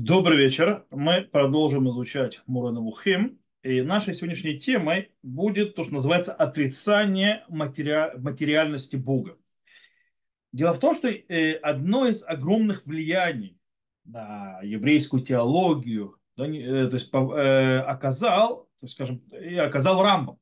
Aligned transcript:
Добрый 0.00 0.38
вечер. 0.38 0.86
Мы 0.92 1.22
продолжим 1.22 1.90
изучать 1.90 2.40
Мурана 2.46 2.88
Хим. 3.02 3.40
И 3.64 3.82
нашей 3.82 4.14
сегодняшней 4.14 4.56
темой 4.56 5.10
будет 5.24 5.74
то, 5.74 5.82
что 5.82 5.94
называется 5.94 6.32
отрицание 6.32 7.44
матери... 7.48 8.16
материальности 8.16 8.94
Бога. 8.94 9.36
Дело 10.52 10.72
в 10.72 10.78
том, 10.78 10.94
что 10.94 11.08
э, 11.08 11.54
одно 11.54 12.06
из 12.06 12.22
огромных 12.22 12.86
влияний 12.86 13.58
на 14.04 14.60
еврейскую 14.62 15.24
теологию 15.24 16.16
да, 16.36 16.46
э, 16.46 16.86
то 16.86 16.94
есть, 16.94 17.10
э, 17.12 17.78
оказал, 17.80 18.68
то 18.78 18.86
есть, 18.86 18.94
скажем, 18.94 19.20
оказал 19.58 20.00
Рамбам. 20.00 20.38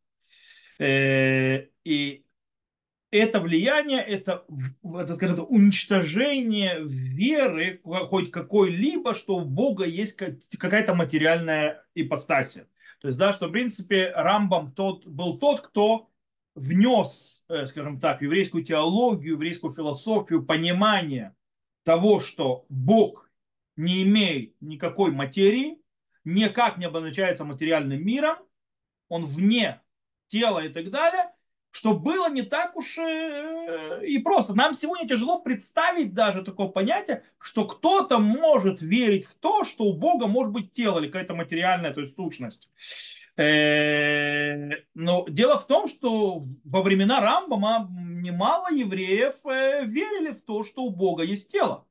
И 0.78 2.25
это 3.18 3.40
влияние, 3.40 4.00
это, 4.00 4.44
это 4.82 5.16
скажем, 5.16 5.44
уничтожение 5.48 6.78
веры 6.84 7.80
хоть 7.82 8.30
какой-либо, 8.30 9.14
что 9.14 9.36
у 9.36 9.44
Бога 9.44 9.84
есть 9.84 10.16
какая-то 10.16 10.94
материальная 10.94 11.84
ипостасия. 11.94 12.68
То 13.00 13.08
есть, 13.08 13.18
да, 13.18 13.32
что, 13.32 13.48
в 13.48 13.52
принципе, 13.52 14.10
Рамбам 14.14 14.72
тот, 14.72 15.06
был 15.06 15.38
тот, 15.38 15.60
кто 15.60 16.10
внес, 16.54 17.44
э, 17.48 17.66
скажем 17.66 18.00
так, 18.00 18.22
еврейскую 18.22 18.64
теологию, 18.64 19.34
еврейскую 19.34 19.72
философию 19.72 20.44
понимание 20.44 21.36
того, 21.84 22.20
что 22.20 22.64
Бог 22.68 23.30
не 23.76 24.02
имеет 24.04 24.54
никакой 24.60 25.10
материи, 25.10 25.78
никак 26.24 26.78
не 26.78 26.86
обозначается 26.86 27.44
материальным 27.44 28.04
миром, 28.04 28.38
он 29.08 29.24
вне 29.24 29.82
тела 30.28 30.64
и 30.64 30.68
так 30.68 30.90
далее– 30.90 31.30
что 31.76 31.92
было 31.92 32.30
не 32.30 32.40
так 32.40 32.74
уж 32.74 32.96
и 32.96 34.18
просто. 34.24 34.54
Нам 34.54 34.72
сегодня 34.72 35.06
тяжело 35.06 35.40
представить 35.40 36.14
даже 36.14 36.42
такое 36.42 36.68
понятие, 36.68 37.22
что 37.38 37.66
кто-то 37.66 38.18
может 38.18 38.80
верить 38.80 39.26
в 39.26 39.34
то, 39.34 39.62
что 39.62 39.84
у 39.84 39.92
Бога 39.92 40.26
может 40.26 40.52
быть 40.54 40.72
тело 40.72 40.98
или 40.98 41.08
какая-то 41.08 41.34
материальная, 41.34 41.92
то 41.92 42.00
есть 42.00 42.16
сущность. 42.16 42.70
Э, 43.36 44.70
но 44.94 45.26
дело 45.28 45.58
в 45.58 45.66
том, 45.66 45.86
что 45.86 46.46
во 46.64 46.82
времена 46.82 47.20
Рамбама 47.20 47.90
немало 47.92 48.72
евреев 48.72 49.34
э, 49.44 49.84
верили 49.84 50.32
в 50.32 50.42
то, 50.42 50.64
что 50.64 50.84
у 50.84 50.90
Бога 50.90 51.24
есть 51.24 51.52
тело. 51.52 51.86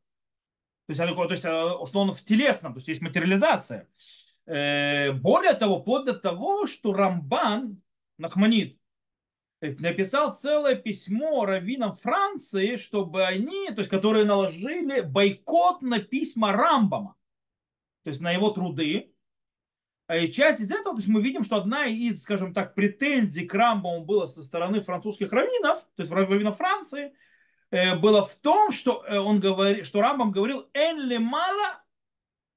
То 0.88 0.94
есть, 0.94 1.00
то 1.00 1.32
есть 1.32 1.46
э, 1.46 1.86
что 1.88 2.00
он 2.00 2.12
в 2.12 2.26
телесном, 2.26 2.74
то 2.74 2.78
есть 2.78 2.88
есть 2.88 3.02
материализация. 3.02 3.88
Более 4.48 5.54
того, 5.54 5.80
вплоть 5.80 6.06
до 6.06 6.14
того, 6.14 6.68
что 6.68 6.94
Рамбан, 6.94 7.82
Нахманит, 8.20 8.80
написал 9.80 10.36
целое 10.36 10.76
письмо 10.76 11.46
раввинам 11.46 11.96
Франции, 11.96 12.76
чтобы 12.76 13.24
они, 13.24 13.68
то 13.70 13.80
есть 13.80 13.90
которые 13.90 14.26
наложили 14.26 15.02
бойкот 15.02 15.82
на 15.82 16.00
письма 16.00 16.52
Рамбама, 16.52 17.16
то 18.04 18.10
есть 18.10 18.22
на 18.22 18.32
его 18.32 18.50
труды. 18.50 19.12
А 20.08 20.18
и 20.18 20.32
часть 20.32 20.60
из 20.60 20.70
этого, 20.70 20.96
то 20.96 20.98
есть 20.98 21.08
мы 21.08 21.22
видим, 21.22 21.44
что 21.44 21.56
одна 21.56 21.86
из, 21.86 22.22
скажем 22.22 22.54
так, 22.54 22.76
претензий 22.76 23.48
к 23.48 23.54
Рамбаму 23.54 24.06
была 24.06 24.28
со 24.28 24.44
стороны 24.44 24.82
французских 24.82 25.32
раввинов, 25.32 25.80
то 25.96 26.04
есть 26.04 26.12
раввинов 26.12 26.58
Франции, 26.58 27.14
э, 27.72 27.96
было 27.96 28.26
в 28.26 28.36
том, 28.36 28.72
что 28.72 29.04
э, 29.08 29.18
он 29.18 29.40
говорит, 29.40 29.86
что 29.88 30.02
Рамбам 30.02 30.32
говорил 30.32 30.70
«эн 30.74 31.00
ли 31.00 31.18
мала 31.18 31.84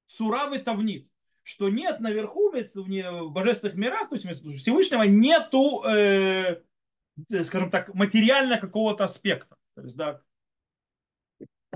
суравый 0.06 0.58
тавнит», 0.58 1.08
что 1.42 1.70
нет 1.70 2.00
наверху, 2.00 2.50
в 2.50 3.30
божественных 3.30 3.76
мирах, 3.76 4.10
то 4.10 4.16
есть 4.16 4.26
Всевышнего, 4.58 5.04
нету 5.04 5.82
э, 5.86 6.56
Э, 6.58 6.60
скажем 7.42 7.70
так, 7.70 7.94
материально 7.94 8.58
какого-то 8.58 9.04
аспекта. 9.04 9.56
То 9.74 9.82
есть, 9.82 9.96
да. 9.96 10.20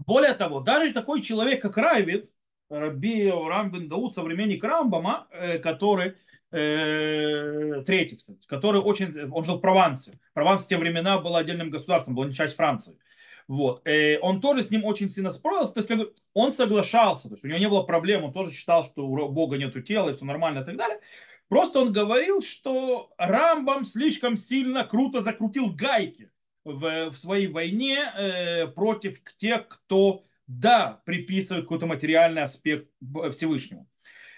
Более 0.06 0.34
того, 0.34 0.60
даже 0.60 0.92
такой 0.92 1.20
человек, 1.22 1.62
как 1.62 1.76
Райвид, 1.76 2.32
Раби 2.70 3.30
Рамбин 3.30 3.88
Дауд, 3.88 4.14
современник 4.14 4.64
Рамбама, 4.64 5.28
э, 5.30 5.58
который 5.58 6.14
э, 6.50 7.82
третий, 7.86 8.16
кстати, 8.16 8.38
который 8.47 8.81
очень, 8.81 9.31
он 9.31 9.44
жил 9.44 9.56
в 9.56 9.60
Провансе. 9.60 10.19
Прованс 10.32 10.64
в 10.64 10.69
те 10.69 10.78
времена 10.78 11.19
был 11.19 11.36
отдельным 11.36 11.70
государством, 11.70 12.14
была 12.14 12.26
не 12.26 12.32
часть 12.32 12.56
Франции. 12.56 12.98
Вот. 13.48 13.86
Он 14.22 14.41
тоже 14.41 14.62
с 14.62 14.70
ним 14.70 14.84
очень 14.84 15.10
сильно 15.10 15.31
спорился, 15.31 15.75
то 15.75 15.81
есть 15.81 15.88
как 15.88 15.98
бы 15.98 16.14
он 16.32 16.52
соглашался, 16.52 17.28
то 17.28 17.34
есть 17.34 17.44
у 17.44 17.48
него 17.48 17.58
не 17.58 17.69
было 17.69 17.82
проблем, 17.82 18.25
он 18.25 18.32
тоже 18.32 18.52
считал, 18.52 18.84
что 18.84 19.04
у 19.04 19.28
Бога 19.28 19.58
нету 19.58 19.82
тела 19.82 20.10
и 20.10 20.14
все 20.14 20.25
нормально 20.25 20.60
и 20.60 20.64
так 20.64 20.76
далее. 20.76 21.00
Просто 21.52 21.80
он 21.80 21.92
говорил, 21.92 22.40
что 22.40 23.12
Рамбам 23.18 23.84
слишком 23.84 24.38
сильно 24.38 24.84
круто 24.84 25.20
закрутил 25.20 25.70
гайки 25.70 26.30
в, 26.64 27.10
в 27.10 27.14
своей 27.14 27.46
войне 27.46 27.98
э, 28.16 28.68
против 28.68 29.22
тех, 29.36 29.68
кто, 29.68 30.24
да, 30.46 31.02
приписывает 31.04 31.66
какой-то 31.66 31.84
материальный 31.84 32.40
аспект 32.40 32.88
Всевышнему. 33.32 33.86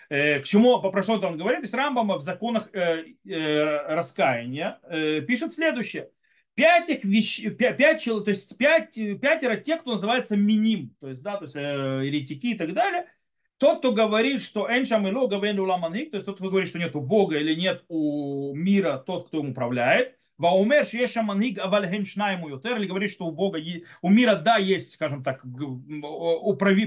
Э, 0.09 0.41
к 0.41 0.43
чему, 0.43 0.83
про 0.83 1.03
что 1.05 1.21
он 1.21 1.39
говорит? 1.39 1.61
То 1.61 1.67
есть 1.67 1.75
Рамбам 1.75 2.09
в 2.19 2.23
законах 2.23 2.69
э, 2.73 3.05
э, 3.25 3.95
раскаяния 3.95 4.81
э, 4.83 5.21
пишет 5.21 5.55
следующее. 5.55 6.11
Пять, 6.57 6.89
их 6.89 7.05
вещ... 7.05 7.45
пять, 7.57 7.77
пять, 7.77 8.05
то 8.05 8.25
есть 8.27 8.59
пять, 8.59 8.97
пятеро 9.21 9.55
тех, 9.55 9.83
кто 9.83 9.93
называется 9.93 10.37
миним, 10.37 10.97
то 10.99 11.11
есть, 11.11 11.23
да, 11.23 11.37
то 11.37 11.45
есть 11.45 11.55
э, 11.55 12.03
еретики 12.07 12.49
и 12.49 12.55
так 12.57 12.75
далее– 12.75 13.07
тот, 13.65 13.79
кто 13.79 13.93
говорит, 13.93 14.43
что 14.43 14.69
эншам 14.69 15.09
и 15.09 15.11
лога 15.11 15.37
ламанхик, 15.37 16.11
то 16.11 16.19
есть 16.19 16.27
тот, 16.27 16.37
кто 16.37 16.51
говорит, 16.51 16.69
что 16.69 16.79
нет 16.79 16.95
у 16.95 17.01
Бога 17.01 17.39
или 17.39 17.55
нет 17.55 17.83
у 17.89 18.55
мира 18.55 19.03
тот, 19.07 19.29
кто 19.29 19.39
им 19.39 19.53
управляет, 19.53 20.19
Ваумер, 20.37 20.85
шеша 20.85 21.23
манхиг 21.23 21.59
авальхем 21.59 22.05
шнайму 22.05 22.51
йотер, 22.51 22.77
или 22.77 22.87
говорит, 22.87 23.11
что 23.11 23.25
у 23.25 23.31
Бога, 23.31 23.59
у 24.03 24.11
мира, 24.11 24.35
да, 24.35 24.59
есть, 24.59 24.93
скажем 24.93 25.25
так, 25.25 25.43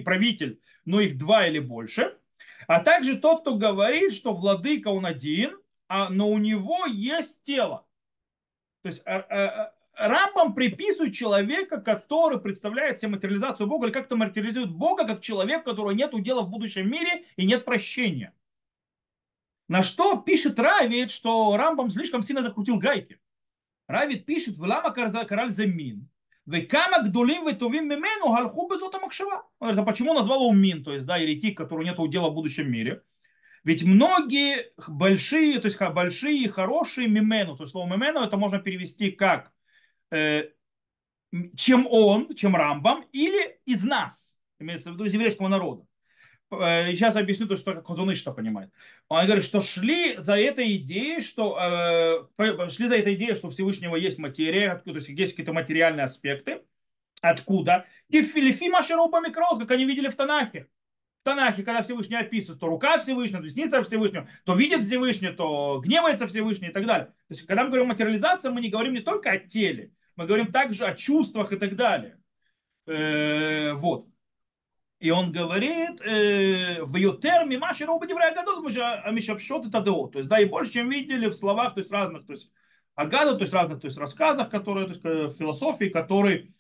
правитель, 0.04 0.60
но 0.86 1.02
их 1.02 1.18
два 1.18 1.48
или 1.48 1.58
больше. 1.58 2.16
А 2.68 2.80
также 2.82 3.18
тот, 3.18 3.42
кто 3.42 3.56
говорит, 3.56 4.14
что 4.14 4.36
владыка 4.36 4.90
он 4.90 5.08
один, 5.08 5.58
а, 5.88 6.10
но 6.10 6.30
у 6.30 6.38
него 6.38 6.86
есть 6.86 7.42
тело. 7.42 7.88
То 8.84 8.90
есть 8.90 9.02
а, 9.06 9.26
а, 9.30 9.74
Рамбам 9.98 10.54
приписывает 10.54 11.14
человека, 11.14 11.82
который 11.82 12.40
представляет 12.40 13.00
себе 13.00 13.12
материализацию 13.12 13.68
Бога, 13.68 13.88
или 13.88 13.94
как-то 13.94 14.16
материализует 14.16 14.72
Бога, 14.72 15.06
как 15.06 15.22
человек, 15.22 15.64
которого 15.64 15.92
нет 15.92 16.14
удела 16.14 16.44
в 16.44 16.50
будущем 16.50 16.90
мире 16.90 17.26
и 17.36 17.46
нет 17.46 17.66
прощения. 17.66 18.34
На 19.68 19.82
что 19.82 20.18
пишет 20.18 20.60
Равид, 20.60 21.10
что 21.10 21.58
Рамбам 21.58 21.90
слишком 21.90 22.22
сильно 22.22 22.44
закрутил 22.44 22.78
гайки. 22.78 23.20
Равид 23.88 24.26
пишет, 24.26 24.58
«Влама 24.58 24.92
караль 24.92 25.50
замин, 25.50 26.10
Векама 26.46 27.04
гдулим 27.04 27.46
ветувим 27.46 27.90
мимену 27.90 28.34
галху 28.34 28.70
безота 28.70 29.00
махшава. 29.00 29.46
Это 29.60 29.84
почему 29.84 30.14
назвал 30.14 30.44
его 30.44 30.54
мин, 30.54 30.82
то 30.84 30.94
есть, 30.94 31.06
да, 31.06 31.18
еретик, 31.18 31.58
который 31.58 31.86
нет 31.86 32.00
удела 32.00 32.30
в 32.30 32.36
будущем 32.36 32.72
мире. 32.72 33.04
Ведь 33.66 33.84
многие 33.84 34.72
большие, 34.88 35.60
то 35.60 35.66
есть 35.66 35.78
большие, 35.94 36.48
хорошие 36.48 37.10
мимену, 37.10 37.58
то 37.58 37.64
есть 37.64 37.72
слово 37.72 37.92
мимену 37.92 38.22
это 38.22 38.38
можно 38.38 38.60
перевести 38.60 39.12
как 39.12 39.52
чем 40.10 41.88
он, 41.88 42.34
чем 42.36 42.56
Рамбам, 42.56 43.06
или 43.12 43.60
из 43.66 43.84
нас, 43.84 44.40
имеется 44.60 44.92
в 44.92 44.94
виду 44.94 45.06
из 45.06 45.14
еврейского 45.14 45.48
народа. 45.48 45.86
Сейчас 46.50 47.16
э, 47.16 47.20
объясню 47.20 47.48
то, 47.48 47.58
что 47.58 47.84
Хазуныш 47.84 48.18
что 48.18 48.34
понимает. 48.34 48.72
Он 49.10 49.26
говорит, 49.26 49.44
что 49.44 49.60
шли 49.60 50.16
за 50.18 50.38
этой 50.38 50.78
идеей, 50.78 51.20
что 51.20 52.30
э, 52.40 52.70
шли 52.70 52.88
за 52.88 52.96
этой 52.96 53.16
идеей, 53.16 53.36
что 53.36 53.50
Всевышнего 53.50 53.98
есть 53.98 54.18
материя, 54.18 54.82
то 54.86 54.92
есть 54.92 55.10
есть 55.10 55.34
какие-то 55.34 55.52
материальные 55.52 56.06
аспекты. 56.06 56.64
Откуда? 57.20 57.86
И 58.10 58.22
в 58.22 58.32
Филифи 58.32 58.70
Машероба 58.70 59.20
Микрот, 59.20 59.60
как 59.60 59.72
они 59.72 59.86
видели 59.86 60.08
в 60.08 60.16
Танахе. 60.16 60.68
В 61.22 61.26
Танахе, 61.26 61.64
когда 61.64 61.82
Всевышний 61.82 62.16
описывает, 62.16 62.62
то 62.62 62.68
рука 62.68 63.00
Всевышнего, 63.00 63.42
то 63.42 63.48
десница 63.48 63.84
Всевышнего, 63.84 64.30
то 64.46 64.54
видит 64.54 64.86
Всевышний, 64.86 65.30
то 65.30 65.82
гневается 65.84 66.28
Всевышний 66.28 66.70
и 66.70 66.72
так 66.72 66.86
далее. 66.86 67.08
То 67.08 67.34
есть, 67.34 67.46
когда 67.46 67.64
мы 67.64 67.70
говорим 67.70 67.88
о 67.88 67.94
материализации, 67.94 68.50
мы 68.50 68.62
не 68.62 68.70
говорим 68.70 68.94
не 68.94 69.02
только 69.02 69.32
о 69.32 69.38
теле, 69.38 69.92
мы 70.18 70.26
говорим 70.26 70.52
также 70.52 70.86
о 70.86 70.96
чувствах 70.96 71.54
и 71.54 71.58
так 71.58 71.76
далее. 71.76 72.18
Э, 72.88 73.74
вот. 73.74 74.08
И 75.00 75.12
он 75.12 75.32
говорит, 75.32 76.02
э, 76.02 76.82
в 76.82 76.96
ее 76.96 77.16
терме 77.22 77.60
Маши 77.60 77.86
Роба 77.86 78.08
Деврей 78.08 78.32
Агадот, 78.32 78.66
Амишапшот 79.06 79.68
и 79.68 79.70
Тадео. 79.70 80.08
То 80.08 80.18
есть, 80.18 80.30
да, 80.30 80.40
и 80.40 80.46
больше, 80.46 80.74
чем 80.74 80.90
видели 80.90 81.28
в 81.28 81.36
словах, 81.36 81.76
то 81.76 81.82
есть 81.82 81.92
разных, 81.92 82.26
то 82.26 82.34
есть 82.34 82.52
Агадот, 82.96 83.38
то 83.38 83.44
есть 83.44 83.54
разных, 83.54 83.80
то 83.80 83.88
есть 83.88 83.98
рассказах, 84.00 84.50
которые, 84.50 84.88
то 84.88 84.94
есть 84.94 85.04
в 85.36 85.38
философии, 85.38 85.86
которые, 85.86 86.52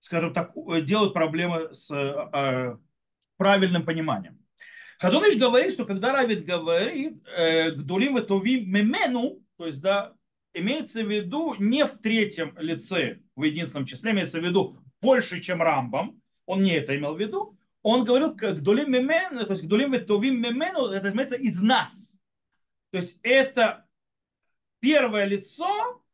скажем 0.00 0.34
так, 0.34 0.52
делают 0.84 1.14
проблемы 1.14 1.72
с 1.72 1.88
э, 1.94 2.76
правильным 3.36 3.84
пониманием. 3.84 4.40
Хазуныш 4.98 5.36
говорит, 5.36 5.72
что 5.72 5.84
когда 5.84 6.12
Равид 6.12 6.44
говорит, 6.44 7.22
Гдулим 7.76 8.16
Ветовим 8.16 8.68
Мемену, 8.72 9.40
то 9.56 9.66
есть, 9.66 9.80
да, 9.80 10.14
имеется 10.54 11.02
в 11.02 11.10
виду 11.10 11.54
не 11.58 11.84
в 11.84 11.98
третьем 11.98 12.56
лице, 12.58 13.20
в 13.36 13.42
единственном 13.42 13.86
числе, 13.86 14.12
имеется 14.12 14.40
в 14.40 14.44
виду 14.44 14.78
больше, 15.02 15.40
чем 15.40 15.62
Рамбам, 15.62 16.20
он 16.46 16.62
не 16.62 16.72
это 16.72 16.96
имел 16.96 17.14
в 17.14 17.20
виду, 17.20 17.58
он 17.82 18.04
говорил, 18.04 18.34
как 18.34 18.58
Гдулим 18.58 18.90
Мемен, 18.90 19.44
то 19.44 19.52
есть 19.52 19.64
Гдулим 19.64 19.92
Ветовим 19.92 20.40
Мемену, 20.40 20.86
это 20.86 21.10
имеется 21.10 21.36
из 21.36 21.60
нас. 21.60 22.16
То 22.90 22.98
есть 22.98 23.18
это 23.22 23.86
первое 24.80 25.26
лицо 25.26 26.04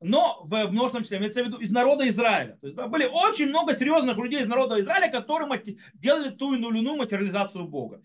но 0.00 0.40
в 0.44 0.70
множественном 0.70 1.04
числе, 1.04 1.18
имеется 1.18 1.42
в 1.42 1.46
виду 1.46 1.58
из 1.58 1.70
народа 1.70 2.08
Израиля. 2.08 2.56
То 2.60 2.66
есть 2.66 2.76
да, 2.76 2.86
были 2.86 3.04
очень 3.04 3.48
много 3.48 3.76
серьезных 3.76 4.16
людей 4.16 4.40
из 4.40 4.48
народа 4.48 4.80
Израиля, 4.80 5.10
которые 5.10 5.46
делали 5.92 6.30
ту 6.30 6.54
или 6.54 6.78
иную 6.78 6.96
материализацию 6.96 7.66
Бога. 7.66 8.02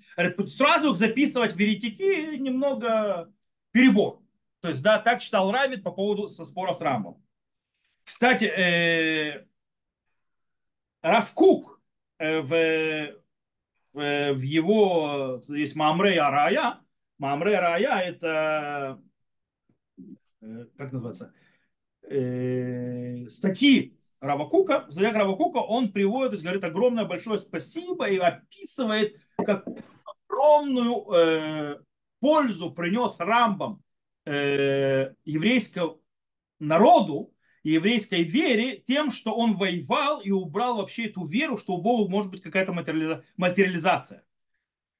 Сразу 0.47 0.91
их 0.91 0.97
записывать 0.97 1.53
в 1.53 1.59
еретики 1.59 2.35
немного 2.35 3.31
перебор. 3.71 4.21
То 4.65 4.69
есть, 4.69 4.81
да, 4.81 4.97
так 4.97 5.21
читал 5.21 5.51
Равид 5.51 5.83
по 5.83 5.91
поводу 5.91 6.27
со 6.27 6.43
споров 6.43 6.77
с 6.77 6.81
Рамбом. 6.81 7.23
Кстати, 8.03 8.45
э, 8.45 9.45
Равкук 11.03 11.79
э, 12.17 12.41
в, 12.41 12.51
э, 12.51 14.33
в 14.33 14.41
его, 14.41 15.39
есть 15.49 15.75
Мамре 15.75 16.19
Арая, 16.19 16.79
Мамре 17.19 17.59
Арая 17.59 18.09
это, 18.09 18.99
э, 20.41 20.65
как 20.75 20.91
называется, 20.91 21.31
э, 22.09 23.29
статьи 23.29 23.95
Равакука, 24.19 24.85
Заях 24.87 25.15
Равакука, 25.15 25.59
он 25.59 25.91
приводит, 25.91 26.31
то 26.31 26.33
есть 26.33 26.43
говорит 26.43 26.63
огромное 26.63 27.05
большое 27.05 27.37
спасибо 27.37 28.09
и 28.09 28.17
описывает, 28.17 29.15
как 29.37 29.63
огромную 30.27 31.05
э, 31.13 31.79
пользу 32.19 32.71
принес 32.71 33.19
Рамбам 33.19 33.84
э, 34.24 35.14
еврейскому 35.24 36.00
народу, 36.58 37.34
еврейской 37.62 38.22
вере 38.22 38.76
тем, 38.76 39.10
что 39.10 39.34
он 39.34 39.54
воевал 39.54 40.20
и 40.20 40.30
убрал 40.30 40.76
вообще 40.76 41.06
эту 41.06 41.24
веру, 41.24 41.56
что 41.56 41.74
у 41.74 41.82
Бога 41.82 42.10
может 42.10 42.30
быть 42.30 42.42
какая-то 42.42 42.72
материализация. 42.72 44.24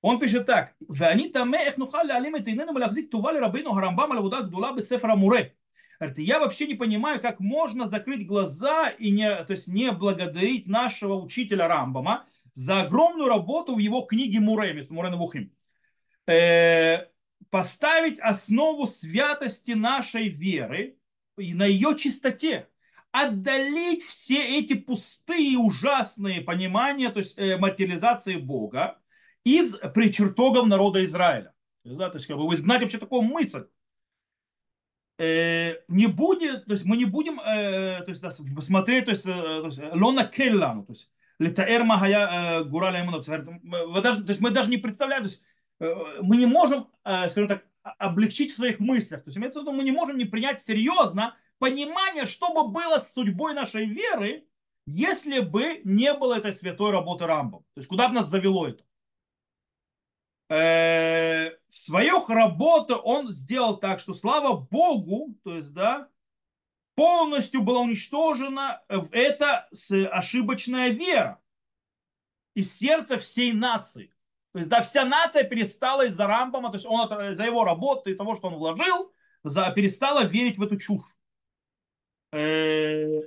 Он 0.02 0.18
пишет 0.18 0.46
так. 0.46 0.74
ואני 0.88 1.28
תמה 1.28 1.60
איך 1.60 1.78
נוכל 1.78 2.02
להעלים 2.02 2.36
את 2.36 2.46
עינינו 2.46 2.74
ולהחזיק 2.74 3.10
טובה 3.10 3.32
לרבינו 3.32 3.70
הרמב"ם 3.70 4.12
על 4.12 4.18
עבודה 4.18 4.40
גדולה 4.40 4.72
בספר 4.72 5.10
המורה. 5.10 5.40
Я 6.16 6.38
вообще 6.38 6.66
не 6.66 6.76
понимаю, 6.76 7.20
как 7.20 7.40
можно 7.40 7.86
закрыть 7.86 8.26
глаза 8.26 8.88
и 8.88 9.10
не, 9.10 9.44
то 9.44 9.52
есть 9.52 9.68
не 9.68 9.92
благодарить 9.92 10.66
нашего 10.66 11.14
учителя 11.14 11.68
Рамбама 11.68 12.24
за 12.54 12.80
огромную 12.80 13.28
работу 13.28 13.74
в 13.74 13.78
его 13.78 14.00
книге 14.02 14.40
Муре, 14.40 14.86
Муре 14.88 15.10
Навухим. 15.10 15.52
Э, 17.55 17.57
поставить 17.57 18.19
основу 18.19 18.85
святости 18.85 19.71
нашей 19.71 20.27
веры 20.27 20.97
и 21.37 21.53
на 21.53 21.65
ее 21.65 21.95
чистоте. 21.95 22.67
Отдалить 23.11 24.03
все 24.03 24.59
эти 24.59 24.73
пустые, 24.73 25.57
ужасные 25.57 26.41
понимания, 26.41 27.09
то 27.09 27.19
есть 27.19 27.37
э, 27.37 27.57
материализации 27.57 28.35
Бога 28.35 28.99
из 29.45 29.77
причертогов 29.93 30.67
народа 30.67 31.03
Израиля. 31.05 31.53
Да, 31.85 32.09
то 32.09 32.17
есть 32.17 32.27
как 32.27 32.37
бы 32.37 32.53
изгнать 32.53 32.81
вообще 32.81 32.97
такую 32.97 33.21
мысль. 33.21 33.67
Э, 35.17 35.75
не 35.87 36.07
будет, 36.07 36.65
то 36.65 36.73
есть 36.73 36.83
мы 36.83 36.97
не 36.97 37.05
будем 37.05 37.39
э, 37.39 38.01
то 38.03 38.09
есть, 38.09 38.21
да, 38.21 38.31
смотреть, 38.31 39.05
то 39.05 39.11
есть, 39.11 39.25
э, 39.25 39.61
есть 39.63 39.79
лона 39.93 40.25
келлану, 40.25 40.83
то 40.83 40.91
есть 40.91 41.09
летаэр 41.39 41.85
махая 41.85 42.59
э, 42.59 42.63
гурала 42.65 42.97
ему, 42.97 43.21
то 43.21 43.31
есть 44.27 44.41
мы 44.41 44.51
даже 44.51 44.69
не 44.69 44.77
представляем, 44.77 45.23
то 45.23 45.29
есть 45.29 45.41
э, 45.41 45.54
мы 45.79 46.37
не 46.37 46.45
можем, 46.45 46.89
э, 47.03 47.29
скажем 47.29 47.47
так, 47.47 47.65
облегчить 47.81 48.51
в 48.51 48.55
своих 48.55 48.79
мыслях. 48.79 49.23
То 49.23 49.29
есть 49.29 49.37
имеется 49.37 49.59
в 49.59 49.63
виду, 49.63 49.71
мы 49.71 49.83
не 49.83 49.91
можем 49.91 50.17
не 50.17 50.25
принять 50.25 50.61
серьезно 50.61 51.35
понимание, 51.59 52.25
что 52.25 52.53
бы 52.53 52.71
было 52.71 52.97
с 52.97 53.13
судьбой 53.13 53.53
нашей 53.53 53.85
веры, 53.85 54.47
если 54.85 55.39
бы 55.39 55.81
не 55.83 56.13
было 56.13 56.35
этой 56.35 56.53
святой 56.53 56.91
работы 56.91 57.25
Рамбом. 57.25 57.63
То 57.73 57.79
есть 57.79 57.89
куда 57.89 58.07
бы 58.07 58.15
нас 58.15 58.27
завело 58.27 58.67
это? 58.67 58.83
Э, 60.47 61.51
в 61.69 61.77
свою 61.77 62.25
работу 62.27 62.95
он 62.95 63.33
сделал 63.33 63.77
так, 63.77 63.99
что 63.99 64.13
слава 64.13 64.55
Богу, 64.55 65.35
то 65.43 65.55
есть, 65.55 65.73
да, 65.73 66.09
полностью 66.95 67.61
была 67.61 67.81
уничтожена 67.81 68.83
эта 69.11 69.67
ошибочная 70.11 70.89
вера 70.89 71.41
из 72.53 72.73
сердца 72.73 73.19
всей 73.19 73.51
нации. 73.51 74.14
То 74.55 74.59
есть, 74.59 74.69
да, 74.69 74.81
вся 74.81 75.03
нация 75.03 75.43
перестала 75.43 76.05
из-за 76.05 76.27
Рамбама, 76.27 76.69
то 76.69 76.75
есть 76.75 76.85
он 76.85 77.35
за 77.35 77.43
его 77.43 77.65
работу 77.65 78.09
и 78.09 78.13
того, 78.15 78.37
что 78.37 78.47
он 78.47 78.55
вложил, 78.55 79.11
за, 79.43 79.69
перестала 79.71 80.23
верить 80.23 80.57
в 80.57 80.63
эту 80.63 80.77
чушь. 80.77 81.03
Э, 82.31 83.19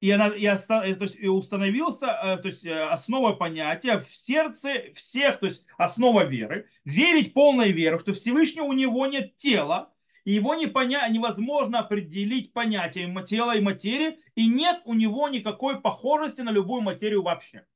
и, 0.00 0.10
она, 0.10 0.28
и, 0.28 0.48
оста, 0.48 0.80
э, 0.82 0.94
то 0.94 1.04
есть, 1.04 1.16
и 1.16 1.28
установился 1.28 2.06
э, 2.06 2.36
то 2.38 2.48
есть, 2.48 2.66
основа 2.66 3.34
понятия 3.34 3.98
в 3.98 4.16
сердце 4.16 4.94
всех, 4.94 5.40
то 5.40 5.44
есть 5.44 5.66
основа 5.76 6.24
веры, 6.24 6.70
верить 6.86 7.34
полной 7.34 7.70
верой, 7.72 7.98
что 7.98 8.14
Всевышний 8.14 8.62
у 8.62 8.72
него 8.72 9.06
нет 9.06 9.36
тела, 9.36 9.92
и 10.24 10.32
его 10.32 10.54
не 10.54 10.68
поня... 10.68 11.06
невозможно 11.06 11.80
определить 11.80 12.54
понятием 12.54 13.22
тела 13.26 13.56
и 13.56 13.60
материи, 13.60 14.20
и 14.36 14.48
нет 14.48 14.80
у 14.86 14.94
него 14.94 15.28
никакой 15.28 15.82
похожести 15.82 16.40
на 16.40 16.50
любую 16.50 16.80
материю 16.80 17.22
вообще. 17.22 17.66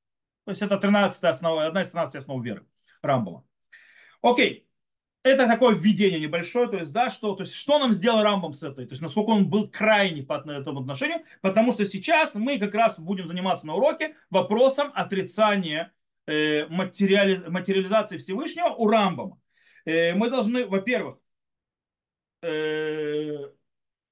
То 0.46 0.52
есть 0.52 0.62
это 0.62 0.78
13 0.78 1.24
основа, 1.24 1.66
одна 1.66 1.82
из 1.82 1.90
13 1.90 2.22
основ 2.22 2.42
веры. 2.42 2.64
Рамбова. 3.06 3.44
Окей, 4.22 4.66
это 5.26 5.46
такое 5.46 5.74
введение 5.74 6.20
небольшое, 6.20 6.68
то 6.68 6.76
есть, 6.78 6.92
да, 6.92 7.10
что, 7.10 7.34
то 7.34 7.42
есть, 7.42 7.54
что 7.54 7.78
нам 7.78 7.92
сделал 7.92 8.22
Рамбом 8.22 8.52
с 8.52 8.62
этой, 8.62 8.86
то 8.86 8.92
есть, 8.92 9.02
насколько 9.02 9.30
он 9.30 9.48
был 9.50 9.68
крайний 9.68 10.24
по 10.24 10.34
этому 10.34 10.80
отношению, 10.80 11.24
потому 11.40 11.72
что 11.72 11.84
сейчас 11.84 12.34
мы 12.36 12.58
как 12.58 12.74
раз 12.74 12.98
будем 12.98 13.26
заниматься 13.26 13.66
на 13.66 13.74
уроке 13.74 14.14
вопросом 14.30 14.92
отрицания 14.94 15.92
э, 16.26 16.66
материали, 16.68 17.42
материализации 17.48 18.18
Всевышнего 18.18 18.68
у 18.68 18.88
Рамбома. 18.88 19.40
Э, 19.84 20.14
мы 20.14 20.30
должны, 20.30 20.64
во-первых, 20.64 21.18
э, 22.42 23.50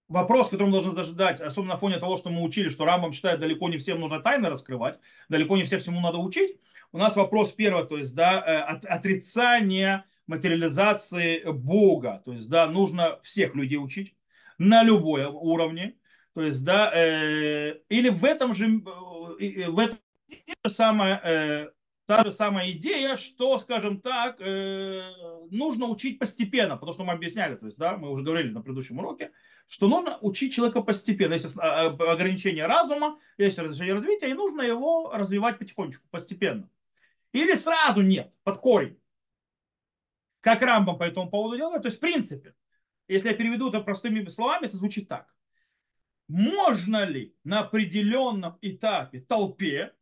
вопрос, 0.08 0.48
который 0.48 0.66
мы 0.66 0.72
должны 0.72 0.92
зажидать, 0.92 1.40
особенно 1.40 1.74
на 1.74 1.78
фоне 1.78 1.98
того, 1.98 2.16
что 2.16 2.30
мы 2.30 2.42
учили, 2.42 2.68
что 2.68 2.84
Рамбом 2.84 3.12
считает, 3.12 3.40
далеко 3.40 3.68
не 3.68 3.78
всем 3.78 4.00
нужно 4.00 4.20
тайны 4.20 4.48
раскрывать, 4.48 4.98
далеко 5.28 5.56
не 5.56 5.64
всех 5.64 5.80
всему 5.80 6.00
надо 6.00 6.18
учить, 6.18 6.58
у 6.94 6.98
нас 6.98 7.16
вопрос 7.16 7.50
первый, 7.50 7.84
то 7.84 7.98
есть, 7.98 8.14
да, 8.14 8.40
э, 8.46 8.56
от, 8.60 8.84
отрицание 8.84 10.04
материализации 10.28 11.42
Бога. 11.50 12.22
То 12.24 12.32
есть, 12.32 12.48
да, 12.48 12.68
нужно 12.68 13.18
всех 13.20 13.56
людей 13.56 13.78
учить 13.78 14.14
на 14.58 14.84
любой 14.84 15.24
уровне. 15.24 15.96
То 16.34 16.44
есть, 16.44 16.64
да, 16.64 16.92
э, 16.94 17.80
или 17.88 18.10
в 18.10 18.24
этом 18.24 18.54
же, 18.54 18.66
э, 18.66 19.70
в 19.70 19.78
этом 19.80 19.98
же 20.64 20.70
самое, 20.70 21.20
э, 21.24 21.70
та 22.06 22.22
же 22.22 22.30
самая 22.30 22.70
идея, 22.70 23.16
что, 23.16 23.58
скажем 23.58 24.00
так, 24.00 24.36
э, 24.40 25.02
нужно 25.50 25.86
учить 25.86 26.20
постепенно, 26.20 26.76
потому 26.76 26.92
что 26.92 27.02
мы 27.02 27.12
объясняли, 27.12 27.56
то 27.56 27.66
есть, 27.66 27.76
да, 27.76 27.96
мы 27.96 28.08
уже 28.12 28.22
говорили 28.22 28.52
на 28.52 28.60
предыдущем 28.62 29.00
уроке, 29.00 29.32
что 29.66 29.88
нужно 29.88 30.18
учить 30.20 30.54
человека 30.54 30.80
постепенно. 30.80 31.32
Есть 31.32 31.56
а, 31.58 31.86
ограничение 31.86 32.66
разума, 32.66 33.18
есть 33.36 33.58
разрешение 33.58 33.94
развития, 33.94 34.30
и 34.30 34.34
нужно 34.34 34.62
его 34.62 35.10
развивать 35.12 35.58
потихонечку, 35.58 36.06
постепенно. 36.12 36.68
Или 37.34 37.56
сразу 37.56 38.00
нет, 38.00 38.32
под 38.44 38.58
корень. 38.58 38.98
Как 40.40 40.62
Рамбам 40.62 40.96
по 40.96 41.02
этому 41.02 41.28
поводу 41.28 41.56
делает. 41.56 41.82
То 41.82 41.88
есть, 41.88 41.98
в 41.98 42.00
принципе, 42.00 42.54
если 43.08 43.28
я 43.28 43.34
переведу 43.34 43.68
это 43.68 43.80
простыми 43.80 44.24
словами, 44.28 44.66
это 44.66 44.76
звучит 44.76 45.08
так. 45.08 45.34
Можно 46.28 47.04
ли 47.04 47.34
на 47.42 47.60
определенном 47.60 48.56
этапе 48.62 49.20
толпе 49.20 49.92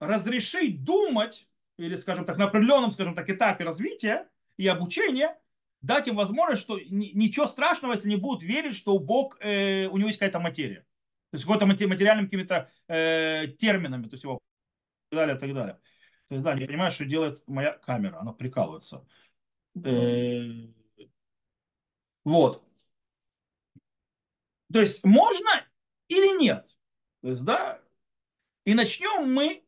разрешить 0.00 0.82
думать, 0.82 1.46
или, 1.76 1.94
скажем 1.96 2.24
так, 2.24 2.38
на 2.38 2.46
определенном, 2.46 2.90
скажем 2.90 3.14
так, 3.14 3.28
этапе 3.28 3.64
развития 3.64 4.26
и 4.56 4.66
обучения, 4.66 5.38
дать 5.82 6.08
им 6.08 6.16
возможность, 6.16 6.62
что 6.62 6.80
ничего 6.80 7.46
страшного, 7.46 7.92
если 7.92 8.08
не 8.08 8.16
будут 8.16 8.42
верить, 8.42 8.74
что 8.74 8.98
Бог, 8.98 9.36
э, 9.40 9.88
у 9.88 9.98
него 9.98 10.08
есть 10.08 10.18
какая-то 10.18 10.40
материя. 10.40 10.86
То 11.30 11.34
есть 11.34 11.44
какой-то 11.44 11.66
материальным 11.66 12.26
какими-то 12.26 12.70
э, 12.88 13.48
терминами, 13.58 14.04
то 14.04 14.14
есть 14.14 14.24
его 14.24 14.38
и 15.10 15.16
так 15.16 15.18
далее, 15.18 15.36
и 15.36 15.38
так 15.38 15.54
далее. 15.54 15.78
То 16.30 16.36
есть, 16.36 16.44
да, 16.44 16.54
не 16.54 16.64
понимаешь, 16.64 16.92
что 16.92 17.04
делает 17.04 17.42
моя 17.48 17.72
камера, 17.72 18.20
она 18.20 18.32
прикалывается. 18.32 19.04
Э, 19.84 20.68
вот. 22.22 22.62
То 24.72 24.80
есть, 24.80 25.04
можно 25.04 25.66
или 26.06 26.38
нет? 26.40 26.70
То 27.22 27.30
есть, 27.30 27.42
да, 27.42 27.82
и 28.64 28.74
начнем 28.74 29.34
мы, 29.34 29.64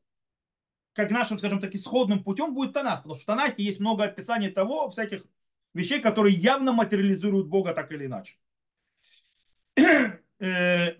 как 0.92 1.10
нашим, 1.10 1.36
скажем 1.38 1.60
так, 1.60 1.74
исходным 1.74 2.22
путем 2.22 2.54
будет 2.54 2.74
Танах, 2.74 2.98
потому 2.98 3.16
что 3.16 3.24
в 3.24 3.26
Танахе 3.26 3.64
есть 3.64 3.80
много 3.80 4.04
описаний 4.04 4.52
того, 4.52 4.88
всяких 4.88 5.24
вещей, 5.74 6.00
которые 6.00 6.36
явно 6.36 6.70
материализуют 6.70 7.48
Бога 7.48 7.74
так 7.74 7.90
или 7.90 8.06
иначе. 8.06 8.36
Э, 9.74 10.92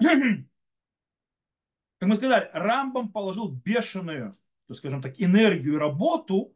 как 1.99 2.09
мы 2.09 2.17
сказали, 2.17 2.51
Рамбам 2.53 3.13
положил 3.13 3.49
бешеную 3.49 4.35
скажем 4.75 5.03
так, 5.03 5.15
энергию 5.21 5.75
и 5.75 5.79
работу 5.79 6.55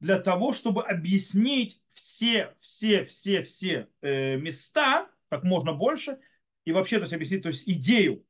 для 0.00 0.18
того, 0.18 0.52
чтобы 0.52 0.84
объяснить 0.84 1.82
все, 1.92 2.54
все, 2.60 3.04
все, 3.04 3.42
все 3.42 3.88
э, 4.00 4.36
места, 4.36 5.08
как 5.28 5.42
можно 5.44 5.72
больше, 5.72 6.18
и 6.64 6.72
вообще 6.72 6.96
то 6.96 7.02
есть, 7.02 7.12
объяснить 7.12 7.42
то 7.42 7.48
есть, 7.48 7.68
идею, 7.68 8.24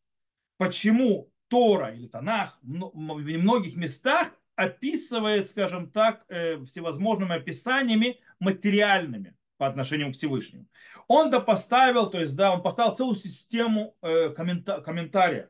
почему 0.57 1.31
Тора 1.49 1.95
или 1.95 2.07
Танах 2.07 2.59
в 2.63 3.39
многих 3.39 3.77
местах 3.77 4.31
описывает, 4.55 5.49
скажем 5.49 5.91
так, 5.91 6.25
э, 6.29 6.63
всевозможными 6.65 7.37
описаниями 7.37 8.21
материальными. 8.41 9.35
по 9.59 9.67
отношению 9.67 10.13
к 10.13 10.15
Всевышнему. 10.15 10.67
Он 11.09 11.31
да 11.31 11.41
поставил, 11.41 12.09
то 12.09 12.21
есть, 12.21 12.37
да, 12.37 12.55
он 12.55 12.63
поставил 12.63 12.95
целую 12.95 13.17
систему 13.17 13.97
э, 14.03 14.29
коммента- 14.31 14.81
комментариев, 14.81 15.49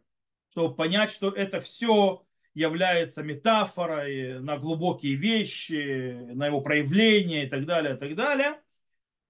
чтобы 0.50 0.74
понять, 0.74 1.10
что 1.10 1.30
это 1.30 1.60
все 1.60 2.26
является 2.58 3.22
метафорой 3.22 4.40
на 4.40 4.58
глубокие 4.58 5.14
вещи, 5.14 6.32
на 6.34 6.46
его 6.46 6.60
проявление 6.60 7.46
и 7.46 7.48
так 7.48 7.64
далее, 7.66 7.94
и 7.94 7.98
так 7.98 8.16
далее. 8.16 8.60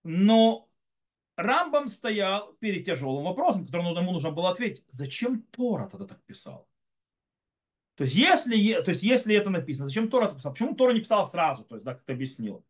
Но 0.03 0.69
Рамбам 1.37 1.89
стоял 1.89 2.55
перед 2.55 2.87
тяжелым 2.87 3.25
вопросом, 3.25 3.67
который 3.67 3.95
ему 3.95 4.13
нужно 4.13 4.31
было 4.31 4.51
ответить. 4.51 4.85
Зачем 4.89 5.43
Тора 5.43 5.89
тогда 5.89 6.07
так 6.07 6.23
писал? 6.25 6.67
То 7.97 8.05
есть, 8.05 8.17
если, 8.17 8.81
то 8.81 8.91
есть, 8.91 9.03
если 9.03 9.35
это 9.35 9.51
написано, 9.51 9.89
зачем 9.89 10.09
Тора 10.09 10.27
это 10.27 10.37
писал? 10.37 10.53
Почему 10.53 10.75
Тора 10.75 10.93
не 10.93 11.01
писал 11.01 11.27
сразу? 11.27 11.65
То 11.65 11.75
есть, 11.75 11.85
да, 11.85 11.95
как 11.95 12.05
ты 12.05 12.13
объяснил. 12.13 12.65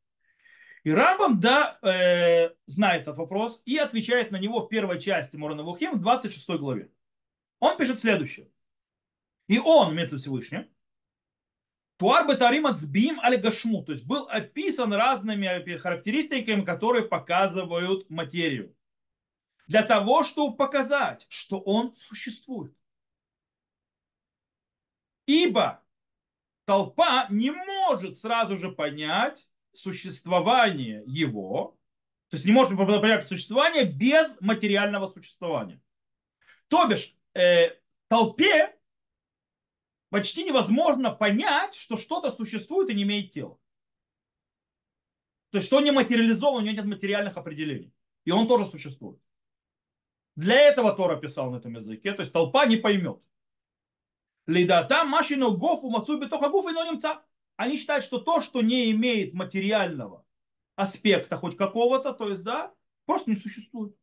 И 0.82 0.90
Рамбам, 0.90 1.38
да, 1.38 1.78
э, 1.82 2.50
знает 2.66 3.02
этот 3.02 3.18
вопрос 3.18 3.62
и 3.64 3.76
отвечает 3.76 4.32
на 4.32 4.38
него 4.38 4.60
в 4.60 4.68
первой 4.68 4.98
части 4.98 5.36
Морона 5.36 5.62
Вухим 5.62 5.98
в 5.98 6.00
26 6.00 6.48
главе. 6.58 6.90
Он 7.60 7.76
пишет 7.76 8.00
следующее. 8.00 8.48
И 9.48 9.58
он, 9.58 9.92
имеется 9.92 10.18
Всевышний, 10.18 10.66
Туар 11.96 12.28
Бетарим 12.28 12.66
Ацбим 12.66 13.18
Аль 13.20 13.38
Гашму, 13.38 13.82
то 13.82 13.90
есть 13.90 14.06
был 14.06 14.28
описан 14.28 14.92
разными 14.92 15.76
характеристиками, 15.76 16.64
которые 16.64 17.04
показывают 17.04 18.08
материю. 18.08 18.76
Для 19.66 19.82
того, 19.82 20.22
чтобы 20.22 20.56
показать, 20.56 21.26
что 21.28 21.60
он 21.60 21.94
существует. 21.94 22.72
Ибо 25.26 25.82
толпа 26.64 27.26
не 27.30 27.50
может 27.50 28.16
сразу 28.16 28.56
же 28.58 28.70
понять 28.70 29.48
существование 29.72 31.02
его, 31.06 31.76
то 32.28 32.36
есть 32.36 32.46
не 32.46 32.52
может 32.52 32.76
понять 32.78 33.26
существование 33.26 33.84
без 33.84 34.40
материального 34.40 35.08
существования. 35.08 35.80
То 36.68 36.86
бишь, 36.86 37.14
э, 37.34 37.76
толпе 38.08 38.77
почти 40.10 40.44
невозможно 40.44 41.10
понять, 41.10 41.74
что 41.74 41.96
что-то 41.96 42.30
существует 42.30 42.90
и 42.90 42.94
не 42.94 43.02
имеет 43.02 43.30
тела. 43.30 43.58
То 45.50 45.58
есть, 45.58 45.66
что 45.66 45.80
не 45.80 45.90
материализовано, 45.90 46.58
у 46.58 46.60
него 46.60 46.76
нет 46.76 46.84
материальных 46.84 47.36
определений. 47.36 47.92
И 48.24 48.30
он 48.30 48.46
тоже 48.46 48.64
существует. 48.64 49.20
Для 50.36 50.60
этого 50.60 50.92
Тора 50.92 51.16
писал 51.16 51.50
на 51.50 51.56
этом 51.56 51.74
языке, 51.74 52.12
то 52.12 52.20
есть 52.20 52.32
толпа 52.32 52.66
не 52.66 52.76
поймет. 52.76 53.20
Лидата 54.46 55.04
машину 55.04 55.56
гофу 55.56 55.90
мацуби 55.90 56.26
тоха 56.26 56.48
гуф 56.48 56.70
и 56.70 56.74
немца. 56.74 57.22
Они 57.56 57.76
считают, 57.76 58.04
что 58.04 58.18
то, 58.18 58.40
что 58.40 58.62
не 58.62 58.90
имеет 58.92 59.34
материального 59.34 60.24
аспекта 60.76 61.36
хоть 61.36 61.56
какого-то, 61.56 62.12
то 62.12 62.28
есть, 62.28 62.44
да, 62.44 62.72
просто 63.04 63.30
не 63.30 63.36
существует. 63.36 63.96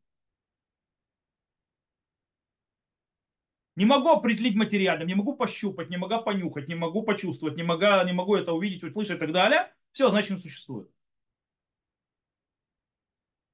Не 3.75 3.85
могу 3.85 4.09
определить 4.09 4.55
материальным, 4.55 5.07
не 5.07 5.15
могу 5.15 5.35
пощупать, 5.35 5.89
не 5.89 5.97
могу 5.97 6.21
понюхать, 6.23 6.69
не 6.69 6.75
могу 6.75 7.03
почувствовать, 7.03 7.57
не 7.57 7.63
могу, 7.63 8.05
не 8.05 8.13
могу 8.13 8.35
это 8.35 8.53
увидеть, 8.53 8.83
услышать 8.83 9.17
и 9.17 9.19
так 9.19 9.33
далее. 9.33 9.73
Все, 9.91 10.09
значит, 10.09 10.31
не 10.31 10.37
существует. 10.37 10.89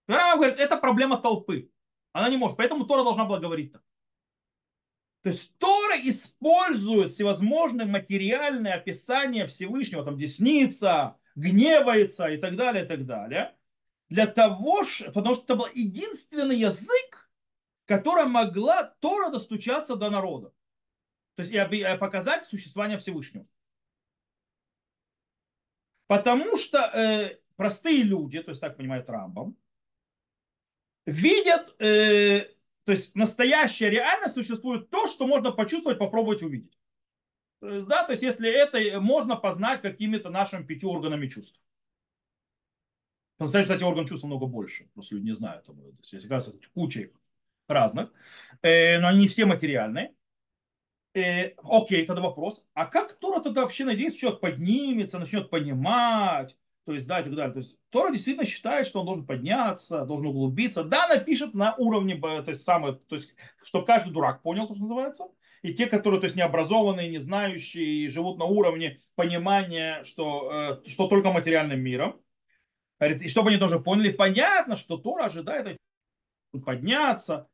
Рама 0.07 0.35
говорит, 0.35 0.59
это 0.59 0.77
проблема 0.77 1.17
толпы. 1.17 1.71
Она 2.13 2.29
не 2.29 2.37
может, 2.37 2.57
поэтому 2.57 2.85
Тора 2.85 3.03
должна 3.03 3.25
была 3.25 3.39
говорить 3.39 3.71
так. 3.71 3.81
То 5.23 5.29
есть 5.29 5.57
Тора 5.59 5.95
использует 6.01 7.11
всевозможные 7.11 7.87
материальные 7.87 8.73
описания 8.73 9.45
Всевышнего, 9.45 10.03
там 10.03 10.17
десница, 10.17 11.17
гневается 11.35 12.27
и 12.27 12.37
так 12.37 12.55
далее, 12.55 12.85
и 12.85 12.87
так 12.87 13.05
далее, 13.05 13.55
для 14.09 14.27
того, 14.27 14.81
потому 15.13 15.35
что 15.35 15.43
это 15.45 15.55
был 15.55 15.67
единственный 15.73 16.57
язык, 16.57 17.20
которая 17.85 18.25
могла 18.25 18.83
Тора 18.99 19.29
достучаться 19.29 19.95
до 19.95 20.09
народа. 20.09 20.53
То 21.35 21.43
есть 21.43 21.53
и 21.53 21.97
показать 21.97 22.45
существование 22.45 22.97
Всевышнего. 22.97 23.47
Потому 26.07 26.57
что 26.57 26.77
э, 26.93 27.39
простые 27.55 28.03
люди, 28.03 28.41
то 28.41 28.51
есть 28.51 28.59
так 28.59 28.75
понимает 28.77 29.09
Рамбам, 29.09 29.55
видят 31.05 31.73
э, 31.79 32.53
то 32.83 32.91
есть 32.91 33.15
настоящая 33.15 33.89
реальность 33.89 34.35
существует 34.35 34.89
то, 34.89 35.07
что 35.07 35.27
можно 35.27 35.51
почувствовать, 35.51 35.99
попробовать 35.99 36.41
увидеть. 36.41 36.77
То 37.59 37.69
есть, 37.69 37.87
да, 37.87 38.03
то 38.03 38.11
есть 38.11 38.23
если 38.23 38.49
это 38.49 38.99
можно 38.99 39.35
познать 39.35 39.81
какими-то 39.81 40.29
нашими 40.29 40.65
пятью 40.65 40.89
органами 40.89 41.27
чувств. 41.27 41.59
По-настоящему, 43.37 43.75
кстати, 43.75 43.89
орган 43.89 44.05
чувств 44.05 44.25
много 44.25 44.47
больше. 44.47 44.89
Просто 44.93 45.15
люди 45.15 45.27
не 45.27 45.35
знают. 45.35 45.65
То 45.65 45.75
есть, 46.11 46.27
кажется, 46.27 46.59
куча 46.73 47.01
их 47.01 47.20
разных. 47.71 48.11
Э, 48.61 48.99
но 48.99 49.07
они 49.07 49.27
все 49.27 49.45
материальные. 49.45 50.13
Э, 51.13 51.53
окей, 51.63 52.05
тогда 52.05 52.21
вопрос. 52.21 52.63
А 52.73 52.85
как 52.85 53.13
Тора 53.19 53.41
тогда 53.41 53.63
вообще 53.63 53.85
надеется, 53.85 54.17
что 54.17 54.27
человек 54.27 54.41
поднимется, 54.41 55.19
начнет 55.19 55.49
понимать, 55.49 56.55
то 56.85 56.93
есть, 56.93 57.05
да, 57.07 57.19
и 57.19 57.23
так 57.23 57.35
далее. 57.35 57.53
То 57.53 57.59
есть, 57.59 57.77
Тора 57.89 58.11
действительно 58.11 58.45
считает, 58.45 58.87
что 58.87 59.01
он 59.01 59.05
должен 59.05 59.25
подняться, 59.25 60.05
должен 60.05 60.27
углубиться. 60.27 60.83
Да, 60.83 61.07
напишет 61.07 61.53
на 61.53 61.75
уровне, 61.75 62.15
то 62.19 62.43
есть, 62.47 62.63
самое, 62.63 62.95
то 62.95 63.15
есть, 63.15 63.35
чтобы 63.63 63.85
каждый 63.85 64.11
дурак 64.13 64.41
понял, 64.41 64.67
то, 64.67 64.73
что 64.73 64.83
называется. 64.83 65.25
И 65.61 65.73
те, 65.73 65.85
которые, 65.85 66.19
то 66.19 66.25
есть, 66.25 66.35
необразованные, 66.35 67.09
не 67.09 67.19
знающие, 67.19 68.09
живут 68.09 68.39
на 68.39 68.45
уровне 68.45 68.99
понимания, 69.15 70.03
что, 70.05 70.81
э, 70.83 70.89
что 70.89 71.07
только 71.07 71.31
материальным 71.31 71.79
миром. 71.79 72.19
И 72.99 73.27
чтобы 73.27 73.49
они 73.49 73.57
тоже 73.57 73.79
поняли, 73.79 74.11
понятно, 74.11 74.75
что 74.75 74.97
Тора 74.97 75.25
ожидает 75.25 75.77
подняться, 76.65 77.47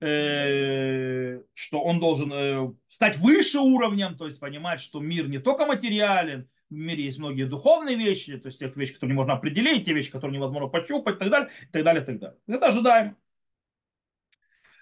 что 0.00 1.82
он 1.82 2.00
должен 2.00 2.32
э, 2.32 2.72
стать 2.86 3.18
выше 3.18 3.58
уровнем, 3.58 4.16
то 4.16 4.24
есть 4.24 4.40
понимать, 4.40 4.80
что 4.80 4.98
мир 4.98 5.28
не 5.28 5.38
только 5.38 5.66
материален, 5.66 6.48
в 6.70 6.74
мире 6.74 7.04
есть 7.04 7.18
многие 7.18 7.44
духовные 7.44 7.96
вещи, 7.96 8.38
то 8.38 8.46
есть 8.46 8.60
те 8.60 8.72
вещи, 8.74 8.94
которые 8.94 9.12
не 9.14 9.18
можно 9.18 9.34
определить, 9.34 9.84
те 9.84 9.92
вещи, 9.92 10.10
которые 10.10 10.36
невозможно 10.38 10.68
пощупать, 10.68 11.16
и 11.16 11.18
так 11.18 11.30
далее, 11.30 11.50
и 11.62 11.72
так 11.72 11.84
далее, 11.84 12.02
и 12.02 12.06
так 12.06 12.18
далее. 12.18 12.38
Это 12.46 12.68
ожидаемо. 12.68 13.16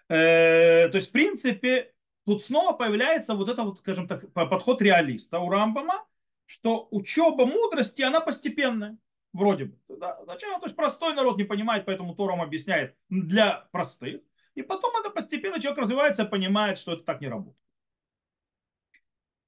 Э, 0.09 0.89
то 0.89 0.97
есть, 0.99 1.09
в 1.09 1.13
принципе, 1.13 1.93
тут 2.25 2.43
снова 2.45 2.73
появляется 2.73 3.35
вот 3.35 3.49
это 3.49 3.63
вот, 3.63 3.79
скажем 3.79 4.07
так, 4.07 4.33
подход 4.33 4.81
реалиста 4.81 5.41
у 5.41 5.51
Рамбама, 5.51 6.05
что 6.47 6.87
учеба 6.93 7.45
мудрости, 7.45 8.03
она 8.03 8.21
постепенная, 8.21 8.97
вроде 9.33 9.65
бы. 9.65 9.79
Да, 9.89 10.19
сначала, 10.23 10.61
то 10.61 10.67
есть 10.67 10.77
простой 10.77 11.15
народ 11.15 11.39
не 11.39 11.45
понимает, 11.45 11.87
поэтому 11.87 12.15
Тором 12.15 12.41
объясняет 12.41 12.95
для 13.09 13.69
простых, 13.73 14.21
и 14.59 14.63
потом 14.63 14.97
это 14.97 15.11
постепенно 15.11 15.61
человек 15.61 15.79
развивается 15.79 16.25
понимает, 16.25 16.79
что 16.79 16.95
это 16.95 17.05
так 17.05 17.21
не 17.21 17.29
работает. 17.29 17.57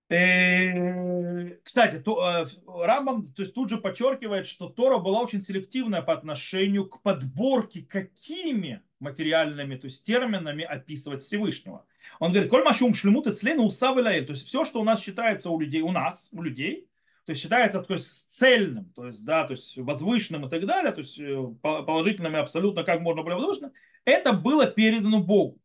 Э, 0.09 1.57
кстати, 1.62 1.99
то, 1.99 2.45
э, 2.45 2.47
Рамбам 2.67 3.29
то 3.29 3.43
есть, 3.43 3.55
тут 3.55 3.71
же 3.71 3.79
подчеркивает, 3.79 4.47
что 4.47 4.69
Тора 4.69 4.99
была 4.99 5.21
очень 5.21 5.40
селективная 5.40 6.02
по 6.02 6.12
отношению 6.12 6.88
к 6.88 7.02
подборке, 7.02 7.83
какими 7.83 8.83
материальными 8.99 9.76
то 9.76 9.87
есть, 9.87 10.05
терминами 10.05 10.64
описывать 10.64 11.23
Всевышнего. 11.23 11.87
Он 12.19 12.33
говорит, 12.33 12.50
коль 12.50 12.64
машум 12.64 12.95
шлемут 12.95 13.26
и 13.26 13.35
цлен 13.35 13.61
усав 13.61 13.97
то 13.97 14.11
есть 14.11 14.47
все, 14.47 14.64
что 14.64 14.81
у 14.81 14.85
нас 14.85 15.00
считается 15.00 15.50
у 15.50 15.59
людей, 15.61 15.83
у 15.83 15.93
нас, 15.93 16.29
у 16.33 16.43
людей, 16.43 16.88
то 17.25 17.31
есть 17.31 17.43
считается 17.43 17.81
то 17.81 17.95
есть, 17.95 18.31
цельным, 18.31 18.87
то 18.97 19.07
есть, 19.07 19.25
да, 19.25 19.45
то 19.45 19.52
есть 19.52 19.76
возвышенным 19.76 20.47
и 20.47 20.50
так 20.50 20.67
далее, 20.67 20.93
то 20.93 21.00
есть 21.00 21.19
э, 21.19 21.55
положительным 21.62 22.35
и 22.35 22.40
абсолютно 22.40 22.83
как 22.83 23.00
можно 23.00 23.23
более 23.23 23.37
возвышенным, 23.38 23.73
это 24.04 24.33
было 24.33 24.66
передано 24.66 25.21
Богу 25.21 25.61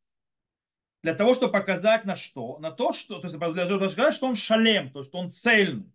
для 1.06 1.14
того, 1.14 1.36
чтобы 1.36 1.52
показать 1.52 2.04
на 2.06 2.16
что? 2.16 2.58
На 2.58 2.72
то, 2.72 2.92
что, 2.92 3.20
то 3.20 3.28
есть 3.28 3.38
для 3.38 3.66
того, 3.66 3.80
чтобы 3.80 3.80
показать, 3.80 4.16
что 4.16 4.26
он 4.26 4.36
шалем, 4.36 4.90
то 4.90 5.00
есть 5.00 5.10
что 5.12 5.20
он 5.20 5.30
цельный. 5.30 5.92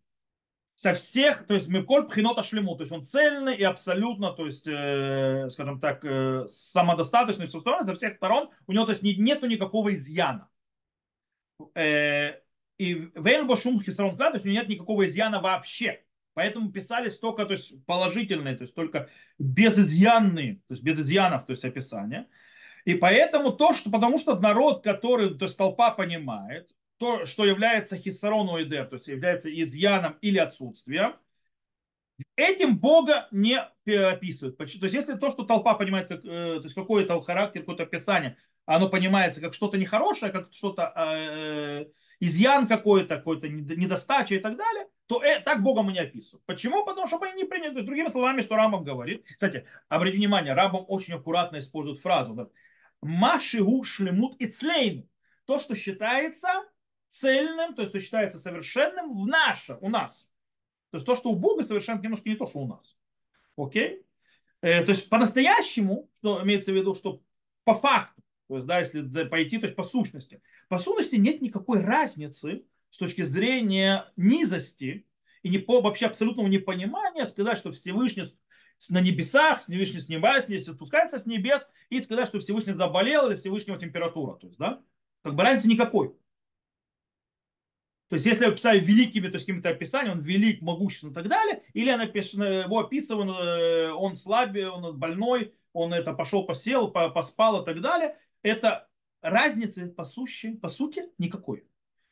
Со 0.76 0.94
всех, 0.94 1.46
то 1.48 1.54
есть 1.54 1.68
Миколь 1.68 2.06
Пхинота 2.06 2.44
шлему, 2.44 2.76
то 2.76 2.82
есть 2.82 2.92
он 2.92 3.04
цельный 3.04 3.56
и 3.56 3.64
абсолютно, 3.64 4.32
то 4.32 4.46
есть, 4.46 4.68
э, 4.68 5.48
скажем 5.50 5.80
так, 5.80 6.04
э, 6.04 6.46
самодостаточный 6.46 7.50
со, 7.50 7.58
сторон, 7.58 7.88
со 7.88 7.94
всех 7.96 8.14
сторон, 8.14 8.50
у 8.68 8.72
него 8.72 8.84
то 8.84 8.92
есть 8.92 9.02
нету 9.02 9.46
никакого 9.46 9.92
изъяна. 9.92 10.48
Э, 11.74 12.40
и 12.78 13.10
Вейнбо 13.16 13.56
Шум 13.56 13.82
Хисарон 13.82 14.16
то 14.16 14.30
есть 14.32 14.46
у 14.46 14.48
него 14.48 14.60
нет 14.60 14.68
никакого 14.68 15.06
изъяна 15.06 15.40
вообще. 15.40 16.04
Поэтому 16.34 16.70
писались 16.70 17.18
только 17.18 17.44
то 17.44 17.52
есть, 17.52 17.84
положительные, 17.86 18.56
то 18.56 18.62
есть 18.62 18.74
только 18.74 19.08
безизъянные, 19.38 20.56
то 20.68 20.74
есть 20.74 20.82
без 20.82 21.00
изъянов, 21.00 21.46
то 21.46 21.52
есть 21.52 21.64
описания. 21.64 22.28
И 22.84 22.94
поэтому 22.94 23.52
то, 23.52 23.74
что, 23.74 23.90
потому 23.90 24.18
что 24.18 24.38
народ, 24.38 24.82
который, 24.82 25.36
то 25.36 25.44
есть 25.46 25.58
толпа 25.58 25.90
понимает, 25.90 26.70
то, 26.98 27.24
что 27.24 27.44
является 27.44 27.96
хиссарон 27.96 28.48
уидер, 28.48 28.86
то 28.86 28.96
есть 28.96 29.08
является 29.08 29.50
изъяном 29.50 30.16
или 30.20 30.38
отсутствием, 30.38 31.14
этим 32.36 32.78
Бога 32.78 33.28
не 33.30 33.58
описывают. 33.58 34.56
То 34.56 34.64
есть 34.64 34.82
если 34.82 35.14
то, 35.14 35.30
что 35.30 35.44
толпа 35.44 35.74
понимает, 35.74 36.08
как, 36.08 36.24
э, 36.24 36.58
то 36.58 36.64
есть 36.64 36.74
какой-то 36.74 37.20
характер, 37.20 37.60
какое-то 37.60 37.84
описание, 37.84 38.36
оно 38.66 38.88
понимается 38.88 39.40
как 39.40 39.54
что-то 39.54 39.78
нехорошее, 39.78 40.32
как 40.32 40.52
что-то 40.52 40.92
э, 40.94 41.86
изъян 42.20 42.66
какой-то, 42.66 43.16
какой-то 43.16 43.48
недостача 43.48 44.34
и 44.34 44.38
так 44.38 44.56
далее, 44.56 44.86
то 45.10 45.20
э, 45.24 45.40
так 45.40 45.64
Бога 45.64 45.82
мы 45.82 45.92
не 45.92 45.98
описываем. 45.98 46.40
Почему? 46.46 46.84
Потому 46.84 47.08
что 47.08 47.20
они 47.20 47.42
не 47.42 47.44
приняты. 47.44 47.72
То 47.72 47.78
есть, 47.78 47.86
другими 47.88 48.06
словами, 48.06 48.42
что 48.42 48.54
Рамбам 48.54 48.84
говорит. 48.84 49.26
Кстати, 49.26 49.66
обратите 49.88 50.18
внимание, 50.18 50.54
Рамбам 50.54 50.84
очень 50.86 51.14
аккуратно 51.14 51.58
использует 51.58 51.98
фразу. 51.98 52.52
Машигу 53.02 53.82
шлемут 53.82 54.36
ицлейну. 54.40 55.08
То, 55.46 55.58
что 55.58 55.74
считается 55.74 56.48
цельным, 57.08 57.74
то 57.74 57.82
есть, 57.82 57.90
что 57.90 57.98
считается 57.98 58.38
совершенным 58.38 59.20
в 59.20 59.26
наше, 59.26 59.78
у 59.80 59.88
нас. 59.88 60.28
То 60.92 60.98
есть, 60.98 61.06
то, 61.06 61.16
что 61.16 61.30
у 61.30 61.34
Бога 61.34 61.64
совершенно 61.64 62.00
немножко 62.00 62.28
не 62.28 62.36
то, 62.36 62.46
что 62.46 62.60
у 62.60 62.68
нас. 62.68 62.96
Окей? 63.56 64.06
Э, 64.60 64.84
то 64.84 64.90
есть, 64.90 65.08
по-настоящему, 65.08 66.08
что 66.18 66.40
имеется 66.44 66.70
в 66.70 66.76
виду, 66.76 66.94
что 66.94 67.20
по 67.64 67.74
факту, 67.74 68.22
то 68.46 68.54
есть, 68.54 68.68
да, 68.68 68.78
если 68.78 69.24
пойти, 69.24 69.58
то 69.58 69.66
есть 69.66 69.74
по 69.74 69.82
сущности. 69.82 70.40
По 70.68 70.78
сущности 70.78 71.16
нет 71.16 71.42
никакой 71.42 71.80
разницы 71.80 72.64
с 72.90 72.98
точки 72.98 73.22
зрения 73.22 74.12
низости 74.16 75.06
и 75.42 75.48
не 75.48 75.58
по 75.58 75.80
вообще 75.80 76.06
абсолютного 76.06 76.48
непонимания 76.48 77.24
сказать, 77.24 77.58
что 77.58 77.72
Всевышний 77.72 78.32
на 78.88 79.00
небесах, 79.00 79.60
Всевышний 79.60 80.00
с 80.00 80.08
неба, 80.08 80.40
спускается 80.40 81.18
с 81.18 81.26
небес, 81.26 81.68
и 81.90 82.00
сказать, 82.00 82.28
что 82.28 82.40
Всевышний 82.40 82.72
заболел 82.72 83.28
или 83.28 83.36
Всевышнего 83.36 83.78
температура. 83.78 84.36
То 84.36 84.46
есть, 84.46 84.58
да? 84.58 84.82
Как 85.22 85.34
бы 85.34 85.42
разницы 85.42 85.68
никакой. 85.68 86.14
То 88.08 88.14
есть, 88.14 88.26
если 88.26 88.44
я 88.44 88.50
писаю 88.50 88.82
великими, 88.82 89.28
то 89.28 89.34
есть 89.34 89.46
какими-то 89.46 89.68
описаниями, 89.68 90.18
он 90.18 90.20
велик, 90.20 90.62
могущественный 90.62 91.12
и 91.12 91.14
так 91.14 91.28
далее, 91.28 91.62
или 91.74 91.86
я 91.86 91.94
его 91.94 92.80
описываю, 92.80 93.30
э, 93.30 93.92
он 93.92 94.16
слабый, 94.16 94.68
он 94.68 94.98
больной, 94.98 95.54
он 95.72 95.92
это 95.92 96.12
пошел, 96.12 96.44
посел, 96.44 96.90
поспал 96.90 97.62
и 97.62 97.64
так 97.64 97.80
далее, 97.80 98.16
это 98.42 98.88
разницы 99.20 99.88
по 99.88 100.04
сути, 100.04 100.56
по 100.56 100.68
сути 100.68 101.04
никакой. 101.18 101.64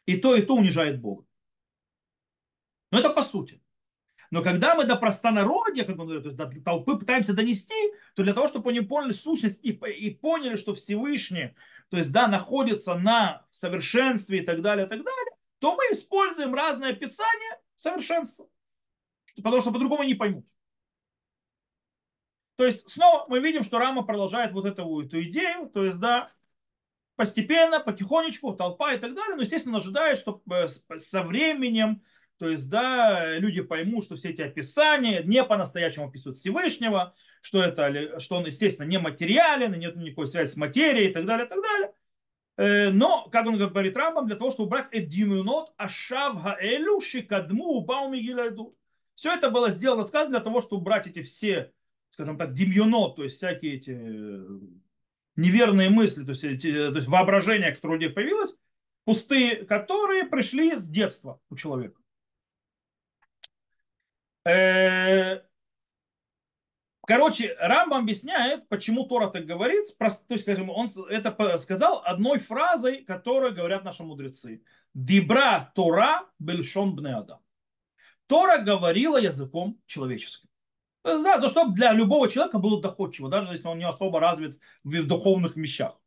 И 0.08 0.16
то, 0.16 0.34
и 0.34 0.40
то 0.40 0.54
унижает 0.54 1.02
Бога. 1.02 1.26
Но 2.90 2.98
это 2.98 3.10
по 3.10 3.22
сути. 3.22 3.60
Но 4.30 4.42
когда 4.42 4.74
мы 4.74 4.84
до 4.84 4.96
простонародья, 4.96 5.84
как 5.84 5.98
он 5.98 6.06
говорит, 6.06 6.22
то 6.22 6.30
есть 6.30 6.38
до 6.38 6.62
толпы 6.62 6.96
пытаемся 6.96 7.34
донести, 7.34 7.92
то 8.14 8.22
для 8.22 8.32
того, 8.32 8.48
чтобы 8.48 8.70
они 8.70 8.80
поняли 8.80 9.12
сущность 9.12 9.62
и, 9.62 9.72
и 9.72 10.14
поняли, 10.14 10.56
что 10.56 10.72
Всевышний, 10.72 11.54
то 11.90 11.98
есть, 11.98 12.10
да, 12.10 12.26
находится 12.26 12.94
на 12.94 13.46
совершенстве 13.50 14.38
и 14.38 14.46
так 14.46 14.62
далее, 14.62 14.86
и 14.86 14.88
так 14.88 15.04
далее, 15.04 15.36
то 15.58 15.76
мы 15.76 15.82
используем 15.92 16.54
разные 16.54 16.92
описания 16.92 17.60
совершенства. 17.76 18.48
Потому 19.36 19.60
что 19.60 19.72
по-другому 19.72 20.04
не 20.04 20.14
поймут. 20.14 20.46
То 22.56 22.64
есть 22.64 22.88
снова 22.88 23.26
мы 23.28 23.40
видим, 23.40 23.62
что 23.62 23.78
Рама 23.78 24.04
продолжает 24.04 24.52
вот 24.52 24.64
эту, 24.64 25.02
эту 25.02 25.22
идею, 25.24 25.68
то 25.68 25.84
есть, 25.84 25.98
да, 25.98 26.30
постепенно, 27.18 27.80
потихонечку, 27.80 28.54
толпа 28.54 28.92
и 28.94 28.98
так 28.98 29.12
далее, 29.12 29.34
но, 29.34 29.42
естественно, 29.42 29.78
ожидает, 29.78 30.18
что 30.18 30.40
э, 30.50 30.68
со 30.98 31.24
временем, 31.24 32.00
то 32.38 32.48
есть, 32.48 32.70
да, 32.70 33.36
люди 33.38 33.60
поймут, 33.60 34.04
что 34.04 34.14
все 34.14 34.30
эти 34.30 34.40
описания 34.40 35.24
не 35.24 35.42
по-настоящему 35.42 36.06
описывают 36.06 36.38
Всевышнего, 36.38 37.14
что, 37.42 37.60
это, 37.60 38.20
что 38.20 38.36
он, 38.36 38.46
естественно, 38.46 38.86
не 38.86 39.00
материален, 39.00 39.72
нет 39.72 39.96
никакой 39.96 40.28
связи 40.28 40.48
с 40.48 40.56
материей 40.56 41.10
и 41.10 41.12
так 41.12 41.26
далее, 41.26 41.46
и 41.46 41.48
так 41.48 41.60
далее. 41.60 41.92
Э, 42.56 42.90
но, 42.90 43.28
как 43.32 43.48
он 43.48 43.58
говорит 43.58 43.96
Рамбам, 43.96 44.28
для 44.28 44.36
того, 44.36 44.52
чтобы 44.52 44.68
убрать 44.68 44.86
эдимюнот 44.92 45.74
ашав 45.76 46.40
хаэлю 46.40 47.00
шикадму 47.00 47.80
бауми 47.80 48.72
Все 49.16 49.34
это 49.34 49.50
было 49.50 49.70
сделано, 49.70 50.04
сказано, 50.04 50.30
для 50.30 50.40
того, 50.40 50.60
чтобы 50.60 50.82
убрать 50.82 51.08
эти 51.08 51.22
все 51.22 51.72
скажем 52.10 52.38
так, 52.38 52.52
демьюно, 52.52 53.10
то 53.10 53.24
есть 53.24 53.36
всякие 53.36 53.74
эти 53.74 53.90
э, 53.90 54.58
неверные 55.38 55.88
мысли, 55.88 56.24
то 56.24 56.30
есть, 56.30 56.44
эти, 56.44 56.70
то 56.72 56.96
есть 56.96 57.08
воображение, 57.08 57.72
которое 57.72 57.94
у 57.94 58.00
них 58.00 58.14
появилось, 58.14 58.54
пустые, 59.04 59.64
которые 59.64 60.24
пришли 60.24 60.74
с 60.74 60.88
детства 60.88 61.40
у 61.48 61.56
человека. 61.56 62.00
Э, 64.44 65.42
короче, 67.06 67.56
Рамбам 67.60 68.02
объясняет, 68.02 68.68
почему 68.68 69.04
Тора 69.06 69.28
так 69.28 69.46
говорит. 69.46 69.96
То 69.98 70.06
есть, 70.28 70.42
скажем, 70.42 70.70
он 70.70 70.88
это 71.08 71.58
сказал 71.58 72.02
одной 72.04 72.38
фразой, 72.38 73.04
которую 73.04 73.54
говорят 73.54 73.84
наши 73.84 74.02
мудрецы. 74.02 74.62
Дибра 74.92 75.70
Тора 75.74 76.26
бельшон 76.38 76.96
бнеада. 76.96 77.38
Тора 78.26 78.58
говорила 78.58 79.18
языком 79.18 79.80
человеческим. 79.86 80.47
Э, 81.08 81.22
да, 81.22 81.38
ну, 81.38 81.48
чтобы 81.48 81.74
для 81.74 81.92
любого 81.92 82.28
человека 82.28 82.58
было 82.58 82.80
доходчиво, 82.82 83.28
даже 83.28 83.52
если 83.52 83.66
он 83.66 83.78
не 83.78 83.86
особо 83.86 84.20
развит 84.20 84.58
в 84.84 85.06
духовных 85.06 85.56
вещах. 85.56 85.98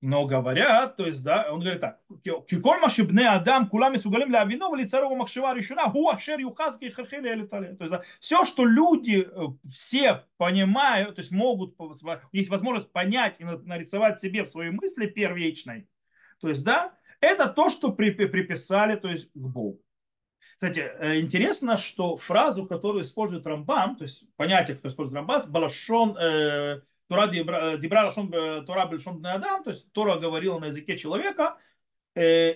Но 0.00 0.26
говорят, 0.26 0.96
то 0.98 1.06
есть, 1.06 1.24
да, 1.24 1.50
он 1.50 1.60
говорит 1.60 1.80
так. 1.80 2.02
Кикор 2.22 2.78
машибне 2.78 3.26
адам 3.26 3.68
кулами 3.70 3.96
сугалим 3.96 4.30
ля 4.30 4.44
вино 4.44 4.70
в 4.70 4.74
лицарова 4.76 5.14
махшива 5.16 5.54
решена 5.54 5.88
гуа 5.88 6.18
шер 6.18 6.38
юхазки 6.38 6.90
херхели 6.90 7.32
или 7.32 7.46
тали". 7.46 7.74
То 7.74 7.84
есть, 7.84 7.90
да, 7.90 8.02
все, 8.20 8.44
что 8.44 8.66
люди 8.66 9.26
э, 9.26 9.46
все 9.70 10.26
понимают, 10.36 11.16
то 11.16 11.22
есть 11.22 11.32
могут, 11.32 11.74
есть 12.32 12.50
возможность 12.50 12.92
понять 12.92 13.40
и 13.40 13.44
нарисовать 13.44 14.20
себе 14.20 14.44
в 14.44 14.48
своей 14.48 14.70
мысли 14.70 15.06
первичной, 15.06 15.88
то 16.40 16.48
есть, 16.48 16.62
да, 16.62 16.92
это 17.20 17.48
то, 17.48 17.70
что 17.70 17.90
приписали, 17.90 18.96
то 18.96 19.08
есть, 19.08 19.32
к 19.32 19.36
Богу. 19.36 19.80
Кстати, 20.54 20.80
э, 20.80 21.20
интересно, 21.20 21.76
что 21.76 22.16
фразу, 22.16 22.66
которую 22.66 23.02
использует 23.02 23.46
Рамбам, 23.46 23.96
то 23.96 24.04
есть 24.04 24.24
понятие, 24.36 24.76
которое 24.76 24.92
использует 24.92 25.16
Рамбам, 25.16 25.42
балашон, 25.50 26.16
э, 26.16 26.80
Тора 27.08 27.26
дибра 27.26 28.04
лашон 28.04 28.30
Тора 28.64 28.86
бельшон 28.86 29.24
адам, 29.26 29.62
то 29.62 29.70
есть 29.70 29.92
Тора 29.92 30.16
говорила 30.18 30.58
на 30.58 30.66
языке 30.66 30.96
человека. 30.96 31.58
Э, 32.14 32.54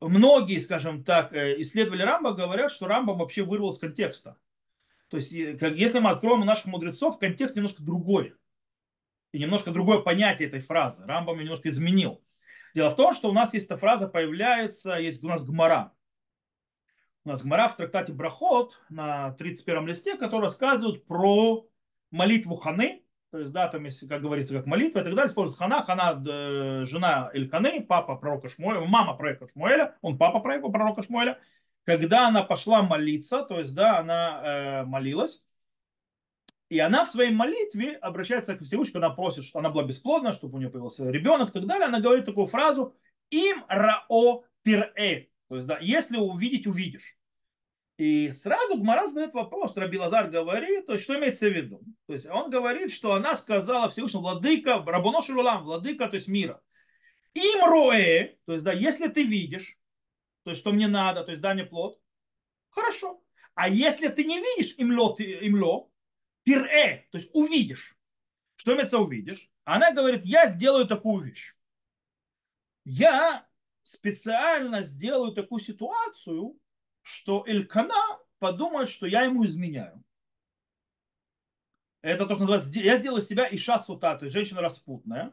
многие, 0.00 0.58
скажем 0.58 1.02
так, 1.02 1.32
исследователи 1.32 2.04
Рамба 2.04 2.34
говорят, 2.34 2.70
что 2.70 2.86
Рамбам 2.86 3.18
вообще 3.18 3.42
вырвал 3.42 3.70
из 3.70 3.78
контекста. 3.78 4.36
То 5.08 5.16
есть, 5.16 5.32
если 5.32 5.98
мы 5.98 6.10
откроем 6.10 6.42
у 6.42 6.44
наших 6.44 6.66
мудрецов, 6.66 7.18
контекст 7.18 7.56
немножко 7.56 7.82
другой. 7.82 8.34
И 9.32 9.38
немножко 9.38 9.70
другое 9.72 9.98
понятие 9.98 10.48
этой 10.48 10.60
фразы. 10.60 11.04
Рамбам 11.04 11.38
немножко 11.38 11.68
изменил. 11.68 12.22
Дело 12.74 12.90
в 12.90 12.96
том, 12.96 13.12
что 13.12 13.28
у 13.28 13.32
нас 13.32 13.54
есть 13.54 13.66
эта 13.66 13.76
фраза, 13.76 14.06
появляется, 14.06 14.94
есть 14.94 15.22
у 15.24 15.28
нас 15.28 15.42
гмара 15.42 15.92
у 17.24 17.28
нас 17.30 17.42
Гмара 17.42 17.68
в 17.68 17.76
трактате 17.76 18.12
Брахот 18.12 18.80
на 18.90 19.32
31 19.32 19.86
листе, 19.86 20.16
который 20.16 20.44
рассказывает 20.44 21.06
про 21.06 21.66
молитву 22.10 22.54
Ханы, 22.54 23.02
то 23.30 23.38
есть, 23.38 23.50
да, 23.50 23.66
там, 23.66 23.84
если, 23.84 24.06
как 24.06 24.22
говорится, 24.22 24.54
как 24.54 24.66
молитва 24.66 25.00
и 25.00 25.02
так 25.02 25.14
далее, 25.14 25.28
используют 25.28 25.58
Хана, 25.58 25.82
Хана 25.82 26.22
э, 26.24 26.84
жена 26.84 27.30
Эльканы, 27.32 27.80
папа 27.80 28.14
пророка 28.14 28.48
Шмуэля, 28.48 28.80
мама 28.80 29.16
пророка 29.16 29.48
Шмуэля, 29.48 29.96
он 30.02 30.18
папа 30.18 30.38
пророка 30.40 31.02
Шмуэля, 31.02 31.40
когда 31.84 32.28
она 32.28 32.42
пошла 32.42 32.82
молиться, 32.82 33.42
то 33.42 33.58
есть, 33.58 33.74
да, 33.74 33.98
она 33.98 34.42
э, 34.44 34.84
молилась, 34.84 35.42
и 36.68 36.78
она 36.78 37.04
в 37.04 37.10
своей 37.10 37.32
молитве 37.32 37.96
обращается 37.96 38.56
к 38.56 38.62
Всевышнему, 38.62 39.04
она 39.04 39.14
просит, 39.14 39.44
что 39.44 39.58
она 39.58 39.70
была 39.70 39.84
бесплодна, 39.84 40.32
чтобы 40.32 40.56
у 40.56 40.58
нее 40.58 40.70
появился 40.70 41.08
ребенок 41.10 41.50
и 41.50 41.52
так 41.52 41.66
далее. 41.66 41.86
Она 41.86 42.00
говорит 42.00 42.24
такую 42.24 42.46
фразу 42.46 42.94
«Им 43.30 43.64
рао 43.68 44.44
тирэ», 44.64 45.28
то 45.48 45.56
есть, 45.56 45.66
да, 45.66 45.78
если 45.80 46.16
увидеть, 46.16 46.66
увидишь. 46.66 47.16
И 47.96 48.32
сразу 48.32 48.76
Гмара 48.76 49.06
задает 49.06 49.34
вопрос, 49.34 49.76
Раби 49.76 49.98
Лазар 49.98 50.28
говорит, 50.28 50.86
то 50.86 50.94
есть, 50.94 51.04
что 51.04 51.16
имеется 51.16 51.48
в 51.48 51.52
виду? 51.52 51.80
То 52.06 52.14
есть 52.14 52.26
он 52.26 52.50
говорит, 52.50 52.90
что 52.90 53.14
она 53.14 53.36
сказала 53.36 53.88
Всевышнему, 53.88 54.24
владыка, 54.24 54.82
Рабоно 54.84 55.22
Шурулам, 55.22 55.62
владыка, 55.62 56.08
то 56.08 56.16
есть 56.16 56.26
мира. 56.26 56.60
Им 57.34 57.64
роэ, 57.64 58.36
то 58.46 58.52
есть, 58.52 58.64
да, 58.64 58.72
если 58.72 59.08
ты 59.08 59.22
видишь, 59.22 59.78
то 60.42 60.50
есть, 60.50 60.60
что 60.60 60.72
мне 60.72 60.88
надо, 60.88 61.22
то 61.22 61.30
есть, 61.30 61.40
дай 61.40 61.54
мне 61.54 61.64
плод, 61.64 62.00
хорошо. 62.70 63.22
А 63.54 63.68
если 63.68 64.08
ты 64.08 64.24
не 64.24 64.40
видишь 64.40 64.74
имло, 64.76 65.14
имло 65.18 65.88
тире, 66.44 67.06
то 67.12 67.18
есть, 67.18 67.30
увидишь. 67.32 67.96
Что 68.56 68.74
имеется 68.74 68.98
увидишь? 68.98 69.50
Она 69.64 69.92
говорит, 69.92 70.24
я 70.24 70.46
сделаю 70.46 70.86
такую 70.86 71.24
вещь. 71.24 71.54
Я 72.84 73.46
специально 73.84 74.82
сделаю 74.82 75.32
такую 75.32 75.60
ситуацию, 75.60 76.58
что 77.02 77.44
Элькана 77.46 78.18
подумает, 78.38 78.88
что 78.88 79.06
я 79.06 79.22
ему 79.22 79.44
изменяю. 79.44 80.02
Это 82.02 82.26
то, 82.26 82.34
что 82.34 82.40
называется, 82.40 82.80
я 82.80 82.98
сделаю 82.98 83.22
себя 83.22 83.48
иша 83.50 83.78
сута, 83.78 84.16
то 84.16 84.24
есть 84.24 84.34
женщина 84.34 84.60
распутная. 84.60 85.32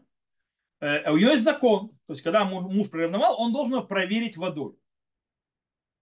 Э, 0.80 1.12
у 1.12 1.18
нее 1.18 1.32
есть 1.32 1.44
закон, 1.44 1.90
то 2.08 2.14
есть 2.14 2.22
когда 2.22 2.46
муж 2.46 2.90
приревновал, 2.90 3.42
он 3.42 3.52
должен 3.52 3.86
проверить 3.88 4.38
водой. 4.38 4.78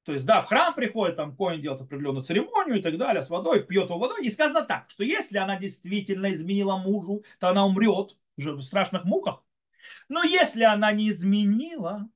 То 0.03 0.13
есть, 0.13 0.25
да, 0.25 0.41
в 0.41 0.47
храм 0.47 0.73
приходит, 0.73 1.17
там 1.17 1.35
коин 1.35 1.61
делает 1.61 1.81
определенную 1.81 2.23
церемонию 2.23 2.79
и 2.79 2.81
так 2.81 2.97
далее, 2.97 3.21
с 3.21 3.29
водой, 3.29 3.63
пьет 3.63 3.89
его 3.89 3.99
водой. 3.99 4.25
И 4.25 4.29
сказано 4.29 4.63
так, 4.63 4.89
что 4.89 5.03
если 5.03 5.37
она 5.37 5.57
действительно 5.57 6.31
изменила 6.31 6.77
мужу, 6.77 7.23
то 7.39 7.49
она 7.49 7.65
умрет 7.65 8.17
в 8.37 8.61
страшных 8.61 9.03
муках. 9.03 9.43
Но 10.07 10.23
если 10.23 10.63
она 10.63 10.91
не 10.91 11.09
изменила, 11.09 12.09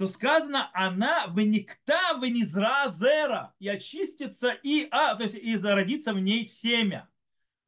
то 0.00 0.06
сказано, 0.06 0.70
она 0.72 1.26
выникта 1.26 2.16
зера, 2.88 3.52
и 3.58 3.68
очистится, 3.68 4.52
и, 4.62 4.88
а, 4.90 5.14
то 5.14 5.24
есть 5.24 5.34
и 5.34 5.56
зародится 5.56 6.14
в 6.14 6.20
ней 6.20 6.42
семя. 6.46 7.06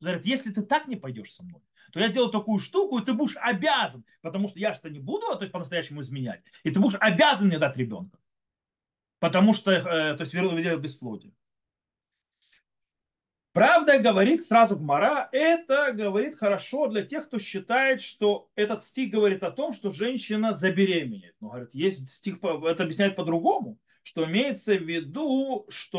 Говорит, 0.00 0.24
если 0.24 0.50
ты 0.50 0.62
так 0.62 0.88
не 0.88 0.96
пойдешь 0.96 1.30
со 1.30 1.42
мной, 1.42 1.60
то 1.92 2.00
я 2.00 2.08
сделаю 2.08 2.30
такую 2.30 2.58
штуку, 2.58 2.98
и 2.98 3.04
ты 3.04 3.12
будешь 3.12 3.36
обязан, 3.36 4.06
потому 4.22 4.48
что 4.48 4.58
я 4.58 4.72
что 4.72 4.88
не 4.88 4.98
буду 4.98 5.26
то 5.36 5.42
есть 5.42 5.52
по-настоящему 5.52 6.00
изменять, 6.00 6.42
и 6.62 6.70
ты 6.70 6.80
будешь 6.80 6.96
обязан 7.00 7.48
мне 7.48 7.58
дать 7.58 7.76
ребенка. 7.76 8.18
потому 9.18 9.52
что, 9.52 9.70
э, 9.70 9.82
то 10.16 10.22
есть, 10.22 10.32
вернул 10.32 10.52
в 10.52 10.80
бесплодие. 10.80 11.34
Правда, 13.52 13.98
говорит 13.98 14.46
сразу 14.46 14.76
Гмара, 14.76 15.28
это 15.30 15.92
говорит 15.92 16.38
хорошо 16.38 16.86
для 16.86 17.02
тех, 17.02 17.26
кто 17.26 17.38
считает, 17.38 18.00
что 18.00 18.48
этот 18.54 18.82
стих 18.82 19.10
говорит 19.10 19.42
о 19.42 19.50
том, 19.50 19.74
что 19.74 19.90
женщина 19.90 20.54
забеременеет. 20.54 21.34
Но, 21.38 21.50
говорит, 21.50 21.74
есть 21.74 22.08
стих, 22.10 22.38
это 22.42 22.84
объясняет 22.84 23.14
по-другому, 23.14 23.78
что 24.02 24.24
имеется 24.24 24.74
в 24.74 24.82
виду, 24.82 25.66
что, 25.68 25.98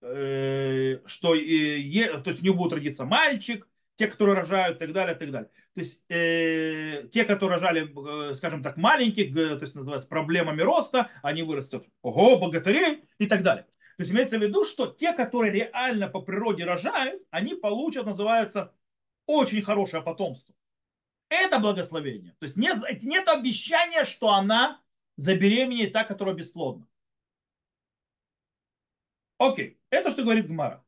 э, 0.00 1.00
что 1.04 1.34
э, 1.34 2.20
то 2.22 2.30
есть 2.30 2.40
у 2.40 2.44
нее 2.44 2.54
будет 2.54 2.72
родиться 2.72 3.04
мальчик, 3.04 3.68
те, 3.96 4.06
которые 4.06 4.34
рожают, 4.34 4.76
и 4.76 4.80
так 4.80 4.92
далее, 4.94 5.14
и 5.14 5.18
так 5.18 5.30
далее. 5.30 5.50
То 5.74 5.80
есть 5.80 6.04
э, 6.08 7.06
те, 7.12 7.24
которые 7.26 7.56
рожали, 7.56 8.30
э, 8.30 8.34
скажем 8.34 8.62
так, 8.62 8.78
маленьких, 8.78 9.34
то 9.34 9.58
есть 9.60 9.74
называется 9.74 10.08
проблемами 10.08 10.62
роста, 10.62 11.10
они 11.22 11.42
вырастут, 11.42 11.86
ого, 12.00 12.38
богатырей 12.38 13.04
и 13.18 13.26
так 13.26 13.42
далее. 13.42 13.66
То 13.98 14.02
есть 14.02 14.12
имеется 14.12 14.38
в 14.38 14.42
виду, 14.42 14.64
что 14.64 14.86
те, 14.86 15.12
которые 15.12 15.50
реально 15.50 16.06
по 16.06 16.20
природе 16.20 16.64
рожают, 16.64 17.20
они 17.30 17.56
получат, 17.56 18.06
называется, 18.06 18.72
очень 19.26 19.60
хорошее 19.60 20.04
потомство. 20.04 20.54
Это 21.28 21.58
благословение. 21.58 22.36
То 22.38 22.44
есть 22.44 22.56
нет, 22.56 22.78
нет 23.02 23.28
обещания, 23.28 24.04
что 24.04 24.28
она 24.28 24.80
забеременеет 25.16 25.92
та, 25.92 26.04
которая 26.04 26.36
бесплодна. 26.36 26.86
Окей, 29.36 29.80
это 29.90 30.12
что 30.12 30.22
говорит 30.22 30.46
Гмара. 30.46 30.84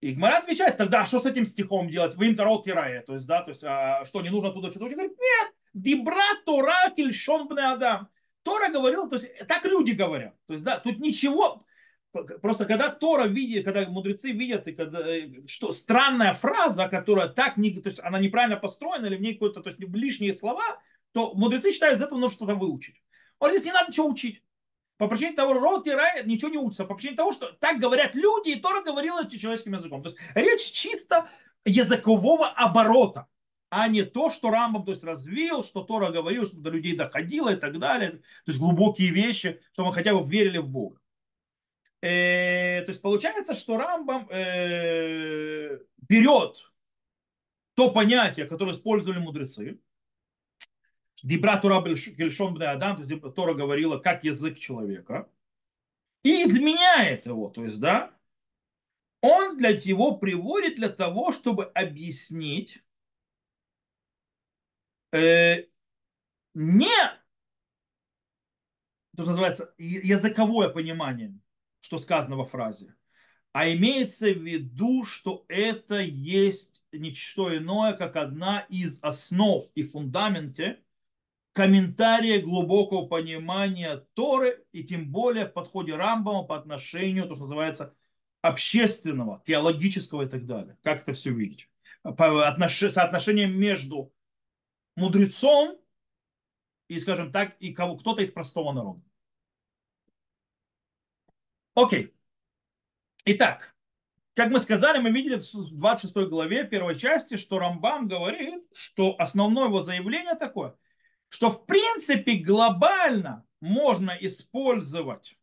И 0.00 0.12
Гмара 0.12 0.36
отвечает, 0.36 0.76
тогда 0.76 1.04
что 1.06 1.18
с 1.18 1.26
этим 1.26 1.44
стихом 1.44 1.90
делать? 1.90 2.14
Вы 2.14 2.28
им 2.28 2.36
тарот 2.36 2.64
тирая. 2.64 3.02
То 3.02 3.14
есть, 3.14 3.26
да, 3.26 3.42
то 3.42 3.50
есть, 3.50 3.64
а, 3.64 4.04
что, 4.04 4.22
не 4.22 4.30
нужно 4.30 4.52
туда 4.52 4.70
что-то 4.70 4.84
учить? 4.84 4.96
Говорит, 4.96 5.18
нет, 5.18 5.54
дибра 5.74 6.22
тора 6.46 6.90
кельшон 6.96 7.48
адам. 7.58 8.08
Тора 8.44 8.68
говорил, 8.68 9.08
то 9.08 9.16
есть, 9.16 9.28
так 9.48 9.64
люди 9.64 9.90
говорят. 9.90 10.36
То 10.46 10.52
есть, 10.52 10.64
да, 10.64 10.78
тут 10.78 11.00
ничего, 11.00 11.60
Просто 12.12 12.66
когда 12.66 12.90
Тора 12.90 13.26
видит, 13.26 13.64
когда 13.64 13.88
мудрецы 13.88 14.32
видят, 14.32 14.68
и 14.68 14.72
когда, 14.72 15.00
э, 15.00 15.46
что 15.46 15.72
странная 15.72 16.34
фраза, 16.34 16.86
которая 16.88 17.28
так 17.28 17.56
не, 17.56 17.70
то 17.80 17.88
есть 17.88 18.00
она 18.00 18.18
неправильно 18.18 18.58
построена, 18.58 19.06
или 19.06 19.16
в 19.16 19.22
ней 19.22 19.32
какое-то, 19.32 19.62
то 19.62 19.70
есть 19.70 19.80
лишние 19.80 20.34
слова, 20.34 20.62
то 21.12 21.32
мудрецы 21.34 21.72
считают, 21.72 21.98
из 21.98 22.02
этого 22.02 22.18
нужно 22.18 22.36
что-то 22.36 22.54
выучить. 22.54 23.02
Он 23.38 23.50
здесь 23.50 23.64
не 23.64 23.72
надо 23.72 23.90
ничего 23.90 24.08
учить. 24.08 24.42
По 24.98 25.08
причине 25.08 25.32
того, 25.32 25.54
рот 25.54 25.86
и 25.88 25.90
рай 25.90 26.24
ничего 26.26 26.50
не 26.50 26.58
учится. 26.58 26.84
По 26.84 26.94
причине 26.94 27.16
того, 27.16 27.32
что 27.32 27.50
так 27.52 27.80
говорят 27.80 28.14
люди, 28.14 28.50
и 28.50 28.60
Тора 28.60 28.82
говорила 28.82 29.28
человеческим 29.28 29.74
языком. 29.74 30.02
То 30.02 30.10
есть 30.10 30.20
речь 30.34 30.70
чисто 30.70 31.28
языкового 31.64 32.48
оборота, 32.48 33.26
а 33.70 33.88
не 33.88 34.02
то, 34.02 34.28
что 34.28 34.50
Рамбам 34.50 34.84
то 34.84 34.92
есть, 34.92 35.02
развил, 35.02 35.64
что 35.64 35.82
Тора 35.82 36.10
говорил, 36.10 36.46
чтобы 36.46 36.62
до 36.62 36.70
людей 36.70 36.94
доходило 36.94 37.48
и 37.48 37.56
так 37.56 37.78
далее. 37.78 38.10
То 38.10 38.20
есть 38.48 38.60
глубокие 38.60 39.10
вещи, 39.10 39.60
чтобы 39.72 39.88
мы 39.88 39.94
хотя 39.94 40.14
бы 40.14 40.24
верили 40.28 40.58
в 40.58 40.68
Бога. 40.68 41.00
Э, 42.02 42.82
то 42.82 42.90
есть 42.90 43.00
получается, 43.00 43.54
что 43.54 43.78
Рамбам 43.78 44.28
э, 44.28 45.78
берет 46.08 46.72
то 47.74 47.92
понятие, 47.92 48.46
которое 48.46 48.72
использовали 48.72 49.20
мудрецы, 49.20 49.80
Дибра 51.22 51.56
Тора 51.58 51.76
Адам, 51.76 52.96
то 52.96 53.04
есть 53.04 53.34
Тора 53.36 53.54
говорила 53.54 53.98
как 53.98 54.24
язык 54.24 54.58
человека, 54.58 55.30
и 56.24 56.42
изменяет 56.42 57.26
его, 57.26 57.48
то 57.48 57.64
есть, 57.64 57.78
да, 57.80 58.12
он 59.20 59.56
для 59.56 59.72
него 59.72 60.16
приводит 60.16 60.74
для 60.76 60.88
того, 60.88 61.30
чтобы 61.30 61.66
объяснить 61.66 62.84
э, 65.12 65.66
не 66.54 66.88
то, 69.16 69.22
что 69.22 69.30
называется 69.30 69.74
языковое 69.78 70.68
понимание, 70.68 71.38
что 71.82 71.98
сказано 71.98 72.36
во 72.36 72.46
фразе, 72.46 72.94
а 73.52 73.70
имеется 73.70 74.32
в 74.32 74.42
виду, 74.42 75.04
что 75.04 75.44
это 75.48 76.00
есть 76.00 76.82
ничто 76.92 77.54
иное, 77.54 77.92
как 77.92 78.16
одна 78.16 78.60
из 78.70 78.98
основ 79.02 79.62
и 79.74 79.82
фундаменте 79.82 80.82
комментария 81.52 82.40
глубокого 82.40 83.06
понимания 83.06 84.06
Торы, 84.14 84.64
и 84.72 84.84
тем 84.84 85.12
более 85.12 85.44
в 85.44 85.52
подходе 85.52 85.94
Рамбама 85.94 86.44
по 86.44 86.56
отношению, 86.56 87.28
то, 87.28 87.34
что 87.34 87.44
называется, 87.44 87.94
общественного, 88.40 89.42
теологического 89.44 90.22
и 90.22 90.28
так 90.28 90.46
далее. 90.46 90.78
Как 90.82 91.02
это 91.02 91.12
все 91.12 91.30
видеть? 91.30 91.68
Соотношение 92.04 93.46
между 93.46 94.14
мудрецом 94.96 95.78
и, 96.88 96.98
скажем 96.98 97.30
так, 97.32 97.56
и 97.60 97.72
кого, 97.72 97.96
кто-то 97.96 98.22
из 98.22 98.32
простого 98.32 98.72
народа. 98.72 99.02
Окей. 101.74 102.14
Итак, 103.24 103.74
как 104.34 104.50
мы 104.50 104.60
сказали, 104.60 104.98
мы 104.98 105.10
видели 105.10 105.36
в 105.38 105.76
26 105.76 106.28
главе 106.28 106.64
первой 106.64 106.94
части, 106.98 107.36
что 107.36 107.58
Рамбам 107.58 108.08
говорит, 108.08 108.64
что 108.72 109.14
основное 109.18 109.66
его 109.66 109.82
заявление 109.82 110.34
такое, 110.34 110.74
что 111.28 111.50
в 111.50 111.64
принципе 111.66 112.34
глобально 112.34 113.46
можно 113.60 114.10
использовать 114.20 115.38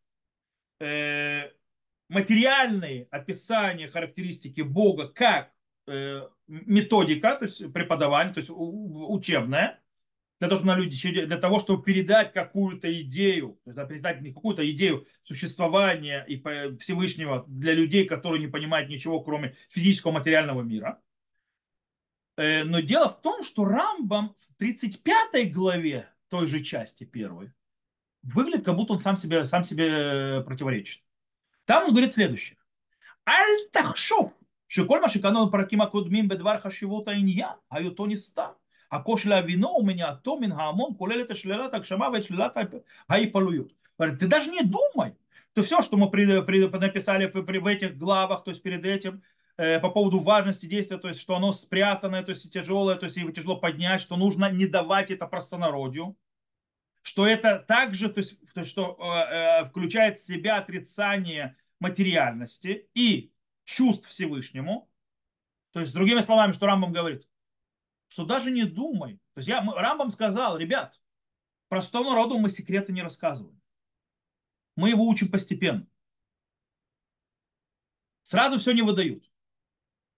э, 0.79 1.51
материальные 2.09 3.07
описания 3.11 3.87
характеристики 3.87 4.61
Бога 4.61 5.07
как 5.07 5.51
э, 5.87 6.27
методика, 6.47 7.35
то 7.35 7.45
есть 7.45 7.73
преподавание, 7.73 8.33
то 8.33 8.39
есть 8.39 8.51
учебная, 8.51 9.81
для 10.39 10.47
того, 10.47 10.61
чтобы, 10.61 10.75
люди, 10.75 11.25
для 11.25 11.37
того, 11.37 11.59
чтобы 11.59 11.83
передать 11.83 12.31
какую-то 12.31 13.01
идею, 13.01 13.59
то 13.65 13.71
есть, 13.71 13.75
да, 13.75 13.85
передать 13.85 14.21
не 14.21 14.33
какую-то 14.33 14.61
а 14.61 14.69
идею 14.69 15.05
существования 15.21 16.23
и 16.27 16.37
Всевышнего 16.77 17.43
для 17.47 17.73
людей, 17.73 18.05
которые 18.05 18.39
не 18.39 18.47
понимают 18.47 18.89
ничего, 18.89 19.21
кроме 19.21 19.55
физического 19.69 20.13
материального 20.13 20.61
мира. 20.61 21.01
Э, 22.37 22.63
но 22.63 22.79
дело 22.79 23.09
в 23.09 23.21
том, 23.21 23.43
что 23.43 23.65
Рамбам 23.65 24.35
в 24.39 24.57
35 24.59 25.51
главе 25.51 26.07
той 26.29 26.47
же 26.47 26.61
части 26.61 27.03
первой 27.03 27.51
выглядит, 28.23 28.65
как 28.65 28.75
будто 28.75 28.93
он 28.93 28.99
сам 28.99 29.17
себе, 29.17 29.45
сам 29.45 29.65
себе 29.65 29.87
э, 29.87 30.41
противоречит. 30.41 31.03
Там 31.65 31.85
он 31.85 31.91
говорит 31.91 32.13
следующее. 32.13 32.57
Аль 33.27 33.69
тахшов, 33.73 34.31
шиколь 34.67 35.01
машиканон 35.01 35.51
паракима 35.51 35.87
кудмим 35.87 36.29
бедвар 36.29 36.59
хашивота 36.59 37.13
инья, 37.19 37.57
а 37.67 37.81
юто 37.81 38.07
не 38.07 38.15
стар. 38.15 38.55
Акошля 38.89 39.41
вино 39.41 39.75
у 39.75 39.83
меня 39.83 40.15
то 40.15 40.31
ומניעתו 40.33 40.39
מן 40.39 40.51
ההמון 40.51 40.91
כולל 40.97 41.21
את 41.21 41.35
שלילת 41.35 41.73
הגשמה 41.73 42.09
ואת 42.13 42.23
שלילת 42.23 42.57
ההיפלויות. 43.09 43.73
Ты 43.97 44.27
даже 44.27 44.49
не 44.49 44.63
думай. 44.63 45.13
То 45.53 45.61
все, 45.61 45.81
что 45.81 45.97
мы 45.97 46.09
пред 46.09 46.45
пред 46.45 46.71
написали 46.71 47.27
в 47.27 47.33
в 47.33 47.67
этих 47.67 47.97
главах, 47.97 48.43
то 48.43 48.51
есть 48.51 48.63
перед 48.63 48.85
этим, 48.85 49.21
э, 49.57 49.79
по 49.79 49.89
поводу 49.89 50.19
важности 50.19 50.65
действия, 50.65 50.97
то 50.97 51.09
есть 51.09 51.19
что 51.19 51.35
оно 51.35 51.53
спрятанное, 51.53 52.23
то 52.23 52.31
есть 52.31 52.51
тяжелое, 52.51 52.95
то 52.95 53.05
есть 53.05 53.17
его 53.17 53.31
тяжело 53.31 53.57
поднять, 53.57 54.01
что 54.01 54.15
нужно 54.15 54.49
не 54.49 54.67
давать 54.67 55.11
это 55.11 55.27
простонародью, 55.27 56.15
что 57.01 57.27
это 57.27 57.59
также, 57.59 58.09
то 58.09 58.19
есть, 58.19 58.39
то 58.53 58.61
есть 58.61 58.71
что 58.71 58.97
э, 58.99 59.63
э 59.63 59.65
включает 59.69 60.17
в 60.17 60.25
себя 60.25 60.57
отрицание 60.57 61.57
материальности 61.79 62.87
и 62.93 63.31
чувств 63.65 64.07
Всевышнему, 64.07 64.89
то 65.73 65.81
есть 65.81 65.93
другими 65.93 66.21
словами, 66.21 66.53
что 66.53 66.67
Рамбам 66.67 66.93
говорит, 66.93 67.27
что 68.09 68.25
даже 68.25 68.51
не 68.51 68.65
думай. 68.65 69.15
То 69.33 69.39
есть 69.39 69.47
я, 69.47 69.63
Рамбам 69.63 70.11
сказал, 70.11 70.57
ребят, 70.57 71.01
простому 71.69 72.09
народу 72.11 72.37
мы 72.37 72.49
секреты 72.49 72.91
не 72.91 73.01
рассказываем. 73.01 73.59
Мы 74.75 74.89
его 74.89 75.07
учим 75.07 75.29
постепенно. 75.29 75.87
Сразу 78.23 78.59
все 78.59 78.73
не 78.73 78.81
выдают. 78.81 79.29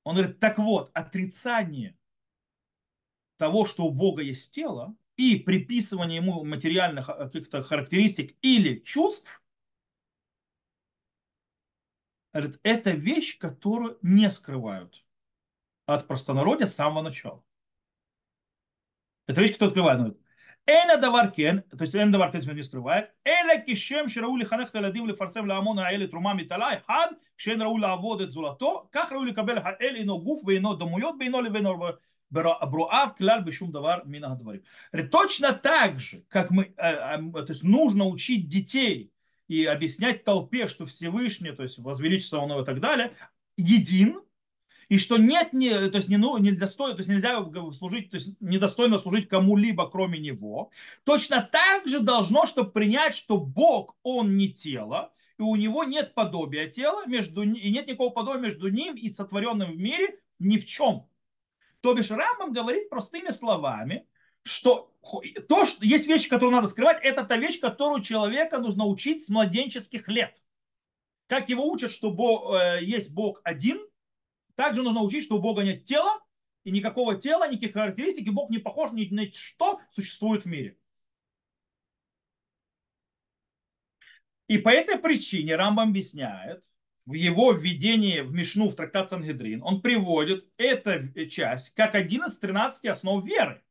Он 0.04 0.15
говорит, 0.15 0.39
так 0.39 0.58
вот, 0.58 0.91
отрицание 0.93 1.97
того, 3.38 3.65
что 3.65 3.86
у 3.86 3.91
Бога 3.91 4.21
есть 4.21 4.54
тело, 4.54 4.95
и 5.17 5.38
приписывание 5.38 6.17
ему 6.17 6.43
материальных 6.43 7.10
э, 7.10 7.13
каких-то 7.13 7.62
характеристик 7.62 8.36
или 8.41 8.80
чувств, 8.80 9.41
это 12.32 12.91
вещь, 12.91 13.38
которую 13.38 13.99
не 14.01 14.32
скрывают 14.32 15.06
от 15.86 16.08
простонародья 16.08 16.65
с 16.65 16.75
самого 16.75 17.04
начала. 17.04 17.43
Это 19.32 19.41
вещь, 19.41 19.56
кто 19.56 19.67
открывает. 19.67 20.00
Ну, 20.00 20.17
эйна 20.65 20.98
даваркен, 20.98 21.62
то 21.62 21.84
есть 21.84 21.96
эйна 21.96 22.12
даваркен 22.12 22.41
не 22.54 22.63
скрывает. 22.63 23.12
Эйна 23.24 23.62
кишем 23.62 24.10
шираули 24.10 24.44
ханех 24.44 24.72
таладим 24.72 25.08
ли 25.08 25.15
фарсем 25.15 25.48
ла 25.48 25.58
амона 25.58 25.88
аэли 25.88 26.06
трума 26.06 26.34
миталай 26.34 26.82
хад, 26.86 27.17
шен 27.38 27.62
раули 27.62 27.86
аводет 27.86 28.32
зулато, 28.32 28.89
как 28.91 29.12
раули 29.12 29.32
кабель 29.32 29.62
хаэли 29.62 30.04
ино 30.04 30.17
гуф, 30.17 30.46
вейно 30.46 30.76
домует, 30.76 31.15
вейно 31.17 31.39
ли 31.41 31.50
вейно 31.50 31.98
броав 32.30 32.89
а 32.91 33.10
кляль 33.10 33.44
бешум 33.44 33.72
давар 33.72 34.06
мина 34.06 34.36
говорим. 34.36 34.63
Точно 35.10 35.54
так 35.54 36.00
же, 36.00 36.24
как 36.28 36.52
мы, 36.52 36.74
э, 36.76 37.15
эм, 37.15 37.32
то 37.32 37.46
есть 37.48 37.63
нужно 37.63 38.06
учить 38.06 38.50
детей 38.50 39.13
и 39.48 39.63
объяснять 39.63 40.26
толпе, 40.26 40.67
что 40.67 40.86
Всевышний, 40.86 41.54
то 41.54 41.63
есть 41.63 41.78
возвеличится 41.78 42.38
он 42.38 42.52
и 42.62 42.65
так 42.65 42.82
далее, 42.82 43.15
един, 43.56 44.22
и 44.91 44.97
что 44.97 45.15
нет, 45.15 45.54
не, 45.54 45.69
то 45.69 45.95
есть 45.99 46.10
не, 46.10 46.17
ну, 46.17 46.38
не 46.38 46.51
достойно, 46.51 46.95
то 46.95 46.99
есть 46.99 47.10
нельзя 47.10 47.41
служить, 47.71 48.10
то 48.10 48.15
есть 48.15 48.36
недостойно 48.41 48.99
служить 48.99 49.30
кому-либо, 49.30 49.89
кроме 49.89 50.19
него, 50.19 50.69
точно 51.06 51.47
так 51.49 51.88
же 51.88 52.01
должно, 52.01 52.45
чтобы 52.45 52.71
принять, 52.71 53.15
что 53.15 53.38
Бог, 53.38 53.95
он 54.04 54.36
не 54.36 54.49
тело, 54.49 55.13
и 55.39 55.43
у 55.43 55.56
него 55.56 55.86
нет 55.86 56.13
подобия 56.13 56.67
тела, 56.67 57.06
между, 57.06 57.43
и 57.43 57.71
нет 57.71 57.88
никакого 57.88 58.10
подобия 58.10 58.41
между 58.41 58.67
ним 58.67 58.95
и 58.95 59.08
сотворенным 59.08 59.71
в 59.71 59.77
мире 59.77 60.19
ни 60.39 60.58
в 60.58 60.65
чем. 60.65 61.08
То 61.80 61.93
бишь 61.93 62.12
Рамбам 62.12 62.51
говорит 62.51 62.89
простыми 62.89 63.30
словами, 63.30 64.06
что 64.43 64.91
то, 65.47 65.65
что 65.65 65.86
есть 65.86 66.08
вещи, 66.08 66.27
которые 66.27 66.58
надо 66.58 66.67
скрывать, 66.67 66.99
это 67.01 67.23
та 67.23 67.38
вещь, 67.38 67.62
которую 67.62 68.01
человека 68.01 68.58
нужно 68.58 68.86
учить 68.86 69.23
с 69.23 69.30
младенческих 69.30 70.10
лет. 70.10 70.43
Как 71.27 71.47
его 71.47 71.65
учат, 71.71 71.93
что 71.93 72.12
Бог, 72.12 72.54
э, 72.54 72.80
есть 72.82 73.13
Бог 73.13 73.39
один, 73.45 73.80
также 74.62 74.84
нужно 74.84 75.02
учить, 75.02 75.24
что 75.24 75.38
у 75.38 75.41
Бога 75.41 75.63
нет 75.63 75.86
тела, 75.86 76.21
и 76.63 76.69
никакого 76.69 77.15
тела, 77.15 77.50
никаких 77.50 77.74
характеристик, 77.74 78.28
и 78.28 78.30
Бог 78.30 78.52
не 78.52 78.60
похож 78.60 78.91
ни 78.91 79.08
на 79.10 79.26
что 79.32 79.82
существует 79.89 80.43
в 80.43 80.45
мире. 80.45 80.78
И 84.45 84.60
по 84.60 84.69
этой 84.69 85.00
причине 85.00 85.56
Рамбам 85.56 85.89
объясняет, 85.89 86.63
в 87.08 87.13
его 87.13 87.54
введении 87.54 88.19
в 88.19 88.34
Мишну, 88.34 88.69
в 88.69 88.76
трактат 88.76 89.10
Сангедрин, 89.10 89.63
он 89.63 89.82
приводит 89.82 90.47
эту 90.58 91.26
часть 91.26 91.74
как 91.74 91.95
один 91.95 92.26
из 92.26 92.38
13 92.38 92.86
основ 92.86 93.26
веры. 93.26 93.63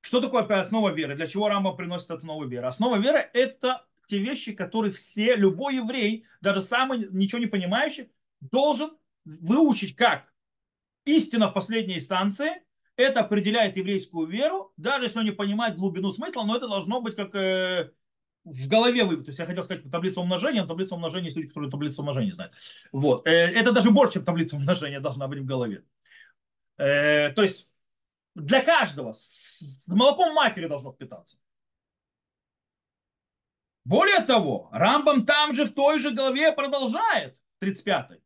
Что 0.00 0.22
такое 0.22 0.44
основа 0.44 0.94
веры? 0.94 1.14
Для 1.14 1.26
чего 1.26 1.48
Рамбам 1.48 1.76
приносит 1.76 2.10
основу 2.10 2.46
веры? 2.46 2.68
Основа 2.68 2.96
веры– 2.96 3.18
это 3.34 3.84
те 4.06 4.18
вещи, 4.18 4.54
которые 4.54 4.92
все, 4.92 5.36
любой 5.36 5.76
еврей, 5.76 6.24
даже 6.40 6.62
самый 6.62 7.06
ничего 7.10 7.38
не 7.38 7.48
понимающий, 7.48 8.10
должен 8.40 8.96
выучить 9.24 9.96
как 9.96 10.32
истина 11.04 11.48
в 11.48 11.52
последней 11.52 11.96
инстанции. 11.96 12.62
Это 12.96 13.20
определяет 13.20 13.76
еврейскую 13.76 14.26
веру, 14.28 14.72
даже 14.76 15.06
если 15.06 15.18
он 15.18 15.24
не 15.24 15.32
понимает 15.32 15.76
глубину 15.76 16.12
смысла, 16.12 16.44
но 16.44 16.56
это 16.56 16.68
должно 16.68 17.00
быть 17.00 17.16
как 17.16 17.34
э, 17.34 17.90
в 18.44 18.68
голове 18.68 19.04
вы, 19.04 19.16
то 19.16 19.30
есть 19.30 19.38
я 19.38 19.46
хотел 19.46 19.64
сказать 19.64 19.90
таблица 19.90 20.20
умножения, 20.20 20.62
но 20.62 20.68
таблица 20.68 20.94
умножения 20.94 21.26
есть 21.26 21.36
люди, 21.36 21.48
которые 21.48 21.70
таблицу 21.70 22.02
умножения 22.02 22.32
знают. 22.32 22.54
Вот. 22.92 23.26
Э, 23.26 23.30
это 23.30 23.72
даже 23.72 23.90
больше, 23.90 24.14
чем 24.14 24.24
таблица 24.24 24.56
умножения 24.56 25.00
должна 25.00 25.26
быть 25.26 25.40
в 25.40 25.44
голове. 25.44 25.84
Э, 26.76 27.30
то 27.30 27.42
есть 27.42 27.70
для 28.34 28.62
каждого 28.62 29.12
с 29.12 29.84
молоком 29.86 30.34
матери 30.34 30.66
должно 30.66 30.92
впитаться. 30.92 31.36
Более 33.84 34.20
того, 34.20 34.68
Рамбам 34.72 35.26
там 35.26 35.54
же 35.54 35.66
в 35.66 35.74
той 35.74 35.98
же 35.98 36.10
голове 36.10 36.52
продолжает, 36.52 37.38
35-й, 37.60 38.23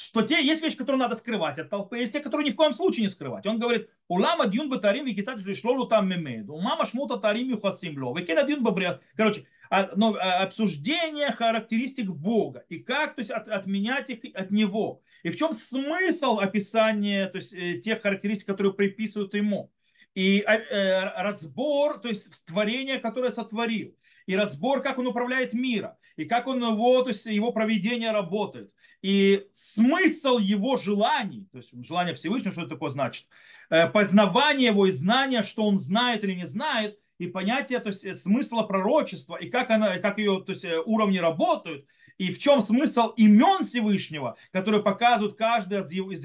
что 0.00 0.22
те 0.22 0.42
есть 0.42 0.62
вещи, 0.62 0.78
которые 0.78 0.98
надо 0.98 1.16
скрывать 1.16 1.58
от 1.58 1.68
толпы, 1.68 1.98
есть 1.98 2.14
те, 2.14 2.20
которые 2.20 2.48
ни 2.48 2.52
в 2.52 2.56
коем 2.56 2.72
случае 2.72 3.02
не 3.02 3.10
скрывать. 3.10 3.44
Он 3.44 3.58
говорит, 3.58 3.90
улама 4.08 4.46
дюн 4.46 4.70
батарим 4.70 5.04
викицат 5.04 5.40
шлолу 5.54 5.86
там 5.86 6.08
мемеду, 6.08 6.54
умама 6.54 6.86
шмута 6.86 7.18
тарим 7.18 7.50
юхасим 7.50 8.02
ло, 8.02 8.18
викеда 8.18 8.44
дюн 8.44 8.62
бабриат. 8.62 9.02
Короче, 9.14 9.44
а, 9.68 9.82
а, 9.82 10.42
обсуждение 10.42 11.30
характеристик 11.30 12.06
Бога 12.06 12.64
и 12.70 12.78
как 12.78 13.14
то 13.14 13.20
есть, 13.20 13.30
от, 13.30 13.46
отменять 13.48 14.08
их 14.08 14.34
от 14.34 14.50
Него. 14.50 15.02
И 15.22 15.28
в 15.28 15.36
чем 15.36 15.52
смысл 15.52 16.38
описания 16.38 17.26
то 17.28 17.36
есть, 17.36 17.52
э, 17.52 17.74
тех 17.74 18.00
характеристик, 18.00 18.46
которые 18.46 18.72
приписывают 18.72 19.34
Ему. 19.34 19.70
И 20.14 20.42
а, 20.46 20.56
э, 20.56 21.22
разбор, 21.22 22.00
то 22.00 22.08
есть 22.08 22.46
творение, 22.46 23.00
которое 23.00 23.32
сотворил 23.32 23.94
и 24.30 24.36
разбор, 24.36 24.80
как 24.80 24.98
он 24.98 25.08
управляет 25.08 25.54
миром, 25.54 25.94
и 26.14 26.24
как 26.24 26.46
он 26.46 26.62
его, 26.62 27.02
то 27.02 27.08
есть 27.08 27.26
его 27.26 27.50
проведение 27.50 28.12
работает, 28.12 28.72
и 29.02 29.48
смысл 29.52 30.38
его 30.38 30.76
желаний, 30.76 31.48
то 31.50 31.58
есть 31.58 31.70
желание 31.84 32.14
Всевышнего, 32.14 32.52
что 32.52 32.60
это 32.60 32.70
такое 32.70 32.90
значит, 32.90 33.26
э, 33.70 33.88
познавание 33.88 34.68
его 34.68 34.86
и 34.86 34.92
знание, 34.92 35.42
что 35.42 35.64
он 35.64 35.80
знает 35.80 36.22
или 36.22 36.34
не 36.34 36.46
знает, 36.46 36.96
и 37.18 37.26
понятие 37.26 37.80
то 37.80 37.88
есть, 37.88 38.04
э, 38.04 38.14
смысла 38.14 38.62
пророчества, 38.62 39.34
и 39.34 39.50
как, 39.50 39.70
она, 39.70 39.98
как 39.98 40.18
ее 40.18 40.40
то 40.46 40.52
есть, 40.52 40.64
э, 40.64 40.78
уровни 40.78 41.18
работают, 41.18 41.86
и 42.16 42.30
в 42.30 42.38
чем 42.38 42.60
смысл 42.60 43.08
имен 43.16 43.64
Всевышнего, 43.64 44.36
которые 44.52 44.80
показывают 44.80 45.36
каждый 45.36 45.80
из 45.80 45.90
его, 45.90 46.12
из 46.12 46.22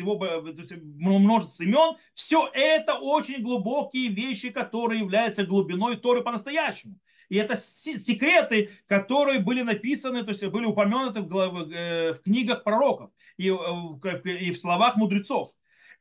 имен, 1.60 1.98
все 2.14 2.52
это 2.54 3.00
очень 3.00 3.42
глубокие 3.42 4.10
вещи, 4.10 4.52
которые 4.52 5.00
являются 5.00 5.44
глубиной 5.44 5.96
Торы 5.96 6.22
по-настоящему. 6.22 7.00
И 7.30 7.38
это 7.38 7.56
секреты, 7.56 8.72
которые 8.88 9.40
были 9.40 9.62
написаны, 9.62 10.24
то 10.24 10.30
есть 10.30 10.46
были 10.46 10.66
упомянуты 10.66 11.22
в, 11.22 11.28
глав, 11.28 11.68
э, 11.72 12.14
в 12.14 12.22
книгах 12.22 12.64
пророков 12.64 13.12
и, 13.38 13.50
э, 13.50 14.22
и 14.30 14.52
в 14.52 14.60
словах 14.60 14.96
мудрецов. 14.96 15.52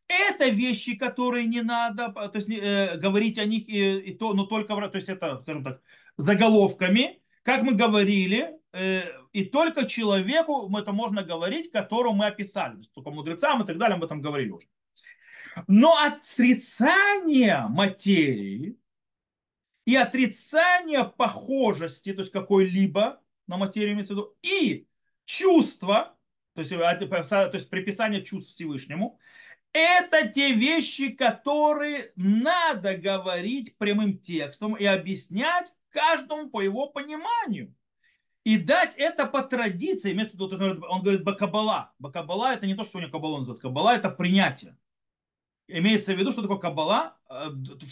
Это 0.07 0.49
вещи, 0.49 0.97
которые 0.97 1.47
не 1.47 1.63
надо 1.63 2.13
то 2.13 2.31
есть, 2.35 2.51
э, 2.51 2.99
говорить 2.99 3.39
о 3.39 3.45
них, 3.45 3.69
и, 3.69 3.99
и 4.01 4.15
то, 4.15 4.35
но 4.35 4.45
только, 4.45 4.75
то 4.75 4.97
есть 4.97 5.09
это, 5.09 5.41
скажем 5.43 5.65
так, 5.65 5.81
заголовками, 6.17 7.21
как 7.43 7.63
мы 7.63 7.73
говорили, 7.73 8.53
э, 8.73 9.03
и 9.33 9.45
только 9.45 9.87
человеку 9.87 10.71
это 10.77 10.93
можно 10.93 11.23
говорить, 11.23 11.71
которого 11.71 12.13
мы 12.13 12.27
описали, 12.27 12.83
только 12.95 13.11
мудрецам 13.11 13.63
и 13.63 13.67
так 13.67 13.79
далее, 13.79 13.97
мы 13.97 14.07
этом 14.07 14.21
говорили 14.21 14.51
уже. 14.51 14.67
Но 15.69 15.97
отрицание 15.97 17.67
материи, 17.69 18.77
и 19.85 19.97
отрицание 19.97 21.05
похожести, 21.05 22.12
то 22.12 22.20
есть 22.20 22.33
какой-либо 22.33 23.20
на 23.47 23.57
материю 23.57 23.92
имеется 23.92 24.14
в 24.14 24.16
виду, 24.16 24.37
и 24.42 24.87
чувство, 25.25 26.16
то 26.55 26.61
есть, 26.61 26.73
а, 26.73 26.94
то 26.97 27.51
есть 27.55 27.68
приписание 27.68 28.23
чувств 28.23 28.55
Всевышнему, 28.55 29.18
это 29.73 30.29
те 30.29 30.53
вещи, 30.53 31.11
которые 31.11 32.12
надо 32.16 32.97
говорить 32.97 33.77
прямым 33.77 34.18
текстом 34.18 34.75
и 34.75 34.85
объяснять 34.85 35.73
каждому 35.90 36.49
по 36.49 36.61
его 36.61 36.88
пониманию. 36.88 37.75
И 38.44 38.59
дать 38.59 38.94
это 38.97 39.27
по 39.27 39.42
традиции. 39.42 40.16
Он 40.88 41.03
говорит 41.03 41.25
бакабала. 41.25 41.92
Бакабала 41.99 42.53
это 42.53 42.66
не 42.66 42.75
то, 42.75 42.85
что 42.85 42.99
у 42.99 43.01
него 43.01 43.11
кабала 43.11 43.38
называется. 43.38 43.62
Кабала 43.62 43.97
это 43.97 44.11
принятие. 44.11 44.77
Имеется 45.66 46.14
в 46.14 46.18
виду, 46.18 46.31
что 46.33 46.42
такое 46.42 46.59
каббала. 46.59 47.16
Э, 47.29 47.48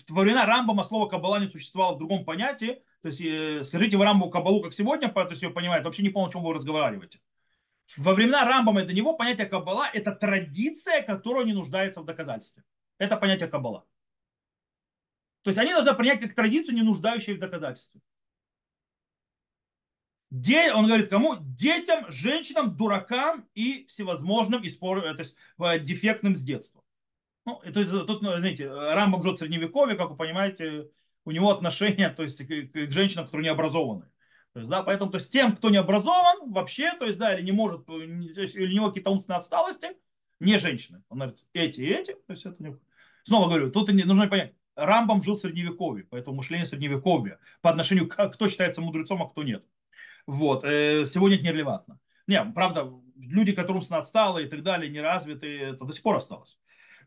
во 0.09 0.23
времена 0.23 0.45
Рамбама 0.45 0.85
слово 0.85 1.09
каббала 1.09 1.41
не 1.41 1.49
существовало 1.49 1.95
в 1.95 1.99
другом 1.99 2.25
понятии. 2.25 2.83
То 3.01 3.09
есть 3.09 3.21
э, 3.21 3.63
скажите 3.63 3.97
вы 3.97 4.05
Рамбу 4.05 4.31
кабалу 4.31 4.63
как 4.63 4.73
сегодня, 4.73 5.09
то 5.09 5.27
есть 5.29 5.43
ее 5.43 5.51
понимает, 5.51 5.85
вообще 5.85 6.03
не 6.03 6.11
понял, 6.11 6.29
о 6.29 6.33
чем 6.33 6.43
вы 6.43 6.55
разговариваете. 6.55 7.21
Во 7.97 8.15
времена 8.15 8.45
Рамбама 8.45 8.85
до 8.85 8.93
него 8.93 9.17
понятие 9.17 9.47
каббала– 9.47 9.89
это 9.93 10.13
традиция, 10.13 11.03
которая 11.03 11.45
не 11.45 11.53
нуждается 11.53 12.01
в 12.01 12.05
доказательстве. 12.05 12.63
Это 12.99 13.17
понятие 13.17 13.49
каббала. 13.49 13.85
То 15.43 15.51
есть 15.51 15.59
они 15.59 15.73
должны 15.73 15.93
принять 15.95 16.21
как 16.21 16.35
традицию, 16.35 16.75
не 16.75 16.83
нуждающую 16.83 17.37
в 17.37 17.41
доказательстве. 17.41 18.01
Де, 20.31 20.73
он 20.73 20.87
говорит 20.87 21.11
кому? 21.11 21.37
Детям, 21.41 22.11
женщинам, 22.11 22.77
дуракам 22.77 23.47
и 23.55 23.85
всевозможным, 23.87 24.63
и 24.63 24.69
спор, 24.69 25.03
то 25.03 25.19
есть, 25.19 25.37
дефектным 25.85 26.37
с 26.37 26.43
детства. 26.43 26.82
Ну, 27.45 27.61
это, 27.65 28.05
тут, 28.05 28.23
ну, 28.23 28.37
знаете, 28.39 28.71
Рамбам 28.71 29.23
живет 29.23 29.37
в 29.37 29.41
средневековье, 29.41 29.97
как 29.97 30.11
вы 30.11 30.17
понимаете, 30.17 30.89
у 31.25 31.31
него 31.31 31.51
отношение 31.51 32.09
то 32.17 32.23
есть, 32.23 32.47
к, 32.47 32.73
к 32.73 32.93
женщинам, 32.93 33.27
которые 33.27 33.45
не 33.45 33.51
образованы. 33.51 34.07
То 34.53 34.61
есть, 34.61 34.71
да, 34.71 34.83
поэтому 34.83 35.11
то 35.11 35.17
есть, 35.17 35.33
тем, 35.33 35.57
кто 35.57 35.71
не 35.71 35.79
образован 35.79 36.53
вообще, 36.53 36.93
то 36.99 37.07
есть, 37.07 37.19
да, 37.19 37.35
или 37.35 37.45
не 37.45 37.53
может, 37.53 37.87
то 37.87 38.01
есть, 38.01 38.55
или 38.55 38.67
у 38.67 38.75
него 38.77 38.89
какие-то 38.89 39.11
умственные 39.11 39.39
отсталости, 39.39 39.89
не 40.41 40.59
женщины. 40.59 41.03
Он 41.09 41.19
говорит, 41.19 41.39
эти 41.53 41.81
и 41.81 41.87
эти. 41.87 42.13
То 42.13 42.33
есть, 42.33 42.45
это 42.45 42.63
не... 42.63 42.77
Снова 43.25 43.49
говорю, 43.49 43.71
тут 43.71 43.89
нужно 43.91 44.27
понять, 44.27 44.55
Рамбам 44.75 45.23
жил 45.23 45.37
в 45.37 45.39
средневековье, 45.39 46.07
поэтому 46.11 46.37
мышление 46.37 46.67
средневековья 46.67 47.39
по 47.61 47.71
отношению 47.71 48.09
к 48.09 48.29
кто 48.31 48.49
считается 48.49 48.81
мудрецом, 48.81 49.23
а 49.23 49.29
кто 49.29 49.43
нет. 49.43 49.65
Вот. 50.27 50.65
Э, 50.65 51.05
сегодня 51.07 51.37
это 51.37 51.47
нерелевантно. 51.47 51.99
Не, 52.27 52.45
правда, 52.45 52.93
люди, 53.17 53.53
которые 53.53 53.79
умственно 53.79 54.01
отсталые 54.01 54.47
и 54.47 54.51
так 54.51 54.63
далее, 54.63 54.91
неразвитые, 54.91 55.73
это 55.73 55.85
до 55.85 55.93
сих 55.93 56.03
пор 56.03 56.17
осталось. 56.17 56.59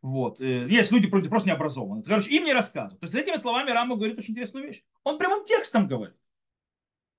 Вот. 0.06 0.40
Э, 0.40 0.68
есть 0.70 0.92
люди 0.92 1.08
просто 1.08 1.50
не 1.50 1.56
образованы. 1.56 2.04
Короче, 2.04 2.30
им 2.30 2.44
не 2.44 2.54
рассказывают. 2.54 3.00
То 3.00 3.06
есть 3.08 3.18
с 3.18 3.20
этими 3.20 3.38
словами 3.38 3.72
Рама 3.72 3.96
говорит 3.96 4.20
очень 4.20 4.34
интересную 4.34 4.68
вещь. 4.68 4.84
Он 5.04 5.18
прямым 5.18 5.44
текстом 5.46 5.88
говорит. 5.88 6.16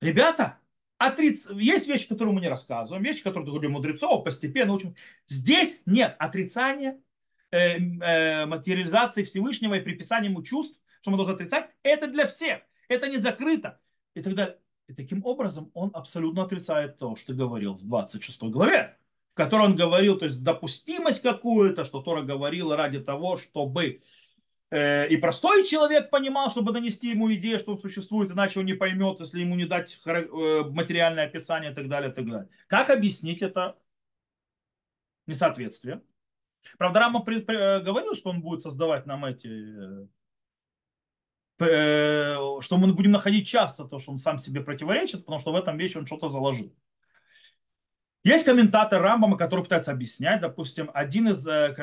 Ребята, 0.00 0.60
отриц... 0.96 1.50
есть 1.50 1.88
вещи, 1.88 2.06
которые 2.06 2.32
мы 2.32 2.40
не 2.40 2.48
рассказываем, 2.48 3.02
вещи, 3.02 3.24
которые 3.24 3.44
говорим 3.44 3.72
мудрецов, 3.72 4.22
постепенно 4.22 4.72
учим. 4.72 4.94
Здесь 5.26 5.82
нет 5.84 6.14
отрицания, 6.20 7.00
э, 7.50 7.76
э, 7.76 8.46
материализации 8.46 9.24
Всевышнего 9.24 9.74
и 9.74 9.80
приписания 9.80 10.30
ему 10.30 10.44
чувств, 10.44 10.80
что 11.00 11.10
мы 11.10 11.16
должны 11.16 11.32
отрицать. 11.32 11.68
Это 11.82 12.06
для 12.06 12.28
всех. 12.28 12.60
Это 12.86 13.08
не 13.08 13.16
закрыто. 13.16 13.80
И 14.14 14.22
так 14.22 14.36
далее. 14.36 14.58
И 14.86 14.94
таким 14.94 15.26
образом 15.26 15.72
он 15.74 15.90
абсолютно 15.92 16.44
отрицает 16.44 16.98
то, 16.98 17.16
что 17.16 17.34
говорил 17.34 17.74
в 17.74 17.82
26 17.82 18.42
главе 18.44 18.96
в 19.36 19.38
которой 19.38 19.66
он 19.66 19.76
говорил, 19.76 20.18
то 20.18 20.24
есть 20.24 20.42
допустимость 20.42 21.20
какую-то, 21.20 21.84
что 21.84 22.00
Тора 22.00 22.22
говорила 22.22 22.74
ради 22.74 23.00
того, 23.00 23.36
чтобы 23.36 24.00
э, 24.70 25.08
и 25.08 25.18
простой 25.18 25.62
человек 25.62 26.08
понимал, 26.08 26.50
чтобы 26.50 26.72
донести 26.72 27.10
ему 27.10 27.30
идею, 27.34 27.58
что 27.58 27.72
он 27.72 27.78
существует, 27.78 28.30
иначе 28.30 28.60
он 28.60 28.64
не 28.64 28.72
поймет, 28.72 29.20
если 29.20 29.40
ему 29.40 29.54
не 29.54 29.66
дать 29.66 30.00
э, 30.06 30.62
материальное 30.70 31.26
описание 31.26 31.72
и 31.72 31.74
так 31.74 31.86
далее, 31.86 32.12
и 32.12 32.14
так 32.14 32.24
далее. 32.24 32.48
Как 32.66 32.88
объяснить 32.88 33.42
это 33.42 33.76
несоответствие? 35.26 36.00
Правда, 36.78 37.00
Рама 37.00 37.22
э, 37.26 37.80
говорил, 37.80 38.14
что 38.14 38.30
он 38.30 38.40
будет 38.40 38.62
создавать 38.62 39.04
нам 39.04 39.26
эти, 39.26 40.08
э, 41.58 42.62
что 42.62 42.76
мы 42.78 42.94
будем 42.94 43.12
находить 43.12 43.46
часто 43.46 43.84
то, 43.84 43.98
что 43.98 44.12
он 44.12 44.18
сам 44.18 44.38
себе 44.38 44.62
противоречит, 44.62 45.26
потому 45.26 45.40
что 45.40 45.52
в 45.52 45.56
этом 45.56 45.76
вещи 45.76 45.98
он 45.98 46.06
что-то 46.06 46.30
заложил. 46.30 46.74
Есть 48.26 48.44
комментатор 48.44 49.00
Рамбама, 49.00 49.36
который 49.36 49.62
пытается 49.62 49.92
объяснять, 49.92 50.40
допустим, 50.40 50.90
один 50.92 51.28
из, 51.28 51.46
э, 51.46 51.76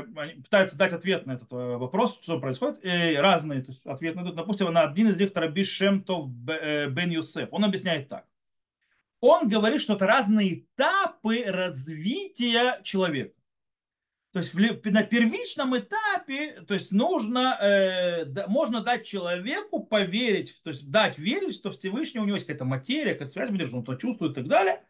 пытаются 0.44 0.78
дать 0.78 0.92
ответ 0.92 1.26
на 1.26 1.36
этот 1.36 1.50
э, 1.54 1.78
вопрос, 1.78 2.20
что 2.22 2.38
происходит, 2.38 2.84
и 2.84 3.16
разные 3.16 3.62
то 3.62 3.72
есть, 3.72 3.86
ответы 3.86 4.20
идут. 4.20 4.36
Допустим, 4.36 4.70
на 4.74 4.82
один 4.82 5.08
из 5.08 5.18
них 5.18 5.32
Раби 5.34 5.64
Шемтов 5.64 6.28
Б- 6.28 6.60
э, 6.62 6.90
Бен 6.90 7.12
Юсеф, 7.12 7.48
он 7.52 7.64
объясняет 7.64 8.10
так. 8.10 8.26
Он 9.22 9.48
говорит, 9.48 9.80
что 9.80 9.94
это 9.94 10.06
разные 10.06 10.66
этапы 10.66 11.46
развития 11.46 12.82
человека. 12.84 13.40
То 14.34 14.40
есть 14.40 14.54
на 14.54 15.04
первичном 15.04 15.78
этапе, 15.78 16.60
то 16.68 16.74
есть 16.74 16.92
нужно, 16.92 17.58
э, 17.62 18.48
можно 18.48 18.82
дать 18.82 19.06
человеку 19.06 19.82
поверить, 19.82 20.60
то 20.62 20.72
есть 20.72 20.92
дать 20.92 21.18
верить, 21.18 21.56
что 21.56 21.72
Всевышний 21.72 22.20
у 22.20 22.26
него 22.26 22.36
есть 22.36 22.48
какая-то 22.48 22.66
материя, 22.66 23.14
какая-то 23.14 23.32
связь, 23.32 23.74
он 23.74 23.86
то 23.86 23.96
чувствует 23.96 24.34
и 24.34 24.36
так 24.36 24.48
далее. 24.50 24.84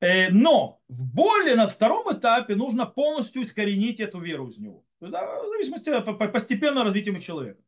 Э, 0.00 0.30
но 0.30 0.80
в 0.88 1.04
более 1.04 1.54
на 1.54 1.68
втором 1.68 2.12
этапе 2.12 2.54
нужно 2.54 2.86
полностью 2.86 3.42
искоренить 3.42 4.00
эту 4.00 4.18
веру 4.20 4.48
из 4.48 4.58
него. 4.58 4.84
Да, 5.00 5.42
в 5.42 5.48
зависимости 5.48 5.90
от 5.90 6.04
по- 6.04 6.14
по- 6.14 6.28
постепенного 6.28 6.86
развития 6.86 7.18
человека. 7.20 7.60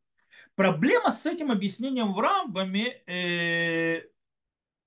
Проблема 0.55 1.11
с 1.11 1.25
этим 1.25 1.51
объяснением 1.51 2.13
в 2.13 2.19
Рамбаме, 2.19 3.01
э, 3.05 4.01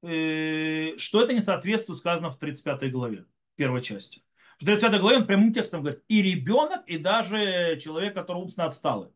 э, 0.02 0.96
что 0.96 1.22
это 1.22 1.32
не 1.32 1.40
соответствует 1.40 1.98
сказано 1.98 2.30
в 2.30 2.38
35 2.38 2.90
главе, 2.90 3.24
первой 3.56 3.82
части. 3.82 4.22
В 4.58 4.64
35 4.64 5.00
главе 5.00 5.18
он 5.18 5.26
прямым 5.26 5.52
текстом 5.52 5.82
говорит, 5.82 6.02
и 6.08 6.22
ребенок, 6.22 6.82
и 6.86 6.98
даже 6.98 7.78
человек, 7.80 8.14
который 8.14 8.38
умственно 8.38 8.66
отсталый. 8.66 9.10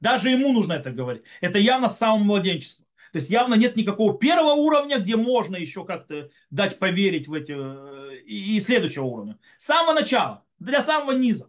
Даже 0.00 0.28
ему 0.28 0.52
нужно 0.52 0.74
это 0.74 0.90
говорить. 0.90 1.22
Это 1.40 1.58
явно 1.58 1.88
с 1.88 1.98
самого 1.98 2.22
младенчества. 2.22 2.83
То 3.14 3.18
есть 3.18 3.30
явно 3.30 3.54
нет 3.54 3.76
никакого 3.76 4.18
первого 4.18 4.54
уровня, 4.54 4.98
где 4.98 5.14
можно 5.14 5.54
еще 5.54 5.84
как-то 5.84 6.30
дать 6.50 6.80
поверить 6.80 7.28
в 7.28 7.32
эти, 7.32 7.54
э, 7.56 8.16
и, 8.22 8.58
следующего 8.58 9.04
уровня. 9.04 9.38
С 9.56 9.66
самого 9.66 9.92
начала, 9.92 10.44
для 10.58 10.82
самого 10.82 11.12
низа 11.12 11.48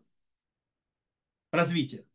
развития. 1.52 2.06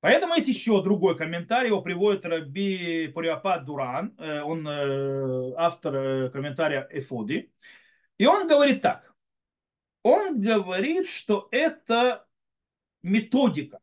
Поэтому 0.00 0.34
есть 0.34 0.48
еще 0.48 0.82
другой 0.82 1.14
комментарий, 1.14 1.68
его 1.68 1.82
приводит 1.82 2.24
Раби 2.24 3.08
Пуриапат 3.08 3.66
Дуран, 3.66 4.14
э, 4.16 4.40
он 4.40 4.66
э, 4.66 5.52
автор 5.58 6.30
комментария 6.30 6.88
Эфоди, 6.90 7.52
и 8.16 8.24
он 8.24 8.48
говорит 8.48 8.80
так, 8.80 9.14
он 10.02 10.40
говорит, 10.40 11.06
что 11.06 11.48
это 11.50 12.26
методика 13.02 13.80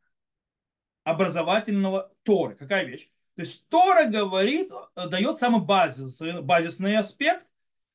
образовательного 1.04 2.12
Торы. 2.24 2.56
Какая 2.56 2.86
вещь? 2.86 3.12
То 3.41 3.45
есть 3.45 3.67
Тора 3.69 4.06
говорит, 4.06 4.71
э, 4.95 5.08
дает 5.10 5.39
самый 5.39 5.62
базисный, 5.62 6.43
базисный 6.43 6.95
аспект, 6.95 7.47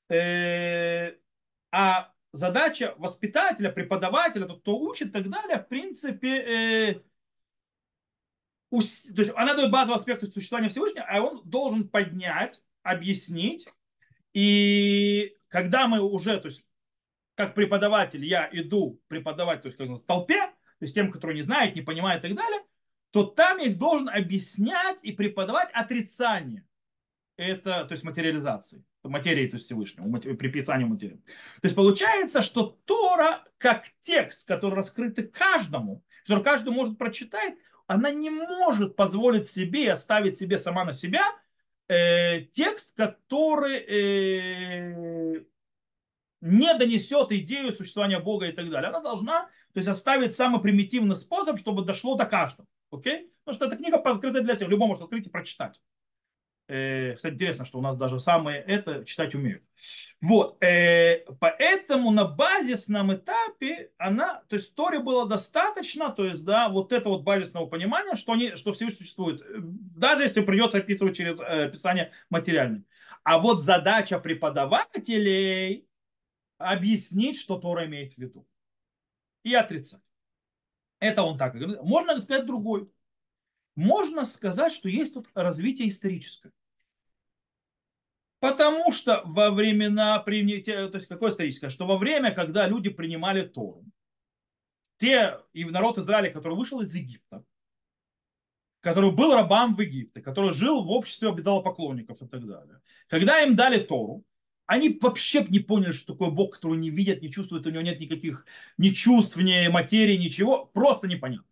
э, 0.09 1.15
а 1.71 2.13
задача 2.33 2.97
воспитателя, 2.99 3.71
преподавателя, 3.71 4.47
тот, 4.47 4.63
кто 4.63 4.77
учит 4.77 5.11
и 5.11 5.13
так 5.13 5.31
далее, 5.31 5.61
в 5.61 5.69
принципе, 5.69 6.29
э, 6.29 7.01
ус- 8.71 9.05
то 9.15 9.23
есть 9.23 9.33
она 9.37 9.55
дает 9.55 9.71
базовый 9.71 9.99
аспект 9.99 10.35
существования 10.35 10.69
Всевышнего, 10.69 11.07
а 11.09 11.21
он 11.21 11.49
должен 11.49 11.89
поднять, 11.89 12.61
объяснить. 12.83 13.69
И 14.35 15.37
когда 15.47 15.87
мы 15.87 16.01
уже, 16.01 16.41
то 16.41 16.49
есть 16.49 16.65
как 17.37 17.55
преподаватель, 17.55 18.25
я 18.25 18.49
иду 18.51 19.01
преподавать, 19.07 19.63
то 19.63 19.69
есть 19.69 19.79
как 19.79 19.89
в 19.91 20.05
толпе, 20.05 20.41
то 20.41 20.55
есть 20.81 20.97
тем, 20.97 21.13
которые 21.13 21.37
не 21.37 21.43
знают, 21.43 21.77
не 21.77 21.83
понимают 21.83 22.25
и 22.25 22.31
так 22.31 22.37
далее, 22.37 22.63
то 23.11 23.25
там 23.25 23.59
я 23.59 23.67
их 23.67 23.79
должен 23.79 24.09
объяснять 24.09 24.99
и 25.03 25.13
преподавать 25.13 25.71
отрицание. 25.73 26.65
Это, 27.37 27.85
то 27.85 27.93
есть 27.93 28.05
материализации, 28.05 28.85
материи 29.03 29.47
то 29.47 29.57
есть 29.57 29.67
Всевышнего, 29.67 30.19
приписанию 30.19 30.89
материи. 30.89 31.23
То 31.61 31.65
есть 31.65 31.77
получается, 31.77 32.41
что 32.41 32.79
Тора, 32.85 33.45
как 33.59 33.85
текст, 34.01 34.47
который 34.49 34.75
раскрыт 34.75 35.33
каждому, 35.33 36.03
который 36.25 36.43
каждый 36.43 36.73
может 36.73 36.99
прочитать, 36.99 37.55
она 37.87 38.11
не 38.11 38.31
может 38.31 38.97
позволить 38.97 39.49
себе 39.49 39.85
и 39.85 39.89
оставить 39.89 40.39
себе 40.39 40.59
сама 40.59 40.85
на 40.85 40.93
себя 40.93 41.23
э, 41.89 42.43
текст, 42.53 42.97
который 42.97 43.77
э, 43.77 45.45
не 46.41 46.75
донесет 46.75 47.33
идею 47.33 47.73
существования 47.73 48.19
Бога 48.19 48.47
и 48.47 48.53
так 48.53 48.69
далее. 48.71 48.89
Она 48.89 49.01
должна 49.01 49.49
то 49.73 49.79
есть, 49.79 49.89
оставить 49.89 50.35
самый 50.35 50.61
примитивный 50.61 51.17
способ, 51.17 51.59
чтобы 51.59 51.85
дошло 51.85 52.17
до 52.17 52.25
каждого. 52.25 52.67
Окей? 52.91 53.33
Потому 53.45 53.55
что 53.55 53.67
эта 53.67 53.77
книга 53.77 53.99
открыта 53.99 54.41
для 54.41 54.57
всех. 54.57 54.69
Любой 54.69 54.89
может 54.89 55.03
открыть 55.03 55.27
и 55.27 55.31
прочитать. 55.31 55.81
Э, 56.69 57.15
Кстати, 57.15 57.35
интересно, 57.35 57.65
что 57.65 57.79
у 57.79 57.83
нас 57.83 57.97
даже 57.97 58.19
самые 58.19 58.61
это 58.61 59.05
читать 59.05 59.35
умеют. 59.35 59.63
Вот. 60.21 60.63
э, 60.63 61.25
Поэтому 61.39 62.11
на 62.11 62.25
базисном 62.25 63.15
этапе 63.15 63.93
она, 63.99 64.43
то 64.49 64.57
есть 64.57 64.75
Торе 64.75 64.99
было 64.99 65.29
достаточно, 65.29 66.11
то 66.11 66.25
есть, 66.25 66.45
да, 66.45 66.69
вот 66.69 66.93
этого 66.93 67.15
вот 67.15 67.23
базисного 67.23 67.67
понимания, 67.67 68.17
что, 68.17 68.33
они, 68.33 68.57
что 68.57 68.73
Всевышний 68.73 68.99
существует. 68.99 69.43
Э, 69.43 69.59
Даже 69.59 70.25
если 70.25 70.41
придется 70.41 70.79
описывать 70.79 71.17
через 71.17 71.41
э, 71.41 71.67
описание 71.67 72.13
материальное. 72.31 72.83
А 73.23 73.39
вот 73.39 73.63
задача 73.63 74.19
преподавателей 74.19 75.89
объяснить, 76.59 77.39
что 77.39 77.59
Тора 77.59 77.87
имеет 77.87 78.15
в 78.15 78.19
виду. 78.19 78.47
И 79.45 79.55
отрицать. 79.55 80.06
Это 80.99 81.23
он 81.23 81.39
так 81.39 81.55
говорит. 81.55 81.83
Можно 81.83 82.21
сказать 82.21 82.47
другой. 82.47 82.91
Можно 83.75 84.25
сказать, 84.25 84.73
что 84.73 84.89
есть 84.89 85.15
тут 85.15 85.29
развитие 85.35 85.89
историческое. 85.89 86.53
Потому 88.39 88.93
что 88.93 89.23
во 89.25 89.51
времена, 89.51 90.19
то 90.19 90.31
есть 90.31 91.07
какое 91.07 91.31
историческое, 91.31 91.69
что 91.69 91.87
во 91.87 91.99
время, 91.99 92.35
когда 92.35 92.67
люди 92.67 92.91
принимали 92.91 93.43
Тору, 93.43 93.85
те 94.99 95.39
и 95.53 95.65
народ 95.65 95.99
Израиля, 95.99 96.31
который 96.31 96.57
вышел 96.57 96.81
из 96.81 96.95
Египта, 96.95 97.45
который 98.81 99.11
был 99.11 99.35
рабам 99.35 99.75
в 99.75 99.81
Египте, 99.81 100.21
который 100.21 100.53
жил 100.53 100.85
в 100.85 100.91
обществе 100.91 101.29
обедалопоклонников 101.29 102.23
и 102.23 102.27
так 102.29 102.47
далее, 102.47 102.81
когда 103.09 103.43
им 103.43 103.57
дали 103.57 103.79
Тору, 103.79 104.25
они 104.67 104.99
вообще 105.01 105.45
не 105.49 105.61
поняли, 105.61 105.93
что 105.93 106.13
такое 106.13 106.31
Бог, 106.31 106.55
которого 106.55 106.77
не 106.77 106.91
видят, 106.91 107.23
не 107.23 107.31
чувствуют, 107.31 107.67
у 107.67 107.71
него 107.71 107.83
нет 107.83 108.01
никаких 108.01 108.45
ни 108.79 108.91
чувств, 108.91 109.37
ни 109.37 109.69
материи, 109.69 110.17
ничего, 110.17 110.67
просто 110.67 111.07
непонятно. 111.07 111.47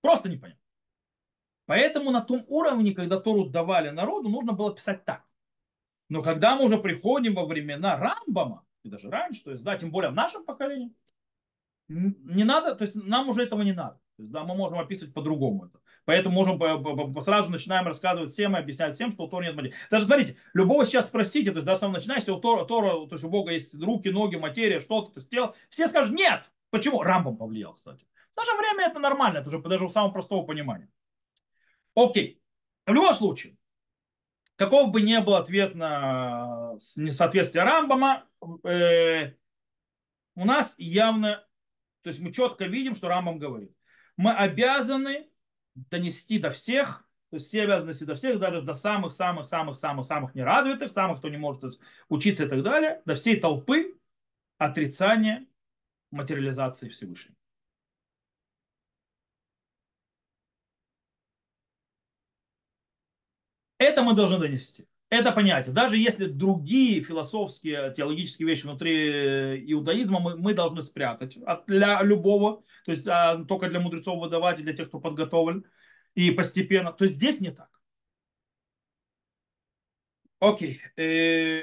Просто 0.00 0.28
непонятно. 0.28 0.60
Поэтому 1.66 2.10
на 2.10 2.20
том 2.20 2.44
уровне, 2.46 2.94
когда 2.94 3.18
Тору 3.18 3.46
давали 3.46 3.90
народу, 3.90 4.28
нужно 4.28 4.52
было 4.52 4.74
писать 4.74 5.04
так. 5.04 5.24
Но 6.08 6.22
когда 6.22 6.56
мы 6.56 6.66
уже 6.66 6.78
приходим 6.78 7.34
во 7.34 7.46
времена 7.46 7.96
Рамбама, 7.96 8.64
и 8.82 8.90
даже 8.90 9.10
раньше, 9.10 9.42
то 9.42 9.50
есть, 9.50 9.64
да, 9.64 9.76
тем 9.76 9.90
более 9.90 10.10
в 10.10 10.14
нашем 10.14 10.44
поколении, 10.44 10.92
не 11.88 12.44
надо, 12.44 12.74
то 12.74 12.84
есть 12.84 12.94
нам 12.94 13.28
уже 13.30 13.42
этого 13.42 13.62
не 13.62 13.72
надо. 13.72 13.98
То 14.16 14.22
есть, 14.22 14.32
да, 14.32 14.44
мы 14.44 14.54
можем 14.54 14.78
описывать 14.78 15.14
по-другому 15.14 15.66
это. 15.66 15.80
Поэтому 16.04 16.34
можем 16.34 17.22
сразу 17.22 17.50
начинаем 17.50 17.86
рассказывать 17.86 18.32
всем 18.32 18.56
и 18.56 18.60
объяснять 18.60 18.94
всем, 18.94 19.10
что 19.10 19.24
у 19.24 19.28
Тора 19.28 19.44
нет 19.44 19.54
материи. 19.54 19.74
Даже 19.90 20.04
смотрите, 20.04 20.36
любого 20.52 20.84
сейчас 20.84 21.06
спросите, 21.06 21.50
то 21.50 21.56
есть, 21.56 21.66
да, 21.66 21.76
с 21.76 21.80
самого 21.80 21.96
начиная, 21.96 22.18
если 22.18 22.30
у 22.30 22.38
Тора, 22.38 22.64
Тора, 22.64 23.06
то 23.06 23.14
есть 23.14 23.24
у 23.24 23.30
Бога 23.30 23.52
есть 23.52 23.74
руки, 23.80 24.08
ноги, 24.08 24.36
материя, 24.36 24.80
что-то, 24.80 25.12
то 25.12 25.18
есть 25.18 25.30
тело, 25.30 25.54
все 25.70 25.88
скажут 25.88 26.14
нет. 26.14 26.50
Почему? 26.70 27.02
Рамбам 27.02 27.36
повлиял, 27.36 27.74
кстати. 27.74 28.04
В 28.32 28.36
наше 28.36 28.56
время 28.56 28.88
это 28.88 28.98
нормально, 28.98 29.38
это 29.38 29.48
уже 29.48 29.60
даже 29.60 29.84
у 29.84 29.88
самого 29.88 30.12
простого 30.12 30.44
понимания. 30.44 30.90
Окей. 31.94 32.42
В 32.86 32.92
любом 32.92 33.14
случае, 33.14 33.56
каков 34.56 34.92
бы 34.92 35.00
ни 35.00 35.16
был 35.18 35.36
ответ 35.36 35.74
на 35.74 36.76
несоответствие 36.96 37.64
Рамбама, 37.64 38.26
э, 38.64 39.32
у 40.34 40.44
нас 40.44 40.74
явно, 40.76 41.46
то 42.02 42.10
есть 42.10 42.20
мы 42.20 42.32
четко 42.32 42.66
видим, 42.66 42.94
что 42.94 43.08
Рамбам 43.08 43.38
говорит. 43.38 43.74
Мы 44.16 44.32
обязаны 44.32 45.28
донести 45.74 46.38
до 46.38 46.50
всех, 46.50 47.06
то 47.30 47.36
есть 47.36 47.48
все 47.48 47.62
обязаны 47.62 47.86
донести 47.86 48.04
до 48.04 48.14
всех, 48.14 48.38
даже 48.38 48.62
до 48.62 48.74
самых-самых-самых-самых-самых 48.74 50.34
неразвитых, 50.34 50.92
самых, 50.92 51.18
кто 51.18 51.28
не 51.28 51.36
может 51.36 51.78
учиться 52.08 52.44
и 52.44 52.48
так 52.48 52.62
далее, 52.62 53.02
до 53.04 53.14
всей 53.14 53.40
толпы 53.40 53.98
отрицания 54.58 55.46
материализации 56.10 56.88
Всевышнего. 56.88 57.36
Это 63.78 64.02
мы 64.02 64.14
должны 64.14 64.38
донести. 64.38 64.86
Это 65.14 65.30
понятие. 65.30 65.72
Даже 65.72 65.96
если 65.96 66.26
другие 66.26 67.00
философские, 67.00 67.94
теологические 67.94 68.48
вещи 68.48 68.64
внутри 68.64 69.72
иудаизма 69.72 70.18
мы, 70.18 70.36
мы 70.36 70.54
должны 70.54 70.82
спрятать 70.82 71.36
от, 71.36 71.66
для 71.66 72.02
любого, 72.02 72.64
то 72.84 72.90
есть 72.90 73.06
а, 73.06 73.44
только 73.44 73.68
для 73.68 73.78
мудрецов 73.78 74.20
выдавать 74.20 74.58
и 74.58 74.64
для 74.64 74.72
тех, 74.72 74.88
кто 74.88 74.98
подготовлен, 74.98 75.64
и 76.16 76.32
постепенно. 76.32 76.92
То 76.92 77.06
здесь 77.06 77.40
не 77.40 77.52
так. 77.52 77.68
Окей. 80.40 80.80
Э, 80.96 81.62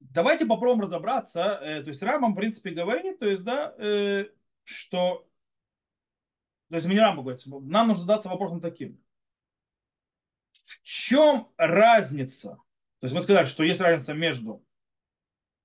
давайте 0.00 0.46
попробуем 0.46 0.80
разобраться. 0.80 1.58
Э, 1.60 1.82
то 1.82 1.88
есть 1.90 2.02
Рамбам, 2.02 2.32
в 2.32 2.36
принципе, 2.36 2.70
говорит, 2.70 3.18
то 3.18 3.26
есть, 3.26 3.42
да, 3.44 3.74
э, 3.76 4.30
что... 4.64 5.28
То 6.70 6.76
есть 6.76 6.86
мне 6.86 7.02
Рамбам 7.02 7.26
говорит, 7.26 7.42
нам 7.44 7.88
нужно 7.88 8.00
задаться 8.00 8.30
вопросом 8.30 8.62
таким. 8.62 8.98
В 10.68 10.82
чем 10.82 11.48
разница? 11.56 12.50
То 13.00 13.04
есть 13.04 13.14
мы 13.14 13.22
сказали, 13.22 13.46
что 13.46 13.64
есть 13.64 13.80
разница 13.80 14.12
между 14.12 14.62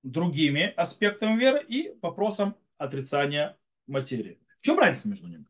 другими 0.02 0.72
аспектами 0.76 1.38
веры 1.38 1.64
и 1.66 1.96
вопросом 2.00 2.56
отрицания 2.78 3.58
материи. 3.86 4.40
В 4.58 4.62
чем 4.62 4.78
разница 4.78 5.08
между 5.08 5.28
ними? 5.28 5.46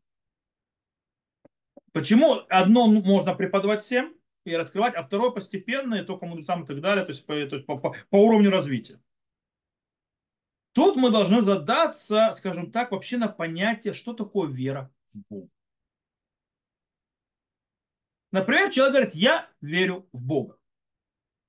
Почему 1.92 2.42
одно 2.48 2.88
можно 2.88 3.34
преподавать 3.34 3.82
всем 3.82 4.16
и 4.44 4.57
раскрывать, 4.57 4.94
а 4.96 5.02
второе 5.02 5.30
постепенно, 5.30 5.94
и 5.94 6.05
только 6.05 6.26
мудрецам 6.26 6.64
и 6.64 6.66
так 6.66 6.80
далее, 6.80 7.05
то 7.05 7.12
есть, 7.12 7.24
по, 7.24 7.34
то 7.34 7.57
есть 7.57 7.66
по, 7.66 7.78
по, 7.78 7.94
по 8.11 8.16
уровню 8.16 8.50
развития. 8.50 9.00
Тут 10.72 10.96
мы 10.96 11.11
должны 11.11 11.40
задаться, 11.40 12.32
скажем 12.32 12.72
так, 12.72 12.90
вообще 12.90 13.16
на 13.16 13.28
понятие, 13.28 13.92
что 13.92 14.12
такое 14.12 14.48
вера 14.48 14.92
в 15.12 15.18
Бога. 15.30 15.48
Например, 18.35 18.68
человек 18.68 18.95
говорит, 18.95 19.14
я 19.14 19.49
верю 19.61 20.09
в 20.12 20.26
Бога. 20.26 20.59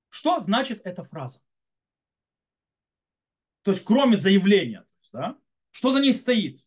Что 0.08 0.38
значит 0.38 0.82
эта 0.84 1.02
фраза? 1.02 1.40
То 3.62 3.72
есть, 3.72 3.82
кроме 3.82 4.16
заявления, 4.16 4.86
да, 5.12 5.36
что 5.72 5.92
за 5.92 6.00
ней 6.00 6.14
стоит? 6.14 6.64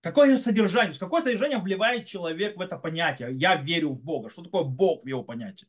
Какое 0.00 0.30
ее 0.30 0.38
содержание? 0.38 0.92
Какое 0.98 1.22
содержание 1.22 1.58
вливает 1.58 2.04
человек 2.04 2.56
в 2.56 2.60
это 2.60 2.76
понятие? 2.76 3.28
Я 3.36 3.54
верю 3.54 3.90
в 3.90 4.02
Бога. 4.02 4.28
Что 4.28 4.42
такое 4.42 4.64
Бог 4.64 5.04
в 5.04 5.06
его 5.06 5.22
понятии? 5.22 5.68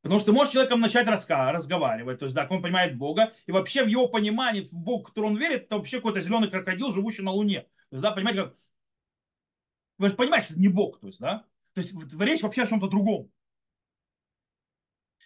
Потому 0.00 0.18
что 0.18 0.30
ты 0.30 0.32
можешь 0.32 0.54
человеком 0.54 0.80
начать 0.80 1.06
раска, 1.06 1.52
разговаривать, 1.52 2.18
то 2.18 2.24
есть, 2.24 2.34
да, 2.34 2.46
он 2.48 2.62
понимает 2.62 2.96
Бога, 2.96 3.34
и 3.44 3.52
вообще 3.52 3.84
в 3.84 3.88
его 3.88 4.08
понимании, 4.08 4.62
в 4.62 4.72
Бог, 4.72 5.02
в 5.02 5.08
который 5.10 5.26
он 5.26 5.36
верит, 5.36 5.64
это 5.64 5.76
вообще 5.76 5.98
какой-то 5.98 6.22
зеленый 6.22 6.48
крокодил, 6.48 6.94
живущий 6.94 7.20
на 7.20 7.32
Луне. 7.32 7.60
То 7.90 7.96
есть, 7.96 8.02
да, 8.02 8.10
понимаете, 8.10 8.44
как... 8.44 8.54
Вы 9.98 10.08
же 10.08 10.14
понимаете, 10.14 10.46
что 10.46 10.54
это 10.54 10.62
не 10.62 10.68
Бог, 10.68 10.98
то 10.98 11.08
есть, 11.08 11.20
да? 11.20 11.44
То 11.74 11.80
есть, 11.80 11.94
речь 12.20 12.42
вообще 12.42 12.62
о 12.62 12.66
чем-то 12.66 12.88
другом. 12.88 13.30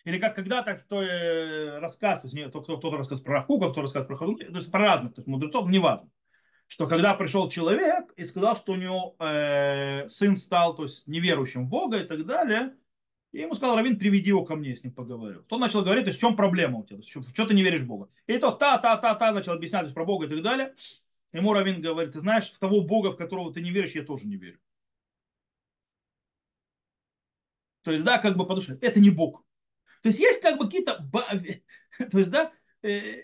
Или 0.05 0.19
как 0.19 0.37
когда-то 0.37 0.77
в 0.77 0.85
той 0.85 1.07
э, 1.07 1.79
рассказ, 1.81 2.21
то 2.21 2.29
есть 2.29 2.51
кто-то 2.51 2.79
кто 2.79 2.97
рассказ 2.97 3.21
про 3.21 3.35
Равкука, 3.35 3.71
кто 3.71 3.83
рассказ 3.83 4.07
про 4.07 4.17
Хадуки, 4.17 4.45
то 4.45 4.57
есть 4.57 4.71
про 4.71 4.81
разных, 4.81 5.15
то 5.15 5.19
есть 5.19 5.27
мудрецов, 5.27 5.69
неважно. 5.69 6.09
Что 6.69 6.87
когда 6.87 7.15
пришел 7.15 7.49
человек 7.49 8.13
и 8.17 8.23
сказал, 8.23 8.57
что 8.57 8.73
у 8.73 8.77
него 8.77 9.17
э, 9.19 10.09
сын 10.09 10.37
стал 10.37 10.77
то 10.77 10.85
есть, 10.85 11.09
неверующим 11.09 11.67
в 11.67 11.69
Бога 11.69 11.99
и 11.99 12.05
так 12.05 12.25
далее, 12.25 12.77
и 13.33 13.41
ему 13.41 13.55
сказал, 13.55 13.77
Равин, 13.77 13.99
приведи 13.99 14.29
его 14.29 14.45
ко 14.45 14.55
мне, 14.55 14.71
я 14.71 14.77
с 14.77 14.85
ним 14.85 14.93
поговорю. 14.93 15.43
Тот 15.43 15.59
начал 15.59 15.83
говорить, 15.83 16.05
то 16.05 16.11
есть 16.11 16.19
в 16.19 16.23
чем 16.23 16.37
проблема 16.37 16.79
у 16.79 16.85
тебя, 16.85 16.99
в 16.99 17.05
что 17.05 17.45
ты 17.45 17.55
не 17.55 17.65
веришь 17.65 17.83
в 17.83 17.87
Бога. 17.87 18.09
И 18.29 18.39
тот 18.39 18.61
та-та-та-та 18.61 19.33
начал 19.33 19.55
объяснять 19.55 19.83
то 19.83 19.87
есть, 19.87 19.95
про 19.95 20.05
Бога 20.05 20.27
и 20.27 20.29
так 20.29 20.41
далее. 20.43 20.73
Ему 21.33 21.53
Равин 21.53 21.81
говорит, 21.81 22.13
ты 22.13 22.21
знаешь, 22.21 22.49
в 22.49 22.59
того 22.61 22.81
Бога, 22.81 23.11
в 23.11 23.17
которого 23.17 23.53
ты 23.53 23.61
не 23.61 23.73
веришь, 23.73 23.93
я 23.93 24.05
тоже 24.05 24.29
не 24.29 24.37
верю. 24.37 24.61
То 27.87 27.93
есть, 27.93 28.05
да, 28.05 28.19
как 28.19 28.37
бы 28.37 28.43
потому 28.43 28.61
что 28.61 28.77
это 28.81 28.99
не 28.99 29.11
Бог. 29.11 29.45
То 30.03 30.09
есть 30.09 30.19
есть 30.19 30.41
как 30.41 30.59
бы 30.59 30.65
какие-то, 30.65 31.09
то 32.11 32.19
есть, 32.19 32.31
да, 32.31 32.51
э, 32.83 33.23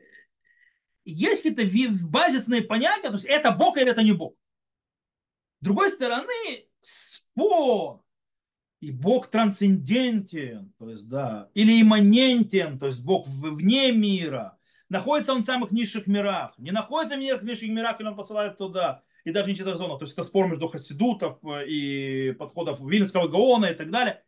есть 1.04 1.42
какие-то 1.42 1.96
базисные 2.06 2.62
понятия, 2.62 3.08
то 3.08 3.14
есть 3.14 3.24
это 3.24 3.50
Бог 3.50 3.76
или 3.76 3.90
это 3.90 4.04
не 4.04 4.12
Бог. 4.12 4.36
С 5.60 5.64
другой 5.64 5.90
стороны, 5.90 6.68
спор, 6.80 8.04
и 8.78 8.92
Бог 8.92 9.26
трансцендентен, 9.26 10.72
то 10.78 10.90
есть, 10.90 11.08
да, 11.08 11.50
или 11.54 11.82
имманентен, 11.82 12.78
то 12.78 12.86
есть 12.86 13.02
Бог 13.02 13.26
вне 13.26 13.90
мира, 13.90 14.58
находится 14.88 15.32
он 15.32 15.42
в 15.42 15.44
самых 15.44 15.72
низших 15.72 16.06
мирах, 16.06 16.56
не 16.56 16.70
находится 16.70 17.16
в 17.16 17.44
низших 17.44 17.68
мирах, 17.68 17.98
или 17.98 18.06
он 18.06 18.14
посылает 18.14 18.58
туда, 18.58 19.02
и 19.24 19.32
даже 19.32 19.48
не 19.48 19.56
читает 19.56 19.78
зону. 19.78 19.98
То 19.98 20.04
есть 20.04 20.12
это 20.14 20.22
спор 20.22 20.46
между 20.46 20.68
хасидутов 20.68 21.44
э, 21.44 21.66
и 21.66 22.32
подходов 22.32 22.78
Вильнского 22.80 23.26
Гаона 23.26 23.66
и 23.66 23.74
так 23.74 23.90
далее. 23.90 24.22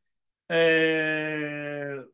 Э, 0.48 2.04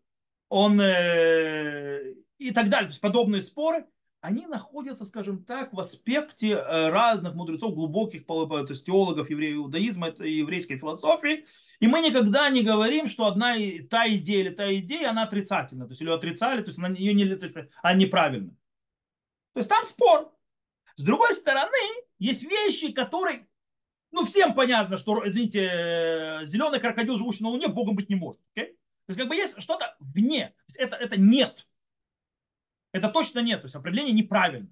он 0.48 0.80
э, 0.80 2.14
и 2.38 2.50
так 2.52 2.68
далее. 2.68 2.88
То 2.88 2.92
есть 2.92 3.00
подобные 3.00 3.42
споры, 3.42 3.86
они 4.20 4.46
находятся, 4.46 5.04
скажем 5.04 5.44
так, 5.44 5.72
в 5.72 5.80
аспекте 5.80 6.50
э, 6.50 6.88
разных 6.90 7.34
мудрецов, 7.34 7.74
глубоких 7.74 8.26
то 8.26 8.66
есть 8.68 8.84
теологов 8.84 9.30
евреев, 9.30 9.56
иудаизма 9.56 10.08
и 10.08 10.38
еврейской 10.38 10.76
философии. 10.76 11.46
И 11.80 11.86
мы 11.86 12.00
никогда 12.00 12.50
не 12.50 12.62
говорим, 12.62 13.06
что 13.06 13.26
одна 13.26 13.56
и 13.56 13.80
та 13.80 14.06
идея 14.08 14.40
или 14.40 14.50
та 14.50 14.74
идея, 14.74 15.10
она 15.10 15.22
отрицательна. 15.22 15.86
То 15.86 15.92
есть 15.92 16.02
или 16.02 16.10
отрицали, 16.10 16.60
то 16.60 16.68
есть 16.68 16.78
она, 16.78 16.88
ее 16.90 17.14
не, 17.14 17.24
то 17.34 17.46
есть, 17.46 17.56
она 17.82 17.94
неправильна. 17.94 18.50
То 19.54 19.60
есть 19.60 19.70
там 19.70 19.84
спор. 19.84 20.30
С 20.96 21.02
другой 21.02 21.32
стороны, 21.34 21.78
есть 22.18 22.42
вещи, 22.42 22.92
которые, 22.92 23.48
ну, 24.12 24.24
всем 24.24 24.54
понятно, 24.54 24.96
что, 24.96 25.26
извините, 25.26 25.70
э, 25.72 26.44
зеленый 26.44 26.80
крокодил, 26.80 27.16
живущий 27.16 27.44
на 27.44 27.50
Луне, 27.50 27.68
Богом 27.68 27.94
быть 27.94 28.08
не 28.08 28.16
может. 28.16 28.40
Okay? 28.56 28.66
То 28.66 29.08
есть 29.08 29.18
как 29.20 29.28
бы 29.28 29.36
есть 29.36 29.61
что-то 29.61 29.96
вне. 30.00 30.54
Это, 30.76 30.96
это 30.96 31.18
нет. 31.18 31.66
Это 32.92 33.08
точно 33.08 33.40
нет. 33.40 33.61
То 33.61 33.66
есть 33.66 33.74
определение 33.74 34.12
неправильно. 34.12 34.68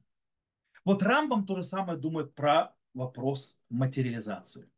Вот 0.84 1.02
Рамбам 1.02 1.46
то 1.46 1.56
же 1.56 1.62
самое 1.62 1.98
думает 1.98 2.34
про 2.34 2.74
вопрос 2.94 3.58
материализации. 3.68 4.68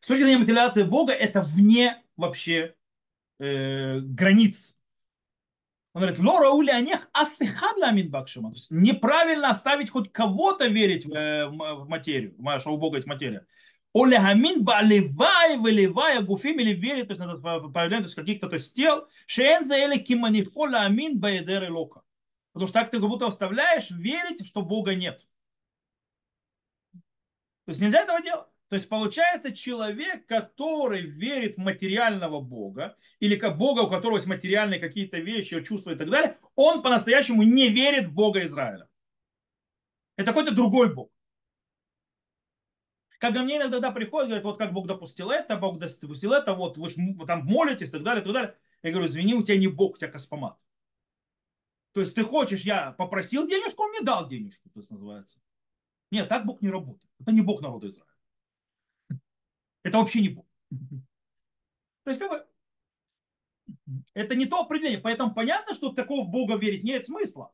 С 0.00 0.06
точки 0.06 0.22
зрения 0.22 0.38
материализации 0.38 0.82
Бога, 0.82 1.12
это 1.12 1.42
вне 1.42 2.02
вообще 2.16 2.74
э, 3.38 4.00
границ. 4.00 4.76
Он 5.94 6.02
говорит, 6.02 6.18
лора 6.18 6.50
ули 6.50 6.70
анех 6.70 7.08
афихад 7.12 7.76
ламин 7.78 8.10
бакшима. 8.10 8.52
Неправильно 8.70 9.50
оставить 9.50 9.90
хоть 9.90 10.12
кого-то 10.12 10.66
верить 10.66 11.06
в, 11.06 11.12
э, 11.12 11.46
в 11.46 11.88
материю, 11.88 12.36
что 12.60 12.72
у 12.72 12.76
Бога 12.76 12.98
есть 12.98 13.06
материя. 13.06 13.46
Олегамин 13.98 14.62
балевай, 14.62 15.56
выливая 15.56 16.20
гуфим 16.20 16.58
или 16.60 16.74
верит, 16.74 17.08
то 17.08 17.12
есть 17.12 17.20
надо 17.20 17.38
появляется 17.40 17.96
то 17.96 18.02
есть 18.02 18.14
каких-то 18.14 18.48
то 18.48 18.56
есть 18.56 18.74
тел, 18.74 19.08
шеен 19.26 19.66
заэле 19.66 19.98
киманихола 19.98 20.82
амин 20.82 21.18
баедер 21.18 21.72
лока. 21.72 22.02
Потому 22.52 22.68
что 22.68 22.80
так 22.80 22.90
ты 22.90 23.00
как 23.00 23.08
будто 23.08 23.26
оставляешь 23.26 23.90
верить, 23.90 24.46
что 24.46 24.60
Бога 24.60 24.94
нет. 24.94 25.26
То 27.64 27.70
есть 27.70 27.80
нельзя 27.80 28.02
этого 28.02 28.20
делать. 28.20 28.48
То 28.68 28.76
есть 28.76 28.88
получается 28.88 29.52
человек, 29.52 30.26
который 30.26 31.02
верит 31.02 31.54
в 31.54 31.58
материального 31.58 32.40
Бога, 32.40 32.96
или 33.20 33.36
как 33.36 33.56
Бога, 33.56 33.80
у 33.80 33.88
которого 33.88 34.16
есть 34.16 34.26
материальные 34.26 34.78
какие-то 34.78 35.18
вещи, 35.18 35.62
чувства 35.62 35.92
и 35.92 35.96
так 35.96 36.10
далее, 36.10 36.38
он 36.54 36.82
по-настоящему 36.82 37.44
не 37.44 37.68
верит 37.70 38.08
в 38.08 38.12
Бога 38.12 38.44
Израиля. 38.44 38.88
Это 40.16 40.32
какой-то 40.32 40.54
другой 40.54 40.92
Бог. 40.92 41.10
Как 43.26 43.34
ко 43.34 43.42
мне 43.42 43.56
иногда 43.56 43.90
приходят, 43.90 44.28
говорят, 44.28 44.44
вот 44.44 44.56
как 44.56 44.72
Бог 44.72 44.86
допустил 44.86 45.30
это, 45.32 45.56
Бог 45.56 45.80
допустил 45.80 46.32
это, 46.32 46.54
вот 46.54 46.78
вы 46.78 46.88
там 47.26 47.44
молитесь 47.44 47.88
и 47.88 47.90
так 47.90 48.04
далее, 48.04 48.22
и 48.22 48.24
так 48.24 48.32
далее. 48.32 48.56
Я 48.84 48.92
говорю, 48.92 49.08
извини, 49.08 49.34
у 49.34 49.42
тебя 49.42 49.58
не 49.58 49.66
Бог, 49.66 49.94
у 49.94 49.98
тебя 49.98 50.12
космомат. 50.12 50.56
То 51.90 52.02
есть 52.02 52.14
ты 52.14 52.22
хочешь, 52.22 52.62
я 52.62 52.92
попросил 52.92 53.48
денежку, 53.48 53.82
он 53.82 53.90
мне 53.90 54.02
дал 54.02 54.28
денежку, 54.28 54.70
то 54.70 54.78
есть 54.78 54.92
называется. 54.92 55.40
Нет, 56.12 56.28
так 56.28 56.46
Бог 56.46 56.62
не 56.62 56.70
работает. 56.70 57.10
Это 57.18 57.32
не 57.32 57.40
Бог 57.40 57.62
народа 57.62 57.88
Израиля. 57.88 59.20
Это 59.82 59.98
вообще 59.98 60.20
не 60.20 60.28
Бог. 60.28 60.46
То 62.04 62.10
есть 62.10 62.20
как 62.20 62.30
бы 62.30 62.46
это 64.14 64.36
не 64.36 64.46
то 64.46 64.60
определение. 64.60 65.00
Поэтому 65.00 65.34
понятно, 65.34 65.74
что 65.74 65.90
такого 65.90 66.24
Бога 66.24 66.54
верить 66.54 66.84
нет 66.84 67.06
смысла. 67.06 67.52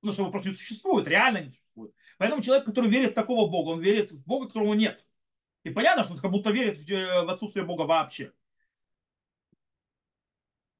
Потому 0.00 0.12
что 0.12 0.22
его 0.24 0.30
просто 0.32 0.50
не 0.50 0.56
существует, 0.56 1.08
реально 1.08 1.44
не 1.44 1.50
существует. 1.50 1.94
Поэтому 2.18 2.42
человек, 2.42 2.66
который 2.66 2.90
верит 2.90 3.12
в 3.12 3.14
такого 3.14 3.48
Бога, 3.50 3.70
он 3.70 3.80
верит 3.80 4.12
в 4.12 4.22
Бога, 4.26 4.48
которого 4.48 4.74
нет. 4.74 5.06
И 5.64 5.70
понятно, 5.70 6.04
что 6.04 6.12
он 6.12 6.20
как 6.20 6.30
будто 6.30 6.50
верит 6.50 6.76
в 6.76 6.90
э, 6.90 7.26
отсутствие 7.26 7.64
Бога 7.64 7.82
вообще. 7.82 8.32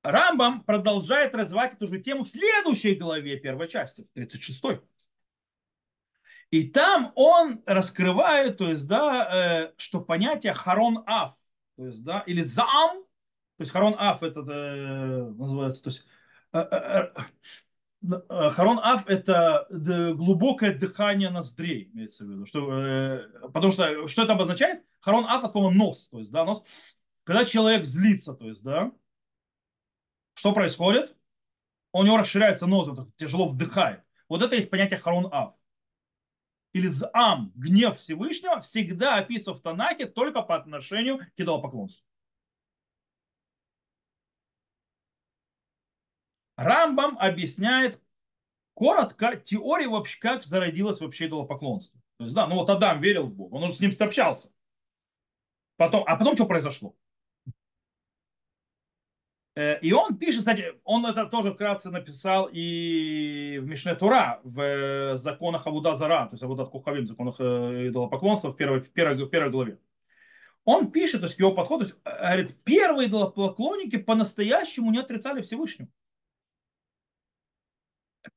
Рамбам 0.02 0.62
продолжает 0.62 1.34
развивать 1.34 1.72
эту 1.72 1.86
же 1.86 1.98
тему 1.98 2.24
в 2.24 2.28
следующей 2.28 2.94
главе 2.94 3.38
первой 3.38 3.68
части, 3.68 4.02
в 4.02 4.08
36 4.14 4.82
И 6.50 6.68
там 6.68 7.12
он 7.14 7.62
раскрывает, 7.64 8.58
то 8.58 8.68
есть, 8.68 8.86
да, 8.86 9.68
э, 9.70 9.72
что 9.78 10.02
понятие 10.02 10.52
харон 10.52 11.02
аф, 11.06 11.34
то 11.76 11.86
есть, 11.86 12.04
да, 12.04 12.20
или 12.26 12.42
зам, 12.42 13.02
то 13.56 13.60
есть 13.60 13.72
харон 13.72 13.96
аф 13.98 14.22
это 14.22 14.40
э, 14.40 15.30
называется, 15.30 15.84
то 15.84 15.90
есть 15.90 16.06
Харон 18.28 18.78
Аф– 18.82 19.04
это 19.08 19.66
глубокое 19.70 20.76
дыхание 20.76 21.30
ноздрей, 21.30 21.90
имеется 21.92 22.24
в 22.24 22.28
виду. 22.28 22.46
Что, 22.46 22.72
э, 22.72 23.48
потому 23.52 23.72
что, 23.72 24.08
что 24.08 24.22
это 24.22 24.34
обозначает? 24.34 24.84
Харон 25.00 25.24
Аф– 25.24 25.44
это, 25.44 25.52
по-моему, 25.52 25.84
нос. 25.84 26.08
То 26.10 26.18
есть, 26.18 26.30
да, 26.30 26.44
нос. 26.44 26.62
Когда 27.24 27.44
человек 27.44 27.84
злится, 27.84 28.34
то 28.34 28.46
есть, 28.46 28.62
да, 28.62 28.92
что 30.34 30.52
происходит? 30.52 31.16
У 31.92 32.02
него 32.02 32.16
расширяется 32.16 32.66
нос, 32.66 32.88
он 32.88 33.06
тяжело 33.16 33.48
вдыхает. 33.48 34.02
Вот 34.28 34.42
это 34.42 34.56
есть 34.56 34.68
понятие 34.68 34.98
Харон 34.98 35.28
Аф. 35.32 35.54
Или 36.72 36.88
зам, 36.88 37.52
гнев 37.54 37.98
Всевышнего, 37.98 38.60
всегда 38.60 39.16
описан 39.16 39.54
в 39.54 39.60
Танахе 39.60 40.06
только 40.06 40.42
по 40.42 40.56
отношению 40.56 41.18
к 41.18 41.30
идолопоклонству. 41.36 42.04
Рамбам 46.56 47.16
объясняет 47.18 48.00
коротко, 48.74 49.36
теория 49.36 49.88
вообще, 49.88 50.18
как 50.20 50.44
зародилось 50.44 51.00
вообще 51.00 51.26
идолопоклонство. 51.26 52.00
То 52.18 52.24
есть, 52.24 52.34
да, 52.34 52.46
ну 52.46 52.56
вот 52.56 52.70
Адам 52.70 53.00
верил 53.00 53.26
в 53.26 53.34
Бога, 53.34 53.54
он 53.54 53.72
с 53.72 53.80
ним 53.80 53.92
общался. 53.98 54.50
Потом, 55.76 56.04
а 56.06 56.16
потом 56.16 56.34
что 56.36 56.46
произошло? 56.46 56.94
Э, 59.56 59.78
и 59.80 59.92
он 59.92 60.16
пишет, 60.16 60.40
кстати, 60.40 60.74
он 60.84 61.06
это 61.06 61.26
тоже 61.26 61.52
вкратце 61.52 61.90
написал 61.90 62.48
и 62.52 63.58
в 63.62 63.66
Мишне 63.66 63.94
Тура, 63.94 64.40
в 64.42 64.60
э, 64.60 65.16
законах 65.16 65.66
Абуда 65.66 65.94
Зара, 65.94 66.26
то 66.26 66.34
есть 66.34 66.42
Абудат 66.42 66.70
Кухавим, 66.70 67.06
законах 67.06 67.36
э, 67.38 67.88
идолопоклонства 67.88 68.50
в 68.50 68.56
первой, 68.56 68.80
в, 68.80 68.90
первой, 68.90 69.24
в 69.24 69.30
первой 69.30 69.50
главе. 69.50 69.78
Он 70.64 70.90
пишет, 70.90 71.20
то 71.20 71.26
есть 71.26 71.38
его 71.38 71.52
подход, 71.52 71.80
то 71.80 71.86
есть, 71.86 72.02
говорит, 72.04 72.56
первые 72.64 73.08
идолопоклонники 73.08 73.96
по-настоящему 73.96 74.90
не 74.90 74.98
отрицали 74.98 75.42
Всевышнего. 75.42 75.88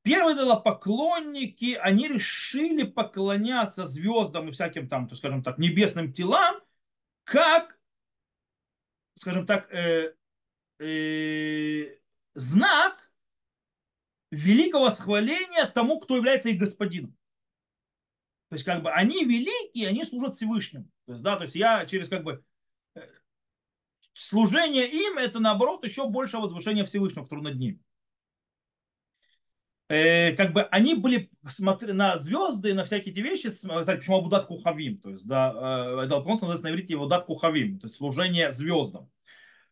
Первые 0.08 0.36
идолопоклонники, 0.36 1.74
они 1.74 2.08
решили 2.08 2.82
поклоняться 2.82 3.84
звездам 3.84 4.48
и 4.48 4.52
всяким 4.52 4.88
там, 4.88 5.06
то, 5.06 5.14
скажем 5.14 5.42
так, 5.42 5.58
небесным 5.58 6.14
телам, 6.14 6.62
как, 7.24 7.78
скажем 9.16 9.44
так, 9.44 9.70
э, 9.70 10.14
э, 10.78 11.98
знак 12.32 13.12
великого 14.30 14.86
восхваления 14.86 15.66
тому, 15.66 16.00
кто 16.00 16.16
является 16.16 16.48
их 16.48 16.58
господином. 16.58 17.14
То 18.48 18.54
есть, 18.54 18.64
как 18.64 18.82
бы, 18.82 18.90
они 18.90 19.26
великие, 19.26 19.88
они 19.88 20.06
служат 20.06 20.36
Всевышнему. 20.36 20.90
То 21.04 21.12
есть, 21.12 21.22
да, 21.22 21.36
то 21.36 21.42
есть 21.42 21.54
я 21.54 21.84
через, 21.84 22.08
как 22.08 22.24
бы, 22.24 22.42
э, 22.94 23.06
служение 24.14 24.88
им, 24.88 25.18
это, 25.18 25.38
наоборот, 25.38 25.84
еще 25.84 26.08
больше 26.08 26.38
возвышение 26.38 26.86
Всевышнего, 26.86 27.24
который 27.24 27.44
над 27.44 27.58
ними. 27.58 27.78
Э, 29.88 30.32
как 30.32 30.52
бы 30.52 30.62
они 30.64 30.94
были 30.94 31.30
смотри, 31.46 31.92
на 31.92 32.18
звезды, 32.18 32.74
на 32.74 32.84
всякие 32.84 33.12
эти 33.12 33.20
вещи, 33.20 33.48
кстати, 33.48 33.96
почему 33.96 34.18
Абудат 34.18 34.46
Кухавим, 34.46 34.98
то 34.98 35.10
есть, 35.10 35.26
да, 35.26 36.04
это 36.04 36.20
называется 36.20 36.64
на 36.64 36.70
иврите 36.70 36.94
Абудат 36.94 37.24
Кухавим, 37.24 37.78
то 37.78 37.86
есть 37.86 37.96
служение 37.96 38.52
звездам. 38.52 39.10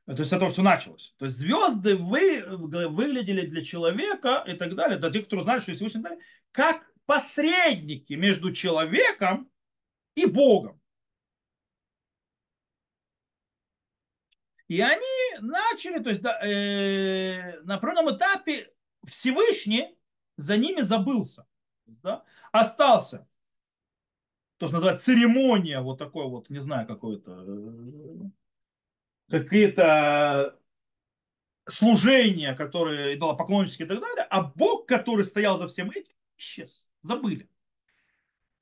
То 0.07 0.21
есть 0.21 0.33
это 0.33 0.49
все 0.49 0.63
началось. 0.63 1.15
То 1.19 1.25
есть 1.25 1.37
звезды 1.37 1.97
вы, 1.97 2.45
выглядели 2.47 3.45
для 3.45 3.63
человека 3.65 4.45
и 4.47 4.55
так 4.55 4.77
далее, 4.77 4.99
для 4.99 5.11
тех, 5.11 5.27
кто 5.27 5.41
знали, 5.41 5.59
что 5.59 5.75
Всевышний 5.75 6.01
далее, 6.01 6.21
как 6.53 6.89
посредники 7.07 8.13
между 8.13 8.53
человеком 8.53 9.51
и 10.15 10.27
Богом. 10.27 10.81
И 14.69 14.81
они 14.81 15.41
начали, 15.41 16.03
то 16.03 16.11
есть 16.11 16.23
да, 16.23 16.41
э, 16.41 17.61
на 17.63 17.77
определенном 17.77 18.17
этапе 18.17 18.73
Всевышний 19.05 19.96
за 20.37 20.57
ними 20.57 20.83
забылся. 20.83 21.47
Да? 21.87 22.25
Остался 22.53 23.29
то, 24.59 24.67
что 24.67 24.77
называется 24.77 25.07
церемония, 25.07 25.81
вот 25.81 25.99
такой 25.99 26.29
вот, 26.29 26.49
не 26.51 26.61
знаю, 26.61 26.87
какой-то 26.87 27.45
э, 27.47 28.31
какие-то 29.31 30.59
служения, 31.69 32.55
которые 32.55 33.17
идолопоклоннические 33.17 33.87
и 33.87 33.89
так 33.89 34.01
далее, 34.01 34.27
а 34.31 34.43
Бог, 34.43 34.87
который 34.87 35.25
стоял 35.25 35.59
за 35.59 35.69
всем 35.69 35.91
этим, 35.91 36.15
исчез, 36.37 36.89
забыли. 37.03 37.49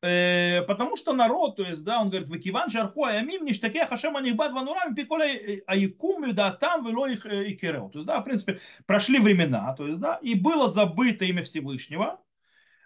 Э, 0.05 0.63
потому 0.63 0.97
что 0.97 1.13
народ, 1.15 1.57
то 1.57 1.63
есть, 1.63 1.83
да, 1.83 2.01
он 2.01 2.11
говорит, 2.11 2.29
выкиван 2.29 2.69
жарху 2.69 3.05
аямим 3.05 3.45
ништаке 3.45 3.87
хашем 3.87 4.17
анихбад 4.17 4.53
ванурам 4.53 4.95
пиколя 4.95 5.63
аикум 5.67 6.35
да 6.35 6.51
там 6.53 6.87
вело 6.87 7.07
их 7.07 7.25
э, 7.25 7.53
икерел. 7.53 7.89
То 7.89 7.99
есть, 8.01 8.07
да, 8.07 8.21
в 8.21 8.25
принципе, 8.25 8.61
прошли 8.87 9.19
времена, 9.19 9.75
то 9.75 9.87
есть, 9.87 10.01
да, 10.01 10.19
и 10.23 10.35
было 10.35 10.69
забыто 10.69 11.25
имя 11.25 11.43
Всевышнего, 11.43 12.21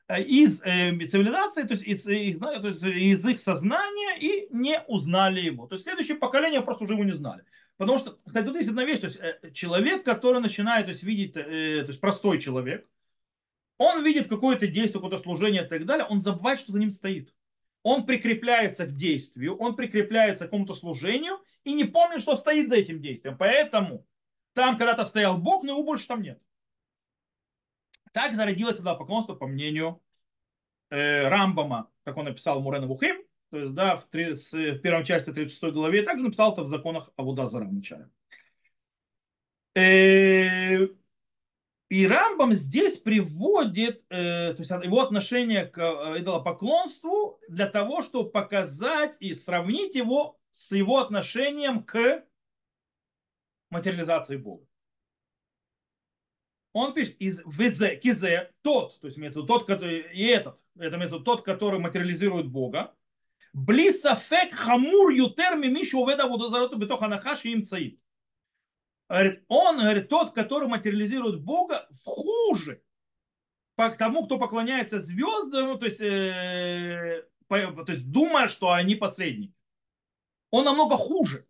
Э, 0.08 0.22
из 0.22 0.62
э, 0.64 0.96
цивилизации, 1.06 1.64
то 1.64 1.74
есть 1.74 1.82
из, 1.82 2.08
из, 2.08 2.38
то 2.38 2.66
есть 2.66 2.82
из 2.82 3.26
их 3.26 3.38
сознания 3.38 4.18
и 4.18 4.48
не 4.50 4.80
узнали 4.88 5.40
его. 5.40 5.66
То 5.66 5.74
есть 5.74 5.84
следующее 5.84 6.16
поколение 6.16 6.62
просто 6.62 6.84
уже 6.84 6.94
его 6.94 7.04
не 7.04 7.12
знали. 7.12 7.44
Потому 7.76 7.98
что, 7.98 8.16
кстати, 8.26 8.46
тут 8.46 8.56
есть 8.56 8.70
одна 8.70 8.84
вещь, 8.84 9.00
то 9.00 9.06
есть 9.06 9.18
э, 9.20 9.50
человек, 9.52 10.04
который 10.04 10.40
начинает 10.40 10.86
то 10.86 10.90
есть, 10.90 11.02
видеть, 11.02 11.34
то 11.34 11.40
есть 11.40 12.00
простой 12.00 12.40
человек, 12.40 12.86
он 13.78 14.04
видит 14.04 14.28
какое-то 14.28 14.66
действие, 14.66 15.00
какое-то 15.00 15.22
служение 15.22 15.64
и 15.64 15.68
так 15.68 15.86
далее, 15.86 16.06
он 16.06 16.20
забывает, 16.20 16.58
что 16.58 16.72
за 16.72 16.80
ним 16.80 16.90
стоит. 16.90 17.34
Он 17.84 18.04
прикрепляется 18.04 18.86
к 18.86 18.92
действию, 18.92 19.56
он 19.56 19.76
прикрепляется 19.76 20.44
к 20.44 20.48
какому-то 20.48 20.74
служению 20.74 21.38
и 21.64 21.72
не 21.72 21.84
помнит, 21.84 22.20
что 22.20 22.36
стоит 22.36 22.68
за 22.68 22.76
этим 22.76 23.00
действием. 23.00 23.38
Поэтому 23.38 24.04
там 24.52 24.76
когда-то 24.76 25.04
стоял 25.04 25.38
Бог, 25.38 25.62
но 25.62 25.72
его 25.72 25.84
больше 25.84 26.08
там 26.08 26.20
нет. 26.20 26.42
Так 28.12 28.34
зародилось 28.34 28.80
это 28.80 28.94
поклонство, 28.94 29.34
по 29.34 29.46
мнению 29.46 30.02
э, 30.90 31.28
Рамбама, 31.28 31.90
как 32.02 32.16
он 32.16 32.24
написал 32.24 32.60
Мурена 32.60 32.86
Вухим, 32.86 33.22
то 33.50 33.58
есть, 33.58 33.74
да, 33.74 33.96
в, 33.96 34.06
30, 34.06 34.52
в 34.52 34.80
первом 34.80 35.04
части 35.04 35.32
36 35.32 35.72
главе, 35.72 36.02
также 36.02 36.24
написал 36.24 36.52
это 36.52 36.62
в 36.62 36.66
законах 36.66 37.10
Авудазара 37.16 37.64
в 37.64 37.72
начале. 37.72 38.08
Э, 39.74 40.88
и 41.88 42.06
Рамбам 42.06 42.52
здесь 42.52 42.98
приводит 42.98 44.04
э, 44.10 44.54
то 44.54 44.60
есть 44.60 44.70
его 44.70 45.00
отношение 45.00 45.64
к 45.64 45.78
э, 45.78 46.20
идолопоклонству 46.20 47.40
для 47.48 47.66
того, 47.66 48.02
чтобы 48.02 48.30
показать 48.30 49.16
и 49.20 49.34
сравнить 49.34 49.94
его 49.94 50.38
с 50.50 50.72
его 50.72 50.98
отношением 50.98 51.82
к 51.82 52.24
материализации 53.70 54.36
Бога 54.36 54.68
он 56.72 56.94
пишет 56.94 57.16
из 57.18 57.42
везе, 57.46 57.96
кизе, 57.96 58.52
тот, 58.62 58.98
то 59.00 59.06
есть 59.06 59.18
имеется 59.18 59.42
тот, 59.42 59.66
который, 59.66 60.00
и 60.12 60.24
этот, 60.26 60.62
это 60.78 60.96
имеется 60.96 61.18
тот, 61.18 61.42
который 61.42 61.80
материализирует 61.80 62.48
Бога, 62.48 62.94
блисафек 63.52 64.54
хамур 64.54 65.10
ютер 65.10 65.56
мимишу 65.56 66.00
уведа 66.00 66.26
водозарату 66.26 66.76
бетоха 66.76 67.08
нахаши 67.08 67.48
им 67.48 67.64
цаит. 67.64 68.00
Говорит, 69.08 69.44
он, 69.48 69.78
говорит, 69.78 70.08
тот, 70.08 70.32
который 70.32 70.68
материализирует 70.68 71.42
Бога, 71.42 71.88
хуже 72.04 72.82
по 73.74 73.88
тому, 73.90 74.26
кто 74.26 74.38
поклоняется 74.38 75.00
звездам, 75.00 75.68
ну, 75.68 75.78
то 75.78 75.86
есть, 75.86 76.00
э, 76.00 77.26
то 77.48 77.84
есть 77.88 78.10
думая, 78.10 78.48
что 78.48 78.72
они 78.72 78.96
посредники. 78.96 79.54
Он 80.50 80.64
намного 80.64 80.96
хуже. 80.96 81.46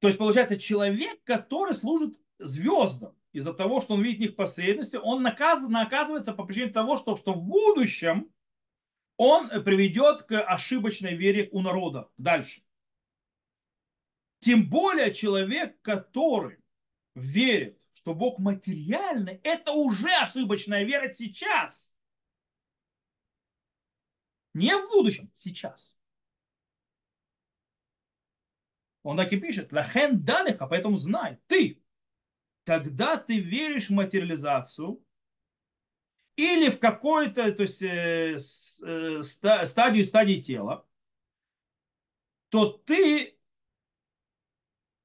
То 0.00 0.08
есть, 0.08 0.18
получается, 0.18 0.56
человек, 0.56 1.22
который 1.24 1.74
служит 1.74 2.18
звездам, 2.38 3.16
из-за 3.32 3.52
того, 3.52 3.80
что 3.80 3.94
он 3.94 4.02
видит 4.02 4.18
в 4.18 4.20
них 4.20 4.36
посредности, 4.36 4.96
он 4.96 5.22
наказан, 5.22 5.76
оказывается 5.76 6.32
по 6.32 6.44
причине 6.44 6.70
того, 6.70 6.96
что, 6.96 7.16
что 7.16 7.34
в 7.34 7.42
будущем 7.42 8.30
он 9.16 9.48
приведет 9.64 10.22
к 10.22 10.40
ошибочной 10.40 11.14
вере 11.14 11.48
у 11.52 11.62
народа 11.62 12.10
дальше. 12.18 12.62
Тем 14.40 14.68
более 14.68 15.12
человек, 15.12 15.80
который 15.80 16.58
верит, 17.14 17.80
что 17.92 18.14
Бог 18.14 18.38
материальный, 18.38 19.40
это 19.42 19.72
уже 19.72 20.10
ошибочная 20.20 20.84
вера 20.84 21.12
сейчас. 21.12 21.90
Не 24.52 24.76
в 24.76 24.88
будущем, 24.90 25.30
сейчас. 25.34 25.96
Он 29.02 29.16
так 29.16 29.32
и 29.32 29.40
пишет, 29.40 29.72
лахен 29.72 30.24
далеха, 30.24 30.66
поэтому 30.66 30.96
знай, 30.96 31.38
ты, 31.46 31.82
когда 32.64 33.16
ты 33.16 33.38
веришь 33.38 33.88
в 33.88 33.92
материализацию 33.92 35.05
или 36.36 36.68
в 36.68 36.78
какой-то 36.78 37.50
то 37.52 37.62
есть, 37.62 37.82
э, 37.82 38.36
э, 38.36 39.22
стадию 39.22 40.04
стадии 40.04 40.40
тела, 40.40 40.86
то 42.50 42.68
ты 42.68 43.38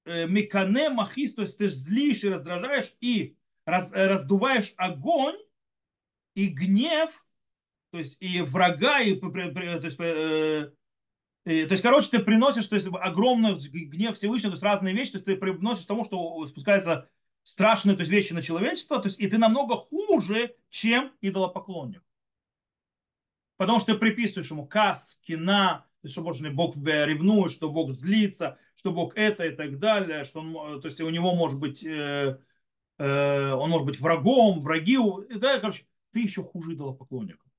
э, 0.05 0.27
микане 0.27 0.89
махис, 0.89 1.33
то 1.33 1.41
есть 1.41 1.57
ты 1.57 1.67
злишь 1.67 2.23
и 2.23 2.29
раздражаешь 2.29 2.93
и 2.99 3.37
раз, 3.65 3.91
раздуваешь 3.93 4.73
огонь 4.75 5.37
и 6.35 6.47
гнев, 6.47 7.25
то 7.91 7.99
есть 7.99 8.17
и 8.19 8.41
врага, 8.41 8.99
и 9.01 9.15
то 9.15 9.27
есть, 9.27 9.99
и, 11.43 11.65
то 11.65 11.71
есть, 11.71 11.81
короче, 11.81 12.09
ты 12.09 12.19
приносишь 12.19 12.67
то 12.67 12.75
есть, 12.75 12.87
огромный 12.87 13.55
гнев 13.55 14.15
Всевышнего, 14.15 14.51
то 14.51 14.55
есть 14.55 14.63
разные 14.63 14.93
вещи, 14.93 15.13
то 15.13 15.17
есть 15.17 15.25
ты 15.25 15.35
приносишь 15.35 15.85
тому, 15.85 16.05
что 16.05 16.45
спускается 16.45 17.09
страшные 17.43 17.95
то 17.95 18.01
есть, 18.01 18.11
вещи 18.11 18.33
на 18.33 18.41
человечество, 18.41 18.99
то 18.99 19.07
есть, 19.07 19.19
и 19.19 19.27
ты 19.27 19.37
намного 19.37 19.75
хуже, 19.75 20.55
чем 20.69 21.11
идолопоклонник. 21.21 22.03
Потому 23.57 23.79
что 23.79 23.93
ты 23.93 23.99
приписываешь 23.99 24.49
ему 24.49 24.65
кас, 24.65 25.19
кина, 25.21 25.85
то 26.01 26.07
что 26.07 26.21
Бог 26.21 26.75
ревнует, 26.75 27.51
что 27.51 27.69
Бог 27.69 27.91
злится, 27.91 28.57
что 28.75 28.91
Бог 28.91 29.15
это 29.15 29.45
и 29.45 29.55
так 29.55 29.77
далее, 29.77 30.23
что 30.23 30.39
он, 30.39 30.81
то 30.81 30.87
есть 30.87 30.99
у 31.01 31.09
него 31.09 31.35
может 31.35 31.59
быть, 31.59 31.83
э, 31.83 32.39
э, 32.97 33.51
он 33.51 33.69
может 33.69 33.85
быть 33.85 33.99
врагом, 33.99 34.61
враги, 34.61 34.97
да, 35.35 35.59
короче, 35.59 35.85
ты 36.11 36.21
еще 36.21 36.41
хуже 36.41 36.73
идолопоклонника. 36.73 37.50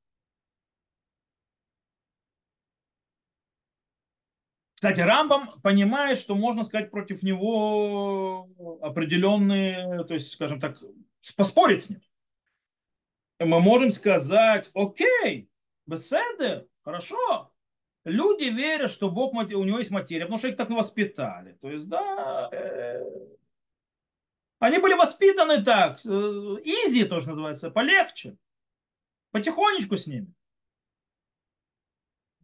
Кстати, 4.83 4.99
Рамбам 4.99 5.49
понимает, 5.63 6.19
что 6.19 6.35
можно 6.35 6.65
сказать 6.65 6.91
против 6.91 7.23
него 7.23 8.49
определенные, 8.83 10.03
то 10.03 10.15
есть, 10.15 10.33
скажем 10.33 10.59
так, 10.59 10.77
поспорить 11.37 11.85
с 11.85 11.91
ним. 11.91 12.01
Мы 13.39 13.61
можем 13.61 13.93
сказать, 13.93 14.73
окей, 14.75 15.49
беседы, 15.87 16.67
хорошо, 16.83 17.53
люди 18.05 18.47
верят, 18.47 18.91
что 18.91 19.09
Бог, 19.09 19.35
у 19.35 19.63
него 19.63 19.79
есть 19.79 19.93
материя, 19.93 20.25
потому 20.25 20.39
что 20.39 20.49
их 20.49 20.57
так 20.57 20.69
воспитали. 20.71 21.57
То 21.61 21.71
есть, 21.71 21.89
да, 21.89 22.49
э, 22.51 23.05
они 24.59 24.79
были 24.79 24.95
воспитаны 24.95 25.63
так, 25.63 26.01
э, 26.05 26.09
изи 26.09 27.05
тоже 27.05 27.29
называется, 27.29 27.71
полегче, 27.71 28.37
потихонечку 29.31 29.97
с 29.97 30.09
ними. 30.09 30.35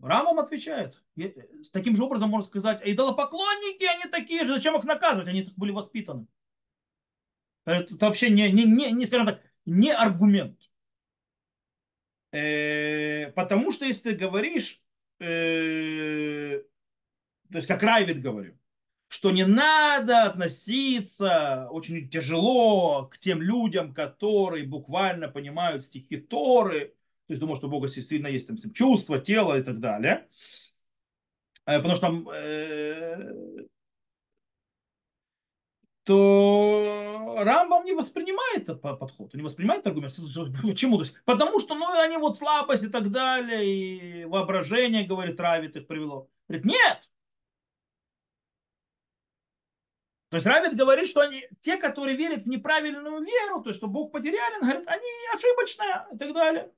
Рамам 0.00 0.38
отвечает. 0.38 1.02
Э, 1.16 1.32
с 1.62 1.70
таким 1.70 1.96
же 1.96 2.02
образом 2.02 2.30
можно 2.30 2.46
сказать, 2.46 2.80
а 2.82 2.90
идолопоклонники, 2.90 3.84
они 3.84 4.10
такие 4.10 4.44
же, 4.44 4.54
зачем 4.54 4.76
их 4.76 4.84
наказывать? 4.84 5.28
Они 5.28 5.42
так 5.42 5.54
были 5.54 5.72
воспитаны. 5.72 6.26
Это, 7.64 7.94
это 7.94 8.06
вообще 8.06 8.30
не, 8.30 8.50
не, 8.50 8.64
не, 8.64 8.90
не, 8.92 9.06
скажем 9.06 9.26
так, 9.26 9.42
не 9.66 9.92
аргумент. 9.92 10.58
Э, 12.32 13.30
потому 13.32 13.72
что 13.72 13.84
если 13.84 14.10
ты 14.10 14.16
говоришь, 14.16 14.82
э, 15.18 16.62
то 17.50 17.56
есть 17.56 17.66
как 17.66 17.82
Райвит 17.82 18.20
говорил, 18.20 18.58
что 19.08 19.30
не 19.30 19.46
надо 19.46 20.24
относиться 20.24 21.68
очень 21.70 22.08
тяжело 22.10 23.06
к 23.06 23.18
тем 23.18 23.40
людям, 23.40 23.94
которые 23.94 24.66
буквально 24.66 25.28
понимают 25.28 25.82
стихи 25.82 26.18
Торы, 26.18 26.94
то 27.28 27.32
есть 27.32 27.40
думаю, 27.40 27.56
что 27.56 27.66
у 27.66 27.70
Бога 27.70 27.88
действительно 27.88 28.28
есть 28.28 28.48
там 28.48 28.56
чувство, 28.72 29.18
тело 29.18 29.58
и 29.58 29.62
так 29.62 29.80
далее. 29.80 30.28
Э, 31.66 31.76
потому 31.76 31.94
что 31.94 32.06
там 32.06 32.28
э, 32.30 33.66
то 36.04 37.36
Рамбам 37.40 37.84
не 37.84 37.92
воспринимает 37.92 38.62
этот 38.62 38.80
подход, 38.80 39.34
не 39.34 39.42
воспринимает 39.42 39.86
аргумент. 39.86 40.14
Почему? 40.62 40.96
То 40.96 41.04
есть, 41.04 41.14
потому 41.26 41.60
что 41.60 41.74
ну, 41.74 41.86
они 42.00 42.16
вот 42.16 42.38
слабость 42.38 42.84
и 42.84 42.88
так 42.88 43.10
далее, 43.10 43.66
и 43.66 44.24
воображение, 44.24 45.06
говорит, 45.06 45.36
травит 45.36 45.76
их 45.76 45.86
привело. 45.86 46.30
Говорит, 46.48 46.64
нет. 46.64 47.08
То 50.30 50.36
есть 50.36 50.46
Равид 50.46 50.76
говорит, 50.76 51.08
что 51.08 51.20
они, 51.20 51.46
те, 51.60 51.76
которые 51.76 52.16
верят 52.16 52.42
в 52.42 52.48
неправильную 52.48 53.22
веру, 53.22 53.62
то 53.62 53.70
есть, 53.70 53.78
что 53.78 53.86
Бог 53.86 54.12
потерялен, 54.12 54.60
говорит, 54.60 54.86
они 54.86 55.06
ошибочные 55.34 56.06
и 56.12 56.18
так 56.18 56.34
далее. 56.34 56.72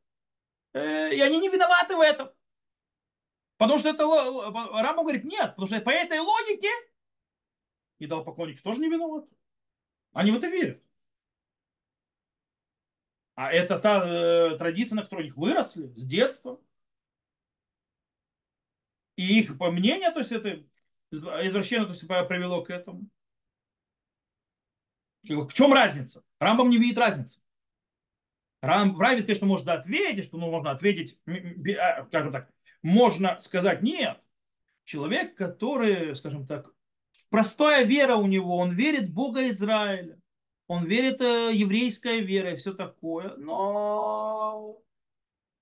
Э, 0.72 1.12
и 1.14 1.20
они 1.20 1.38
не 1.38 1.48
виноваты 1.48 1.96
в 1.96 2.00
этом. 2.00 2.30
Потому 3.56 3.78
что 3.78 3.90
это 3.90 4.04
Рамбам 4.04 5.04
говорит, 5.04 5.24
нет, 5.24 5.50
потому 5.50 5.66
что 5.66 5.80
по 5.80 5.90
этой 5.90 6.18
логике 6.18 6.70
идолопоклонники 7.98 8.62
тоже 8.62 8.80
не 8.80 8.88
виноваты. 8.88 9.28
Они 10.12 10.30
в 10.30 10.36
это 10.36 10.48
верят. 10.48 10.82
А 13.34 13.52
это 13.52 13.78
та 13.78 14.06
э, 14.06 14.56
традиция, 14.58 14.96
на 14.96 15.02
которой 15.02 15.22
они 15.22 15.30
выросли 15.32 15.86
с 15.94 16.06
детства. 16.06 16.60
И 19.16 19.40
их 19.40 19.58
по 19.58 19.70
мнению, 19.70 20.12
то 20.12 20.20
есть 20.20 20.32
это 20.32 20.64
извращение 21.10 21.86
то 21.86 21.92
есть, 21.92 22.06
привело 22.06 22.62
к 22.62 22.70
этому. 22.70 23.08
В 25.22 25.52
чем 25.52 25.72
разница? 25.72 26.24
Рамбам 26.38 26.70
не 26.70 26.78
видит 26.78 26.98
разницы. 26.98 27.40
Равид, 28.60 29.26
конечно, 29.26 29.46
может 29.46 29.68
ответить, 29.68 30.24
что 30.24 30.36
ну, 30.36 30.50
можно 30.50 30.70
ответить, 30.70 31.18
а, 31.26 32.04
скажем 32.06 32.32
так, 32.32 32.50
можно 32.82 33.38
сказать, 33.40 33.82
нет, 33.82 34.18
человек, 34.84 35.34
который, 35.34 36.14
скажем 36.14 36.46
так, 36.46 36.70
простая 37.30 37.84
вера 37.84 38.16
у 38.16 38.26
него, 38.26 38.56
он 38.56 38.72
верит 38.72 39.06
в 39.06 39.14
Бога 39.14 39.48
Израиля, 39.48 40.20
он 40.66 40.84
верит 40.84 41.20
в 41.20 41.24
э, 41.24 41.50
еврейская 41.54 42.20
вера 42.20 42.52
и 42.52 42.56
все 42.56 42.74
такое, 42.74 43.34
но 43.36 44.78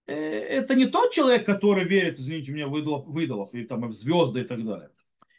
э, 0.06 0.14
это 0.14 0.74
не 0.74 0.86
тот 0.86 1.12
человек, 1.12 1.46
который 1.46 1.84
верит, 1.84 2.18
извините 2.18 2.52
меня, 2.52 2.66
выдалов, 2.66 3.06
выдалов 3.06 3.54
и 3.54 3.64
там 3.64 3.88
в 3.88 3.92
звезды 3.92 4.40
и 4.40 4.44
так 4.44 4.64
далее. 4.64 4.90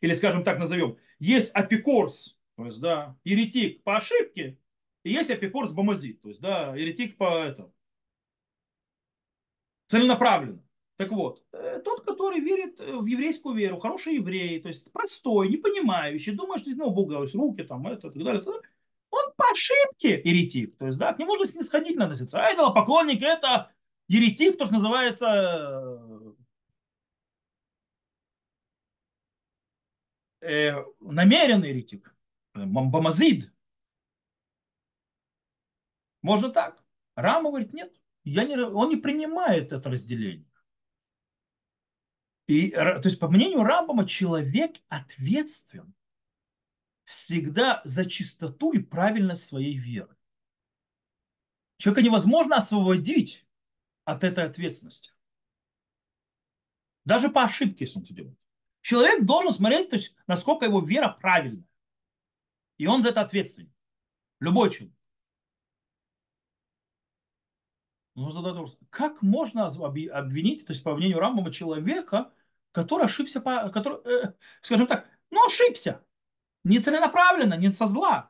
Или, 0.01 0.13
скажем 0.13 0.43
так, 0.43 0.59
назовем, 0.59 0.97
есть 1.19 1.51
апикорс, 1.51 2.37
то 2.55 2.65
есть, 2.65 2.79
да, 2.79 3.17
еретик 3.25 3.83
по 3.83 3.97
ошибке, 3.97 4.57
и 5.03 5.11
есть 5.11 5.29
апикорс 5.29 5.71
бомазит, 5.71 6.21
то 6.21 6.29
есть, 6.29 6.41
да, 6.41 6.75
еретик 6.75 7.17
по 7.17 7.43
этому. 7.43 7.73
Целенаправленно. 9.87 10.63
Так 10.97 11.11
вот, 11.11 11.43
э, 11.53 11.81
тот, 11.83 12.05
который 12.05 12.41
верит 12.41 12.79
в 12.79 13.05
еврейскую 13.05 13.55
веру, 13.55 13.79
хороший 13.79 14.15
еврей, 14.15 14.61
то 14.61 14.67
есть 14.67 14.91
простой, 14.91 15.49
не 15.49 15.57
понимающий, 15.57 16.33
думает, 16.33 16.61
что 16.61 16.71
ну, 16.71 16.91
Бога 16.91 17.21
есть 17.21 17.35
руки, 17.35 17.63
там, 17.63 17.87
это, 17.87 18.07
и 18.07 18.11
так 18.11 18.23
далее, 18.23 18.43
он 19.09 19.31
по 19.35 19.51
ошибке 19.51 20.21
еретик. 20.23 20.77
То 20.77 20.87
есть, 20.87 20.99
да, 20.99 21.13
к 21.13 21.19
нему 21.19 21.35
нужно 21.35 21.47
снисходительно 21.47 22.05
относиться. 22.05 22.39
А 22.39 22.49
это 22.49 22.69
поклонник, 22.71 23.21
это 23.23 23.71
еретик, 24.07 24.57
то, 24.57 24.65
что 24.65 24.75
называется 24.75 26.01
э, 30.41 30.83
намеренный 30.99 31.69
еретик. 31.69 32.13
Бамазид. 32.53 33.51
Можно 36.21 36.49
так. 36.49 36.83
Рама 37.15 37.49
говорит, 37.49 37.73
нет, 37.73 37.93
я 38.23 38.43
не, 38.43 38.57
он 38.57 38.89
не 38.89 38.97
принимает 38.97 39.71
это 39.71 39.89
разделение. 39.89 40.45
И, 42.47 42.71
то 42.71 43.01
есть, 43.03 43.19
по 43.19 43.29
мнению 43.29 43.63
Рамбама, 43.63 44.07
человек 44.07 44.77
ответственен 44.87 45.93
всегда 47.03 47.81
за 47.83 48.05
чистоту 48.05 48.73
и 48.73 48.79
правильность 48.79 49.45
своей 49.45 49.77
веры. 49.77 50.15
Человека 51.77 52.01
невозможно 52.01 52.57
освободить 52.57 53.47
от 54.03 54.23
этой 54.23 54.45
ответственности. 54.45 55.11
Даже 57.05 57.29
по 57.29 57.43
ошибке, 57.43 57.85
если 57.85 57.99
он 57.99 58.03
это 58.03 58.13
делает. 58.13 58.39
Человек 58.81 59.25
должен 59.25 59.51
смотреть, 59.51 59.89
то 59.89 59.95
есть, 59.95 60.15
насколько 60.25 60.65
его 60.65 60.81
вера 60.81 61.09
правильная. 61.09 61.67
И 62.77 62.87
он 62.87 63.01
за 63.01 63.09
это 63.09 63.21
ответственен. 63.21 63.73
Любой 64.39 64.71
человек. 64.71 64.98
Ну, 68.19 68.31
задать 68.31 68.53
вопрос, 68.53 68.77
как 68.89 69.21
можно 69.21 69.67
обвинить, 69.67 70.65
то 70.65 70.73
есть 70.73 70.83
по 70.83 70.93
мнению 70.93 71.19
Рамбама, 71.19 71.53
человека, 71.53 72.33
который 72.73 73.05
ошибся, 73.05 73.39
по, 73.39 73.69
который, 73.69 73.99
э, 74.03 74.33
скажем 74.61 74.87
так, 74.87 75.07
ну 75.31 75.45
ошибся. 75.47 76.05
Не 76.65 76.79
целенаправленно, 76.79 77.53
не 77.53 77.71
со 77.71 77.87
зла. 77.87 78.29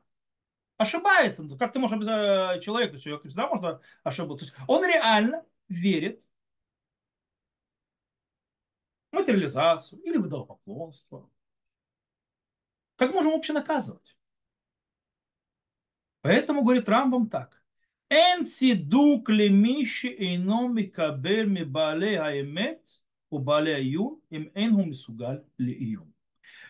Ошибается. 0.78 1.42
Ну, 1.42 1.58
как 1.58 1.74
ты 1.74 1.80
можешь 1.80 1.98
обязать 1.98 2.64
человека, 2.64 3.00
человек 3.00 3.26
всегда 3.26 3.48
можно 3.48 3.82
ошибаться. 4.04 4.46
То 4.46 4.52
есть 4.52 4.68
он 4.68 4.86
реально 4.86 5.44
верит 5.70 6.24
в 9.12 9.16
материализацию 9.16 10.04
или 10.04 10.18
выдал 10.18 10.46
поклонство. 10.46 11.28
Как 12.96 13.12
можем 13.12 13.32
вообще 13.32 13.54
наказывать? 13.54 14.16
Поэтому 16.22 16.62
говорит 16.62 16.88
Рамбам 16.88 17.28
так. 17.28 17.60
Эн 18.10 18.46
цидук 18.46 19.30
лемиши 19.30 20.08
эйно 20.08 20.68
микабер 20.68 21.46
ми 21.46 21.64
бале 21.64 22.20
аэмет 22.20 22.82
у 23.30 23.38
баляю 23.38 24.22
им 24.30 24.52
энгу 24.56 24.84
мисугаль 24.86 25.44
лиюм. 25.58 26.14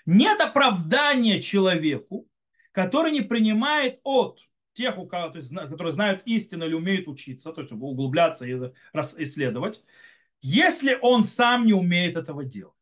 Нет 0.06 0.42
оправдания 0.42 1.42
человеку, 1.42 2.28
который 2.72 3.12
не 3.12 3.22
принимает 3.22 4.02
от 4.04 4.42
тех, 4.74 4.98
у 4.98 5.08
кого, 5.08 5.30
то 5.30 5.38
есть, 5.38 5.54
которые 5.54 5.94
знают 5.94 6.24
истину 6.26 6.66
или 6.66 6.74
умеют 6.74 7.08
учиться, 7.08 7.54
то 7.54 7.62
есть 7.62 7.72
углубляться 7.72 8.46
и 8.46 8.54
исследовать, 9.24 9.84
если 10.42 10.98
он 11.02 11.24
сам 11.24 11.66
не 11.66 11.74
умеет 11.74 12.16
этого 12.16 12.44
делать. 12.44 12.76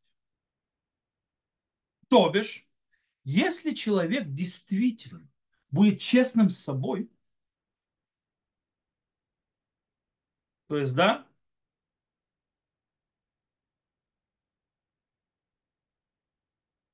То 2.08 2.30
бишь, 2.30 2.68
если 3.24 3.74
человек 3.74 4.26
действительно 4.28 5.28
будет 5.70 6.00
честным 6.00 6.50
с 6.50 6.58
собой, 6.58 7.12
то 10.68 10.78
есть, 10.78 10.96
да, 10.96 11.26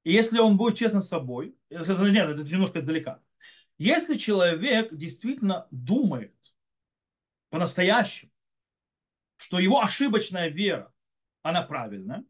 И 0.04 0.12
если 0.12 0.40
он 0.40 0.58
будет 0.58 0.78
честным 0.78 1.02
с 1.02 1.08
собой, 1.08 1.58
нет, 1.70 1.88
это 1.88 2.44
немножко 2.44 2.80
издалека. 2.80 3.22
Если 3.78 4.16
человек 4.16 4.94
действительно 4.94 5.68
думает 5.72 6.36
по-настоящему, 7.50 8.32
что 9.38 9.60
его 9.60 9.82
ошибочная 9.82 10.50
вера, 10.50 10.94
она 11.42 11.62
правильная, 11.62 12.26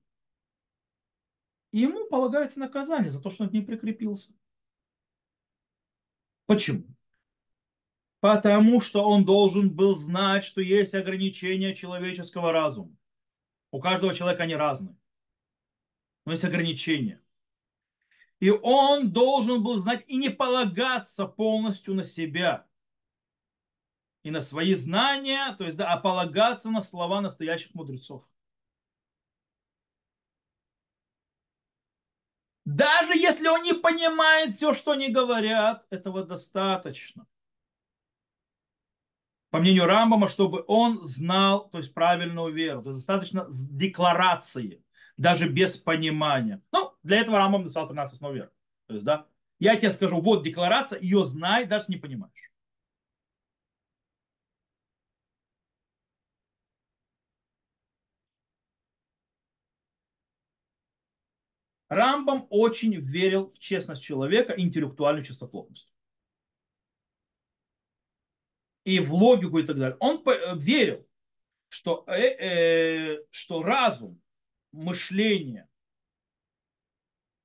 ему 1.72 2.08
полагается 2.08 2.60
наказание 2.60 3.10
за 3.10 3.22
то, 3.22 3.30
что 3.30 3.44
он 3.44 3.50
к 3.50 3.54
ней 3.54 3.64
прикрепился. 3.64 4.34
Почему? 6.46 6.84
Потому 8.24 8.80
что 8.80 9.03
он 9.03 9.26
должен 9.26 9.69
был 9.69 9.97
знать, 9.97 10.45
что 10.45 10.61
есть 10.61 10.95
ограничения 10.95 11.76
человеческого 11.76 12.53
разума. 12.53 12.95
У 13.69 13.82
каждого 13.82 14.13
человека 14.13 14.43
они 14.43 14.55
разные. 14.55 14.95
Но 16.26 16.32
есть 16.32 16.45
ограничения. 16.45 17.21
И 18.39 18.49
он 18.49 19.11
должен 19.11 19.61
был 19.61 19.78
знать 19.82 20.05
и 20.07 20.15
не 20.15 20.30
полагаться 20.30 21.26
полностью 21.26 21.95
на 21.95 22.05
себя 22.05 22.65
и 24.24 24.32
на 24.32 24.39
свои 24.39 24.74
знания, 24.74 25.53
то 25.57 25.65
есть, 25.65 25.76
да, 25.76 25.91
а 25.91 25.97
полагаться 25.97 26.69
на 26.69 26.82
слова 26.82 27.19
настоящих 27.19 27.74
мудрецов. 27.74 28.24
Даже 32.63 33.17
если 33.17 33.49
он 33.49 33.63
не 33.63 33.74
понимает 33.74 34.53
все, 34.53 34.74
что 34.74 34.91
они 34.91 35.09
говорят, 35.09 35.86
этого 35.89 36.24
достаточно. 36.26 37.28
По 39.54 39.60
мнению 39.60 39.86
Рамбама, 39.86 40.30
чтобы 40.30 40.64
он 40.66 41.04
знал, 41.04 41.70
то 41.70 41.78
есть 41.78 41.93
правильную 41.93 42.51
веру. 42.51 42.82
То 42.82 42.89
есть 42.89 43.01
достаточно 43.01 43.45
декларации, 43.51 44.84
даже 45.16 45.47
без 45.47 45.78
понимания. 45.78 46.64
Ну, 46.72 46.93
для 47.04 47.20
этого 47.20 47.38
Рамбам 47.38 47.62
написал 47.62 47.88
13 47.88 48.16
основ 48.16 48.34
веры. 48.34 48.49
То 48.88 48.95
есть, 48.95 49.06
да, 49.06 49.28
я 49.60 49.76
тебе 49.76 49.91
скажу, 49.91 50.20
вот 50.22 50.43
декларация, 50.43 50.99
ее 50.99 51.24
знай, 51.24 51.66
даже 51.68 51.86
не 51.89 51.97
понимаешь. 51.97 52.51
Рамбам 61.89 62.47
очень 62.49 62.95
верил 62.95 63.51
в 63.51 63.60
честность 63.60 64.01
человека 64.01 64.56
интеллектуальную 64.58 65.24
чистоплотность. 65.24 65.93
И 68.84 68.99
в 68.99 69.13
логику 69.13 69.59
и 69.59 69.63
так 69.63 69.77
далее. 69.77 69.97
Он 69.99 70.23
верил, 70.57 71.07
что, 71.69 72.03
э, 72.07 72.21
э, 72.21 73.23
что 73.31 73.63
разум, 73.63 74.21
мышление 74.71 75.67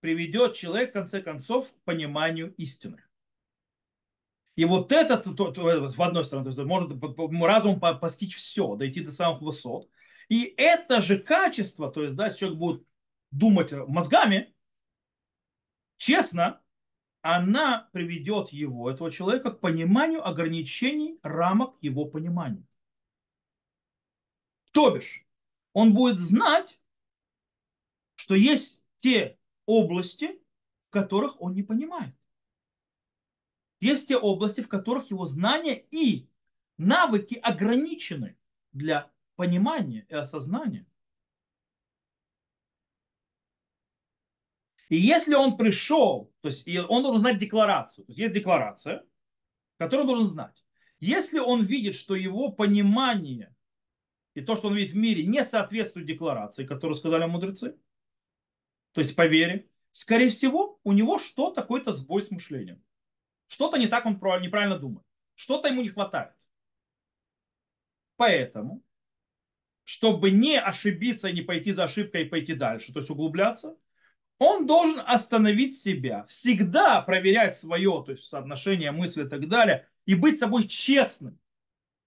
приведет 0.00 0.54
человека, 0.54 0.90
в 0.90 0.94
конце 0.94 1.22
концов, 1.22 1.72
к 1.72 1.80
пониманию 1.84 2.54
истины. 2.54 3.02
И 4.56 4.64
вот 4.64 4.90
это, 4.90 5.18
то, 5.18 5.52
то, 5.52 5.62
в 5.62 6.02
одной 6.02 6.24
стороне, 6.24 6.50
то 6.50 6.60
есть 6.60 6.68
может 6.68 6.90
разум 7.40 7.78
постичь 7.78 8.36
все, 8.36 8.74
дойти 8.74 9.00
до 9.00 9.12
самых 9.12 9.40
высот. 9.40 9.88
И 10.28 10.52
это 10.56 11.00
же 11.00 11.18
качество, 11.18 11.90
то 11.90 12.02
есть, 12.02 12.16
да, 12.16 12.26
если 12.26 12.40
человек 12.40 12.58
будет 12.58 12.86
думать 13.30 13.72
мозгами, 13.72 14.52
честно, 15.96 16.60
она 17.22 17.88
приведет 17.92 18.50
его, 18.50 18.90
этого 18.90 19.10
человека, 19.10 19.50
к 19.50 19.60
пониманию 19.60 20.26
ограничений 20.26 21.18
рамок 21.22 21.76
его 21.80 22.04
понимания. 22.04 22.66
То 24.72 24.90
бишь, 24.90 25.26
он 25.72 25.94
будет 25.94 26.18
знать, 26.18 26.80
что 28.14 28.34
есть 28.34 28.84
те 28.98 29.38
области, 29.66 30.40
в 30.88 30.90
которых 30.90 31.40
он 31.40 31.54
не 31.54 31.62
понимает. 31.62 32.14
Есть 33.80 34.08
те 34.08 34.16
области, 34.16 34.60
в 34.60 34.68
которых 34.68 35.10
его 35.10 35.26
знания 35.26 35.86
и 35.90 36.28
навыки 36.78 37.34
ограничены 37.34 38.36
для 38.72 39.10
понимания 39.36 40.06
и 40.08 40.14
осознания. 40.14 40.86
И 44.88 44.96
если 44.96 45.34
он 45.34 45.56
пришел, 45.56 46.32
то 46.40 46.48
есть 46.48 46.66
он 46.88 47.02
должен 47.02 47.20
знать 47.20 47.38
декларацию, 47.38 48.04
то 48.06 48.10
есть 48.10 48.18
есть 48.18 48.34
декларация, 48.34 49.04
которую 49.76 50.06
он 50.06 50.14
должен 50.14 50.28
знать. 50.28 50.64
Если 50.98 51.38
он 51.38 51.62
видит, 51.62 51.94
что 51.94 52.14
его 52.14 52.50
понимание 52.50 53.54
и 54.34 54.40
то, 54.40 54.56
что 54.56 54.68
он 54.68 54.74
видит 54.74 54.92
в 54.92 54.96
мире, 54.96 55.26
не 55.26 55.44
соответствует 55.44 56.06
декларации, 56.06 56.66
которую 56.66 56.96
сказали 56.96 57.26
мудрецы, 57.26 57.76
то 58.92 59.00
есть 59.00 59.14
по 59.14 59.26
вере, 59.26 59.68
скорее 59.92 60.30
всего, 60.30 60.80
у 60.84 60.92
него 60.92 61.18
что-то, 61.18 61.60
какой-то 61.60 61.92
сбой 61.92 62.22
с 62.22 62.30
мышлением. 62.30 62.82
Что-то 63.46 63.78
не 63.78 63.86
так 63.86 64.06
он 64.06 64.14
неправильно 64.14 64.78
думает. 64.78 65.06
Что-то 65.34 65.68
ему 65.68 65.82
не 65.82 65.88
хватает. 65.88 66.34
Поэтому, 68.16 68.82
чтобы 69.84 70.30
не 70.30 70.58
ошибиться 70.58 71.28
и 71.28 71.34
не 71.34 71.42
пойти 71.42 71.72
за 71.72 71.84
ошибкой 71.84 72.24
и 72.24 72.28
пойти 72.28 72.54
дальше, 72.54 72.92
то 72.92 72.98
есть 72.98 73.10
углубляться, 73.10 73.76
он 74.38 74.66
должен 74.66 75.00
остановить 75.04 75.74
себя, 75.74 76.24
всегда 76.26 77.02
проверять 77.02 77.58
свое, 77.58 78.02
то 78.04 78.12
есть 78.12 78.24
соотношение 78.24 78.92
мысли 78.92 79.24
и 79.24 79.28
так 79.28 79.48
далее, 79.48 79.88
и 80.06 80.14
быть 80.14 80.38
собой 80.38 80.66
честным, 80.66 81.38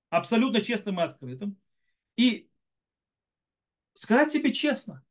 абсолютно 0.09 0.61
честным 0.61 0.99
и 0.99 1.03
открытым, 1.03 1.57
и 2.15 2.49
сказать 3.93 4.32
себе 4.32 4.53
честно, 4.53 5.03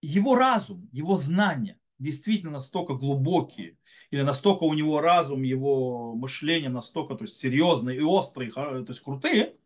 его 0.00 0.34
разум, 0.34 0.88
его 0.92 1.16
знания 1.16 1.80
действительно 1.98 2.52
настолько 2.52 2.94
глубокие, 2.94 3.78
или 4.10 4.22
настолько 4.22 4.64
у 4.64 4.74
него 4.74 5.00
разум, 5.00 5.42
его 5.42 6.14
мышление 6.14 6.70
настолько 6.70 7.14
то 7.14 7.24
есть, 7.24 7.36
серьезные 7.36 7.98
и 7.98 8.02
острые, 8.02 8.50
то 8.52 8.84
есть 8.86 9.00
крутые, 9.00 9.56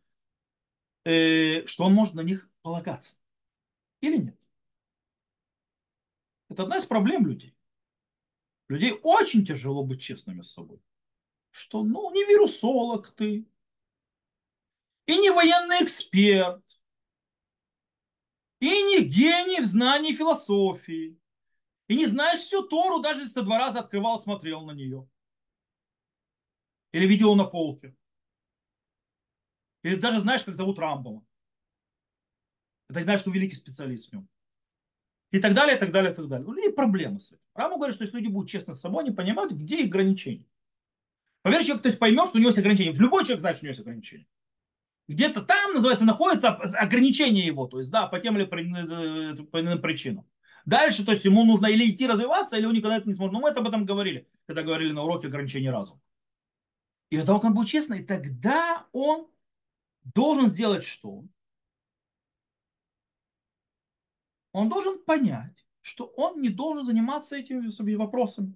э, 1.05 1.67
что 1.67 1.85
он 1.85 1.95
может 1.95 2.15
на 2.15 2.23
них 2.23 2.49
полагаться. 2.63 3.17
Или 4.01 4.17
нет? 4.17 4.52
Это 6.53 6.65
одна 6.65 6.77
из 6.77 6.85
проблем 6.85 7.27
людей. 7.27 7.57
Людей 8.69 8.93
очень 9.03 9.45
тяжело 9.45 9.85
быть 9.85 10.03
честными 10.03 10.43
с 10.43 10.53
собой. 10.53 10.83
Что, 11.51 11.83
ну, 11.83 12.13
не 12.13 12.25
вирусолог 12.25 13.11
ты, 13.15 13.47
и 15.07 15.19
не 15.19 15.31
военный 15.31 15.83
эксперт, 15.83 16.63
и 18.61 18.67
не 18.67 19.03
гений 19.03 19.61
в 19.61 19.67
знании 19.67 20.15
философии, 20.15 21.19
и 21.89 21.97
не 21.97 22.07
знаешь 22.07 22.41
всю 22.41 22.63
Тору, 22.63 23.01
даже 23.01 23.23
если 23.23 23.41
ты 23.41 23.43
два 23.43 23.59
раза 23.59 23.81
открывал, 23.81 24.21
смотрел 24.21 24.67
на 24.67 24.73
нее. 24.73 25.09
Или 26.93 27.07
видел 27.07 27.35
на 27.35 27.45
полке. 27.45 27.97
Или 29.83 29.97
даже 29.97 30.21
знаешь, 30.21 30.45
как 30.45 30.55
зовут 30.55 30.79
Рамбома. 30.79 31.25
Это 32.89 33.01
знаешь, 33.01 33.21
что 33.21 33.31
великий 33.31 33.57
специалист 33.57 34.11
в 34.11 34.13
нем 34.13 34.29
и 35.33 35.41
так 35.41 35.55
далее, 35.55 35.77
и 35.77 35.81
так 35.81 35.91
далее, 35.91 36.13
и 36.13 36.15
так 36.15 36.29
далее. 36.29 36.47
У 36.47 36.53
людей 36.53 36.73
проблемы 36.73 37.19
с 37.19 37.33
этим. 37.33 37.41
Рама 37.55 37.77
говорит, 37.77 37.95
что 37.97 38.05
если 38.05 38.19
люди 38.19 38.29
будут 38.29 38.51
честны 38.51 38.77
с 38.77 38.81
собой, 38.81 39.03
они 39.03 39.13
понимают, 39.13 39.53
где 39.53 39.81
их 39.81 39.87
ограничения. 39.87 40.47
Поверь, 41.43 41.65
человек 41.65 41.83
то 41.83 41.89
есть, 41.89 41.99
поймет, 41.99 42.29
что 42.29 42.37
у 42.37 42.41
него 42.41 42.51
есть 42.51 42.59
ограничения. 42.59 42.93
Любой 42.93 43.25
человек 43.25 43.41
знает, 43.41 43.57
что 43.57 43.65
у 43.65 43.67
него 43.67 43.73
есть 43.73 43.81
ограничения. 43.81 44.27
Где-то 45.09 45.43
там, 45.43 45.75
называется, 45.75 46.05
находится 46.05 46.51
ограничение 46.51 47.45
его, 47.45 47.67
то 47.67 47.81
есть, 47.81 47.91
да, 47.91 48.07
по 48.07 48.21
тем 48.21 48.37
или 48.37 48.45
по 48.45 49.61
иным 49.61 49.81
причинам. 49.81 50.27
Дальше, 50.65 51.05
то 51.05 51.11
есть, 51.11 51.25
ему 51.25 51.45
нужно 51.45 51.67
или 51.67 51.91
идти 51.91 52.07
развиваться, 52.07 52.57
или 52.57 52.67
он 52.67 52.75
никогда 52.75 52.99
это 52.99 53.09
не 53.09 53.15
сможет. 53.15 53.33
Но 53.33 53.41
мы 53.41 53.49
это 53.49 53.61
об 53.61 53.67
этом 53.67 53.85
говорили, 53.85 54.29
когда 54.47 54.63
говорили 54.63 54.93
на 54.93 55.03
уроке 55.03 55.27
ограничений 55.27 55.71
разума. 55.71 56.01
И 57.11 57.17
тогда 57.17 57.35
он 57.37 57.55
будет 57.55 57.69
честный, 57.69 58.01
и 58.01 58.05
тогда 58.05 58.87
он 58.93 59.27
должен 60.15 60.49
сделать 60.49 60.85
что? 60.85 61.25
Он 64.53 64.69
должен 64.69 64.99
понять, 65.05 65.67
что 65.81 66.07
он 66.17 66.41
не 66.41 66.49
должен 66.49 66.87
заниматься 66.87 67.37
этими 67.37 67.95
вопросами. 67.95 68.55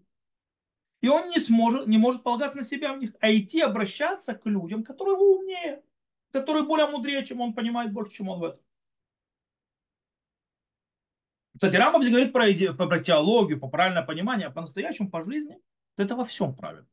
И 1.01 1.09
он 1.09 1.30
не, 1.30 1.40
сможет, 1.40 1.86
не 1.86 1.99
может 1.99 2.22
полагаться 2.22 2.57
на 2.57 2.64
себя 2.64 2.94
в 2.94 2.99
них, 2.99 3.14
а 3.20 3.30
идти 3.30 3.61
обращаться 3.61 4.34
к 4.34 4.47
людям, 4.47 4.82
которые 4.82 5.14
его 5.14 5.36
умнее, 5.36 5.82
которые 6.30 6.64
более 6.64 6.86
мудрее, 6.86 7.24
чем 7.24 7.40
он 7.40 7.53
понимает 7.53 7.92
больше, 7.92 8.16
чем 8.16 8.28
он 8.28 8.40
в 8.40 8.44
этом. 8.44 8.61
Кстати, 11.55 11.76
Рамбам 11.76 12.03
говорит 12.03 12.32
про, 12.32 12.51
иде, 12.51 12.72
про 12.74 12.99
теологию, 13.01 13.59
по 13.59 13.68
правильное 13.68 14.03
понимание, 14.03 14.49
а 14.49 14.51
по-настоящему, 14.51 15.11
по 15.11 15.24
жизни, 15.24 15.59
это 15.97 16.14
во 16.14 16.24
всем 16.24 16.55
правильно. 16.55 16.86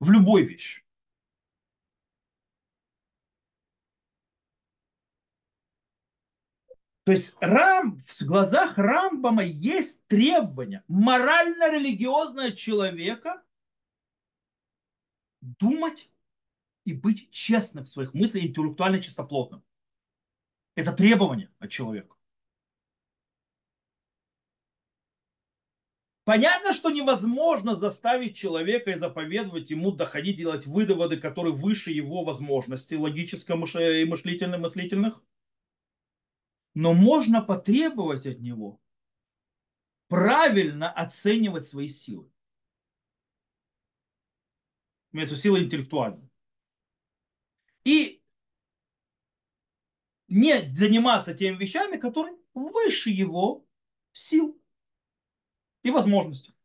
В 0.00 0.10
любой 0.10 0.42
вещи. 0.42 0.82
То 7.08 7.12
есть 7.12 7.38
Рам, 7.40 7.96
в 7.96 8.22
глазах 8.26 8.76
Рамбама 8.76 9.42
есть 9.42 10.06
требование 10.08 10.84
морально-религиозного 10.88 12.52
человека 12.52 13.42
думать 15.40 16.10
и 16.84 16.92
быть 16.92 17.30
честным 17.30 17.86
в 17.86 17.88
своих 17.88 18.12
мыслях, 18.12 18.44
интеллектуально 18.44 19.00
чистоплотным. 19.00 19.64
Это 20.74 20.92
требование 20.92 21.50
от 21.58 21.70
человека. 21.70 22.14
Понятно, 26.24 26.74
что 26.74 26.90
невозможно 26.90 27.74
заставить 27.74 28.36
человека 28.36 28.90
и 28.90 28.98
заповедовать 28.98 29.70
ему 29.70 29.92
доходить, 29.92 30.36
делать 30.36 30.66
выводы, 30.66 31.16
которые 31.16 31.54
выше 31.54 31.90
его 31.90 32.22
возможностей 32.22 32.98
логических 32.98 33.54
и 33.54 34.04
мыслительных, 34.04 34.60
мыслительных 34.60 35.22
но 36.74 36.94
можно 36.94 37.42
потребовать 37.42 38.26
от 38.26 38.40
него 38.40 38.80
правильно 40.08 40.90
оценивать 40.90 41.66
свои 41.66 41.88
силы. 41.88 42.30
Имеется 45.12 45.36
сила 45.36 45.62
интеллектуальная. 45.62 46.28
И 47.84 48.22
не 50.28 50.60
заниматься 50.74 51.34
теми 51.34 51.56
вещами, 51.56 51.96
которые 51.96 52.36
выше 52.54 53.10
его 53.10 53.66
сил. 54.12 54.60
и 55.82 55.90
возможности. 55.90 56.57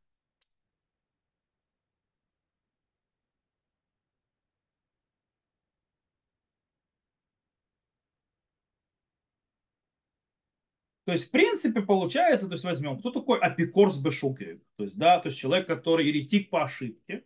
То 11.06 11.12
есть, 11.12 11.28
в 11.28 11.32
принципе, 11.32 11.82
получается, 11.82 12.48
то 12.48 12.54
есть 12.54 12.64
возьмем, 12.64 12.98
кто 12.98 13.12
такой 13.12 13.40
апикорс 13.40 13.98
бешукер? 13.98 14.62
То 14.78 14.84
есть, 14.84 14.98
да, 14.98 15.20
то 15.20 15.28
есть 15.28 15.38
человек, 15.38 15.68
который 15.68 16.08
еретик 16.08 16.50
по 16.50 16.64
ошибке. 16.64 17.26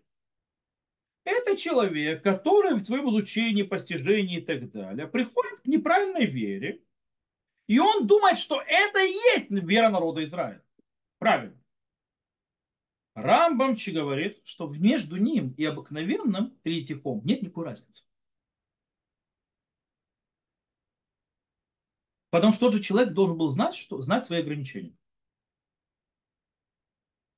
Это 1.23 1.57
человек, 1.57 2.23
который 2.23 2.75
в 2.75 2.83
своем 2.83 3.09
изучении, 3.09 3.63
постижении 3.63 4.37
и 4.37 4.41
так 4.41 4.71
далее 4.71 5.07
приходит 5.07 5.59
к 5.59 5.67
неправильной 5.67 6.25
вере, 6.25 6.81
и 7.67 7.79
он 7.79 8.07
думает, 8.07 8.37
что 8.37 8.61
это 8.65 9.05
и 9.05 9.11
есть 9.35 9.51
вера 9.51 9.89
народа 9.89 10.23
Израиля. 10.23 10.63
Правильно. 11.19 11.61
Рамбамчи 13.13 13.89
говорит, 13.91 14.39
что 14.45 14.69
между 14.69 15.17
ним 15.17 15.53
и 15.57 15.65
обыкновенным 15.65 16.57
еретиком 16.63 17.21
нет 17.25 17.41
никакой 17.41 17.65
разницы. 17.65 18.06
Потому 22.29 22.53
что 22.53 22.65
тот 22.65 22.73
же 22.73 22.83
человек 22.83 23.13
должен 23.13 23.37
был 23.37 23.49
знать, 23.49 23.75
что, 23.75 24.01
знать 24.01 24.25
свои 24.25 24.41
ограничения. 24.41 24.95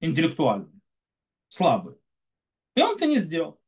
Интеллектуальные, 0.02 0.80
слабые. 1.48 1.98
И 2.76 2.82
он 2.82 2.96
это 2.96 3.06
не 3.06 3.20
сделал. 3.20 3.60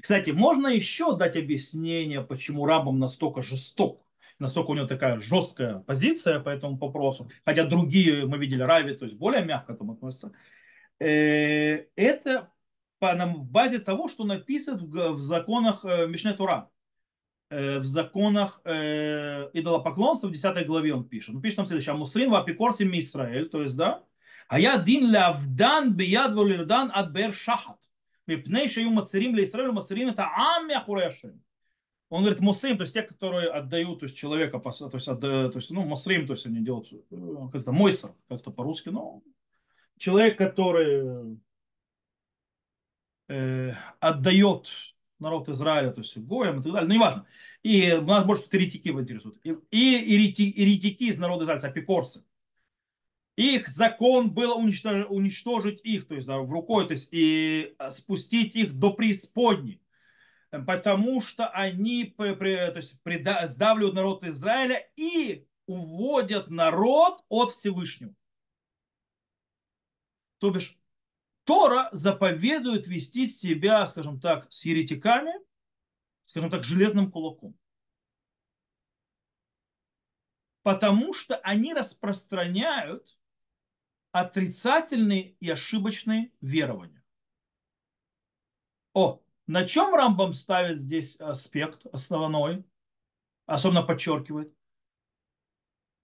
Кстати, 0.00 0.30
можно 0.30 0.68
еще 0.68 1.16
дать 1.16 1.36
объяснение, 1.36 2.22
почему 2.22 2.66
рабам 2.66 2.98
настолько 2.98 3.42
жесток, 3.42 4.04
настолько 4.38 4.70
у 4.70 4.74
него 4.74 4.86
такая 4.86 5.20
жесткая 5.20 5.80
позиция 5.80 6.40
по 6.40 6.48
этому 6.48 6.76
вопросу, 6.76 7.30
хотя 7.44 7.64
другие, 7.64 8.26
мы 8.26 8.38
видели, 8.38 8.62
Рави, 8.62 8.94
то 8.94 9.04
есть 9.04 9.16
более 9.16 9.44
мягко 9.44 9.72
этому 9.72 9.92
относятся. 9.92 10.32
Э, 10.98 11.86
это 11.96 12.52
по 12.98 13.14
базе 13.14 13.78
того, 13.78 14.08
что 14.08 14.24
написано 14.24 15.12
в 15.12 15.20
законах 15.20 15.84
э, 15.84 16.06
Мишне 16.06 16.34
Тура. 16.34 16.70
Э, 17.50 17.80
в 17.80 17.84
законах 17.84 18.60
э, 18.64 19.50
идолопоклонства 19.54 20.28
в 20.28 20.32
10 20.32 20.64
главе 20.66 20.94
он 20.94 21.04
пишет. 21.04 21.34
Он 21.34 21.42
пишет 21.42 21.56
там 21.56 21.66
следующее. 21.66 21.96
Мусрин 21.96 22.30
вапикорсим 22.30 22.96
Израиль, 22.96 23.48
то 23.48 23.60
есть, 23.60 23.76
да, 23.76 24.04
а 24.46 24.60
я 24.60 24.78
дин 24.78 25.12
лавдан 25.12 25.92
бияд 25.92 26.32
валирдан 26.32 26.92
от 26.94 27.10
бер 27.10 27.32
шахат. 27.34 27.78
Мипней 28.28 28.68
шею 28.68 28.90
мацерим 28.90 29.32
для 29.34 29.42
Израиля, 29.42 29.72
мацерим 29.72 30.10
это 30.10 30.28
ам 30.32 30.68
яхурешим. 30.68 31.42
Он 32.08 32.22
говорит, 32.22 32.40
мусрим, 32.40 32.76
то 32.76 32.82
есть 32.82 32.94
те, 32.94 33.02
которые 33.02 33.50
отдают, 33.50 33.98
то 34.00 34.06
есть 34.06 34.16
человека, 34.16 34.60
то 34.60 34.90
есть, 34.92 35.08
отдают, 35.08 35.52
то 35.52 35.58
есть 35.58 35.72
ну, 35.72 35.82
мусрим, 35.82 36.28
то 36.28 36.34
есть 36.34 36.46
они 36.46 36.60
делают 36.60 36.92
э, 36.92 37.48
как-то 37.52 37.72
мойсер, 37.72 38.10
как-то 38.28 38.52
по-русски, 38.52 38.90
но 38.90 39.22
человек, 39.96 40.38
который 40.38 41.36
э, 43.28 43.74
отдает 43.98 44.68
народ 45.20 45.48
Израиля, 45.48 45.90
то 45.90 46.00
есть 46.00 46.16
Гоем 46.18 46.60
и 46.60 46.62
так 46.62 46.72
далее, 46.72 46.88
ну 46.88 46.94
неважно. 46.94 47.26
И 47.62 47.92
нас 48.02 48.24
больше 48.24 48.44
еретики 48.50 48.88
интересуют. 48.88 49.38
И, 49.44 49.56
и 49.70 49.78
еретики 49.78 51.04
из 51.04 51.18
народа 51.18 51.44
Израиля, 51.44 51.68
апикорсы. 51.68 52.24
Их 53.36 53.68
закон 53.68 54.30
был 54.32 54.58
уничтожить, 54.58 55.06
уничтожить 55.08 55.80
их, 55.82 56.06
то 56.06 56.14
есть 56.14 56.26
да, 56.26 56.38
в 56.40 56.52
рукой, 56.52 56.86
то 56.86 56.92
есть 56.92 57.08
и 57.10 57.74
спустить 57.90 58.54
их 58.54 58.78
до 58.78 58.92
преисподней. 58.92 59.80
Потому 60.50 61.20
что 61.20 61.46
они 61.48 62.04
то 62.72 62.76
есть, 62.76 63.00
сдавливают 63.52 63.94
народ 63.94 64.24
Израиля 64.24 64.90
и 64.96 65.46
уводят 65.66 66.50
народ 66.50 67.24
от 67.28 67.52
Всевышнего. 67.52 68.14
То 70.38 70.50
бишь, 70.50 70.79
Тора 71.50 71.88
заповедует 71.90 72.86
вести 72.86 73.26
себя, 73.26 73.84
скажем 73.88 74.20
так, 74.20 74.46
с 74.52 74.64
еретиками, 74.64 75.32
скажем 76.26 76.48
так, 76.48 76.62
железным 76.62 77.10
кулаком. 77.10 77.58
Потому 80.62 81.12
что 81.12 81.34
они 81.38 81.74
распространяют 81.74 83.18
отрицательные 84.12 85.32
и 85.40 85.50
ошибочные 85.50 86.30
верования. 86.40 87.02
О, 88.94 89.20
на 89.48 89.66
чем 89.66 89.92
Рамбам 89.92 90.32
ставит 90.34 90.78
здесь 90.78 91.16
аспект 91.16 91.84
основной, 91.86 92.64
особенно 93.46 93.82
подчеркивает? 93.82 94.56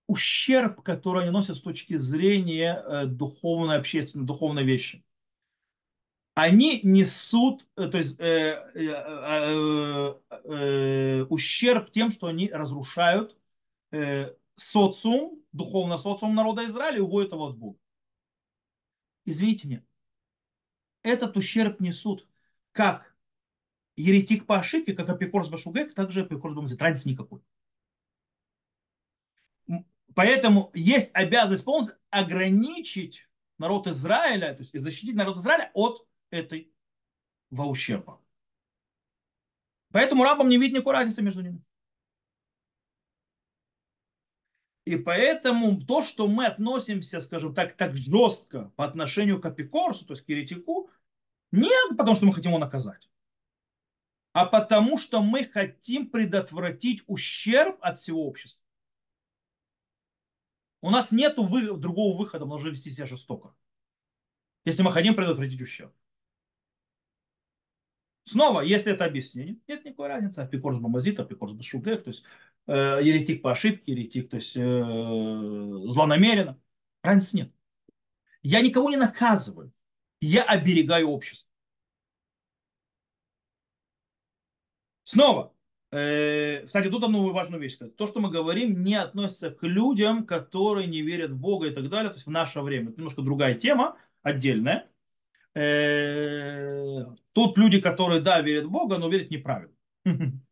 Ущерб, 0.08 0.82
который 0.82 1.22
они 1.22 1.30
носят 1.30 1.56
с 1.56 1.62
точки 1.62 1.94
зрения 1.94 2.82
э, 2.84 3.06
духовной, 3.06 3.76
общественной, 3.76 4.26
духовной 4.26 4.64
вещи 4.64 5.05
они 6.36 6.80
несут 6.82 7.66
э, 7.76 7.88
то 7.88 7.96
есть, 7.96 8.20
э, 8.20 8.62
э, 8.74 10.14
э, 10.44 11.22
ущерб 11.30 11.90
тем, 11.90 12.10
что 12.10 12.26
они 12.26 12.50
разрушают 12.50 13.34
э, 13.90 14.34
социум, 14.54 15.42
духовно 15.52 15.96
социум 15.96 16.34
народа 16.34 16.66
Израиля 16.66 16.98
и 16.98 17.00
уводят 17.00 17.32
его 17.32 17.46
от 17.46 17.56
Бога. 17.56 17.78
Извините 19.24 19.66
меня, 19.66 19.82
этот 21.02 21.38
ущерб 21.38 21.80
несут 21.80 22.28
как 22.72 23.16
еретик 23.96 24.44
по 24.44 24.58
ошибке, 24.58 24.92
как 24.92 25.08
апикорс 25.08 25.48
башугек, 25.48 25.94
так 25.94 26.10
же 26.10 26.20
апикорс 26.20 26.54
бамзит. 26.54 26.82
Разницы 26.82 27.08
никакой. 27.08 27.40
Поэтому 30.14 30.70
есть 30.74 31.10
обязанность 31.14 31.64
полностью 31.64 31.96
ограничить 32.10 33.26
народ 33.56 33.86
Израиля, 33.86 34.52
то 34.52 34.60
есть 34.60 34.74
и 34.74 34.78
защитить 34.78 35.14
народ 35.14 35.38
Израиля 35.38 35.70
от 35.72 36.06
этой 36.30 36.72
во 37.50 37.66
ущерба. 37.66 38.20
Поэтому 39.92 40.24
рабам 40.24 40.48
не 40.48 40.58
видит 40.58 40.74
никакой 40.74 40.94
разницы 40.94 41.22
между 41.22 41.42
ними. 41.42 41.62
И 44.84 44.96
поэтому 44.96 45.80
то, 45.84 46.02
что 46.02 46.28
мы 46.28 46.46
относимся, 46.46 47.20
скажем 47.20 47.54
так, 47.54 47.76
так 47.76 47.96
жестко 47.96 48.72
по 48.76 48.84
отношению 48.84 49.40
к 49.40 49.46
апикорсу, 49.46 50.06
то 50.06 50.12
есть 50.12 50.24
к 50.24 50.28
еретику, 50.28 50.90
не 51.50 51.70
потому, 51.96 52.14
что 52.14 52.26
мы 52.26 52.32
хотим 52.32 52.52
его 52.52 52.60
наказать, 52.60 53.10
а 54.32 54.46
потому, 54.46 54.96
что 54.96 55.22
мы 55.22 55.44
хотим 55.44 56.08
предотвратить 56.08 57.02
ущерб 57.06 57.78
от 57.80 57.98
всего 57.98 58.26
общества. 58.26 58.64
У 60.82 60.90
нас 60.90 61.10
нет 61.10 61.34
другого 61.34 62.16
выхода, 62.16 62.44
мы 62.44 62.50
должны 62.50 62.68
вести 62.68 62.90
себя 62.90 63.06
жестоко, 63.06 63.56
если 64.64 64.82
мы 64.82 64.92
хотим 64.92 65.16
предотвратить 65.16 65.60
ущерб. 65.60 65.92
Снова, 68.26 68.60
если 68.60 68.92
это 68.92 69.04
объяснение, 69.04 69.56
нет 69.68 69.84
никакой 69.84 70.08
разницы. 70.08 70.40
Апикорс 70.40 70.78
бамазит, 70.78 71.20
апикорс 71.20 71.52
башугек, 71.52 72.02
то 72.02 72.08
есть 72.08 72.24
э, 72.66 72.98
еретик 73.00 73.40
по 73.40 73.52
ошибке, 73.52 73.92
еретик, 73.92 74.30
то 74.30 74.36
есть 74.36 74.56
э, 74.56 74.60
злонамеренно. 74.60 76.60
Разницы 77.02 77.36
нет. 77.36 77.52
Я 78.42 78.62
никого 78.62 78.90
не 78.90 78.96
наказываю. 78.96 79.72
Я 80.20 80.42
оберегаю 80.42 81.08
общество. 81.08 81.48
Снова, 85.04 85.54
э, 85.92 86.66
кстати, 86.66 86.90
тут 86.90 87.04
одну 87.04 87.32
важную 87.32 87.62
вещь 87.62 87.74
сказать. 87.74 87.94
То, 87.94 88.08
что 88.08 88.18
мы 88.18 88.28
говорим, 88.28 88.82
не 88.82 88.96
относится 88.96 89.52
к 89.52 89.62
людям, 89.62 90.26
которые 90.26 90.88
не 90.88 91.02
верят 91.02 91.30
в 91.30 91.38
Бога 91.38 91.68
и 91.68 91.70
так 91.70 91.88
далее. 91.88 92.10
То 92.10 92.16
есть 92.16 92.26
в 92.26 92.30
наше 92.30 92.60
время. 92.60 92.88
Это 92.88 92.98
немножко 92.98 93.22
другая 93.22 93.54
тема, 93.54 93.96
отдельная. 94.22 94.90
Э, 95.56 97.06
тут 97.32 97.56
люди, 97.56 97.80
которые, 97.80 98.20
да, 98.20 98.42
верят 98.42 98.66
в 98.66 98.70
Бога, 98.70 98.98
но 98.98 99.08
верят 99.08 99.30
неправильно. 99.30 99.74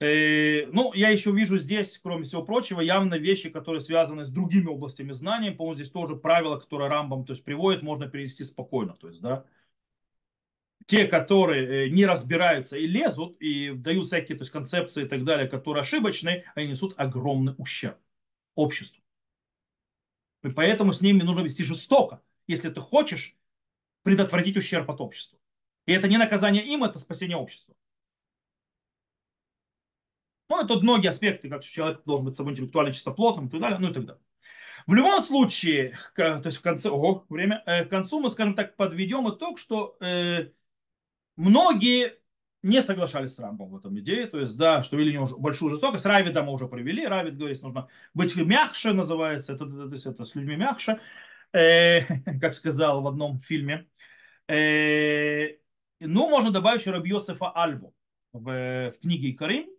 Э, 0.00 0.66
ну, 0.72 0.92
я 0.92 1.10
еще 1.10 1.30
вижу 1.30 1.56
здесь, 1.56 1.98
кроме 2.02 2.24
всего 2.24 2.42
прочего, 2.42 2.80
явно 2.80 3.14
вещи, 3.14 3.48
которые 3.48 3.80
связаны 3.80 4.24
с 4.24 4.28
другими 4.28 4.70
областями 4.70 5.12
знаний. 5.12 5.52
По-моему, 5.52 5.76
здесь 5.76 5.92
тоже 5.92 6.16
правила, 6.16 6.58
которые 6.58 6.90
Рамбам 6.90 7.24
то 7.24 7.32
есть, 7.32 7.44
приводит, 7.44 7.82
можно 7.82 8.08
перевести 8.08 8.42
спокойно. 8.42 8.94
То 8.94 9.08
есть, 9.08 9.20
да, 9.20 9.44
те, 10.86 11.06
которые 11.06 11.86
э, 11.86 11.88
не 11.90 12.04
разбираются 12.06 12.76
и 12.76 12.86
лезут, 12.86 13.40
и 13.40 13.70
дают 13.70 14.08
всякие 14.08 14.36
то 14.36 14.42
есть, 14.42 14.52
концепции 14.52 15.04
и 15.04 15.08
так 15.08 15.24
далее, 15.24 15.48
которые 15.48 15.82
ошибочные, 15.82 16.44
они 16.56 16.70
несут 16.70 16.94
огромный 16.98 17.54
ущерб 17.56 17.96
обществу. 18.56 19.00
И 20.42 20.48
поэтому 20.50 20.92
с 20.92 21.00
ними 21.00 21.22
нужно 21.22 21.42
вести 21.42 21.62
жестоко. 21.62 22.20
Если 22.46 22.68
ты 22.68 22.80
хочешь 22.80 23.36
предотвратить 24.04 24.56
ущерб 24.56 24.88
от 24.88 25.00
общества. 25.00 25.38
И 25.86 25.92
это 25.92 26.06
не 26.06 26.18
наказание 26.18 26.64
им, 26.64 26.84
это 26.84 27.00
спасение 27.00 27.36
общества. 27.36 27.74
Ну, 30.48 30.62
это 30.62 30.78
многие 30.78 31.08
аспекты, 31.08 31.48
как 31.48 31.64
человек 31.64 32.02
должен 32.04 32.26
быть 32.26 32.36
собой 32.36 32.52
интеллектуально 32.52 32.92
чистоплотным 32.92 33.48
и 33.48 33.50
так 33.50 33.60
далее, 33.60 33.78
ну 33.80 33.90
и 33.90 33.92
так 33.92 34.04
далее. 34.04 34.22
В 34.86 34.92
любом 34.94 35.22
случае, 35.22 35.98
то 36.14 36.42
есть 36.44 36.58
в 36.58 36.60
конце, 36.60 36.90
ого, 36.90 37.24
время, 37.30 37.62
э, 37.64 37.86
к 37.86 37.88
концу 37.88 38.20
мы, 38.20 38.30
скажем 38.30 38.54
так, 38.54 38.76
подведем 38.76 39.28
итог, 39.30 39.58
что 39.58 39.96
э, 40.00 40.50
многие 41.36 42.18
не 42.62 42.82
соглашались 42.82 43.34
с 43.34 43.38
Рамбом 43.38 43.70
в 43.70 43.76
этом 43.76 43.98
идее, 43.98 44.26
то 44.26 44.38
есть, 44.38 44.56
да, 44.56 44.82
что 44.82 44.96
вели 44.96 45.12
него 45.12 45.26
большую 45.38 45.70
жестокость. 45.70 46.06
Равида 46.06 46.42
мы 46.42 46.52
уже 46.52 46.66
привели, 46.66 47.06
Равид 47.06 47.36
говорит, 47.36 47.62
нужно 47.62 47.88
быть 48.12 48.36
мягче, 48.36 48.92
называется, 48.92 49.54
это, 49.54 49.64
это, 49.64 49.94
это, 49.94 50.10
это 50.10 50.24
с 50.24 50.34
людьми 50.34 50.56
мягче, 50.56 50.98
как 51.53 52.53
сказал 52.53 53.01
в 53.01 53.07
одном 53.07 53.39
фильме. 53.39 53.87
Э, 54.47 55.57
ну, 55.99 56.29
можно 56.29 56.51
добавить 56.51 56.81
еще 56.81 56.91
Раби 56.91 57.09
Йосефа 57.09 57.49
Альбу 57.49 57.93
в, 58.33 58.91
в 58.91 58.99
книге 58.99 59.31
Икарим, 59.31 59.69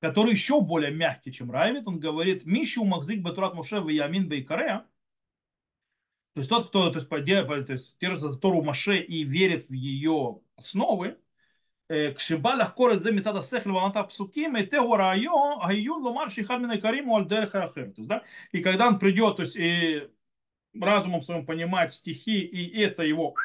который 0.00 0.32
еще 0.32 0.60
более 0.60 0.90
мягкий, 0.90 1.32
чем 1.32 1.50
Равид. 1.50 1.86
Он 1.86 1.98
говорит, 1.98 2.44
Мишу 2.44 2.84
Махзик 2.84 3.22
Батурат 3.22 3.54
Муше 3.54 3.80
в 3.80 3.88
Ямин 3.88 4.28
Бейкаре, 4.28 4.84
то 6.34 6.40
есть 6.40 6.50
тот, 6.50 6.68
кто 6.68 6.90
то 6.90 6.98
есть, 6.98 7.08
то 7.08 7.72
есть, 7.72 7.98
держит 8.00 8.40
Тору 8.40 8.62
Маше 8.62 8.98
и 8.98 9.22
верит 9.22 9.68
в 9.68 9.72
ее 9.72 10.40
основы, 10.56 11.16
כשבא 12.16 12.54
לחקור 12.54 12.92
את 12.92 13.02
זה 13.02 13.12
מצד 13.12 13.36
השכל 13.36 13.70
ועונת 13.70 13.96
הפסוקים, 13.96 14.56
היתהו 14.56 14.96
העיון 15.60 16.02
לומר 16.02 16.28
שאחד 16.28 16.56
מן 16.56 16.70
העיקרים 16.70 17.06
הוא 17.06 17.18
על 17.18 17.24
דרך 17.24 17.54
האחר. 17.54 17.84
И 18.52 18.62
когда 18.62 18.88
он 18.88 18.98
придет, 18.98 19.36
то 19.36 19.42
есть 19.42 19.56
и 19.56 20.08
разумом 20.73 21.21
своим 21.21 21.45
понимать 21.45 21.93
стихи, 21.93 22.39
и 22.41 22.79
это 22.79 23.03
его 23.03 23.35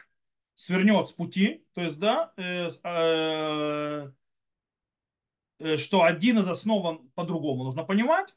свернет 0.54 1.08
с 1.08 1.12
пути, 1.12 1.66
то 1.74 1.82
есть, 1.82 1.98
да, 1.98 2.32
э, 2.36 2.70
э, 5.58 5.76
что 5.76 6.02
один 6.02 6.38
из 6.38 6.48
основ 6.48 7.00
по-другому 7.14 7.64
нужно 7.64 7.84
понимать, 7.84 8.34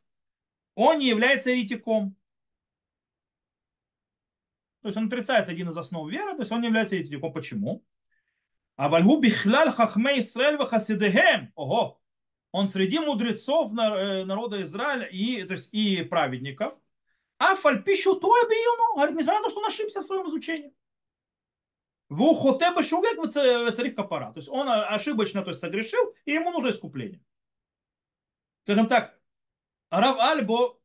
он 0.76 1.00
не 1.00 1.08
является 1.08 1.52
еретиком. 1.52 2.16
То 4.82 4.90
есть 4.90 4.98
он 4.98 5.08
отрицает 5.08 5.50
один 5.50 5.70
из 5.70 5.78
основ 5.78 6.10
веры, 6.10 6.32
то 6.32 6.40
есть 6.40 6.52
он 6.52 6.62
не 6.62 6.68
является 6.68 6.96
еретиком. 6.96 7.34
Почему? 7.34 7.84
А 8.76 8.90
вальгу 8.90 9.20
бихляль 9.20 9.72
хахме 9.72 10.20
Исраэль 10.20 10.58
вахасидехем. 10.58 11.52
Ого. 11.56 12.00
Он 12.52 12.68
среди 12.68 13.00
мудрецов 13.00 13.72
э, 13.74 14.24
народа 14.24 14.62
Израиля 14.62 15.06
и, 15.06 15.44
то 15.44 15.54
есть, 15.54 15.70
и 15.74 16.04
праведников. 16.04 16.78
А 17.40 17.56
фальпишу 17.56 18.16
то 18.16 18.34
обиюну. 18.34 18.96
Говорит, 18.96 19.16
несмотря 19.16 19.40
на 19.40 19.44
то, 19.44 19.50
что 19.50 19.60
он 19.60 19.68
ошибся 19.68 20.02
в 20.02 20.06
своем 20.06 20.28
изучении. 20.28 20.74
В 22.10 22.22
ухоте 22.22 22.72
башугек 22.72 23.18
в 23.18 23.32
царих 23.32 23.96
капара. 23.96 24.32
То 24.32 24.38
есть 24.38 24.50
он 24.50 24.68
ошибочно 24.70 25.44
то 25.44 25.50
есть, 25.50 25.60
согрешил, 25.60 26.14
и 26.26 26.32
ему 26.32 26.52
нужно 26.52 26.70
искупление. 26.70 27.22
Скажем 28.64 28.88
так, 28.88 29.20
Рав 29.90 30.18
Альбо 30.20 30.80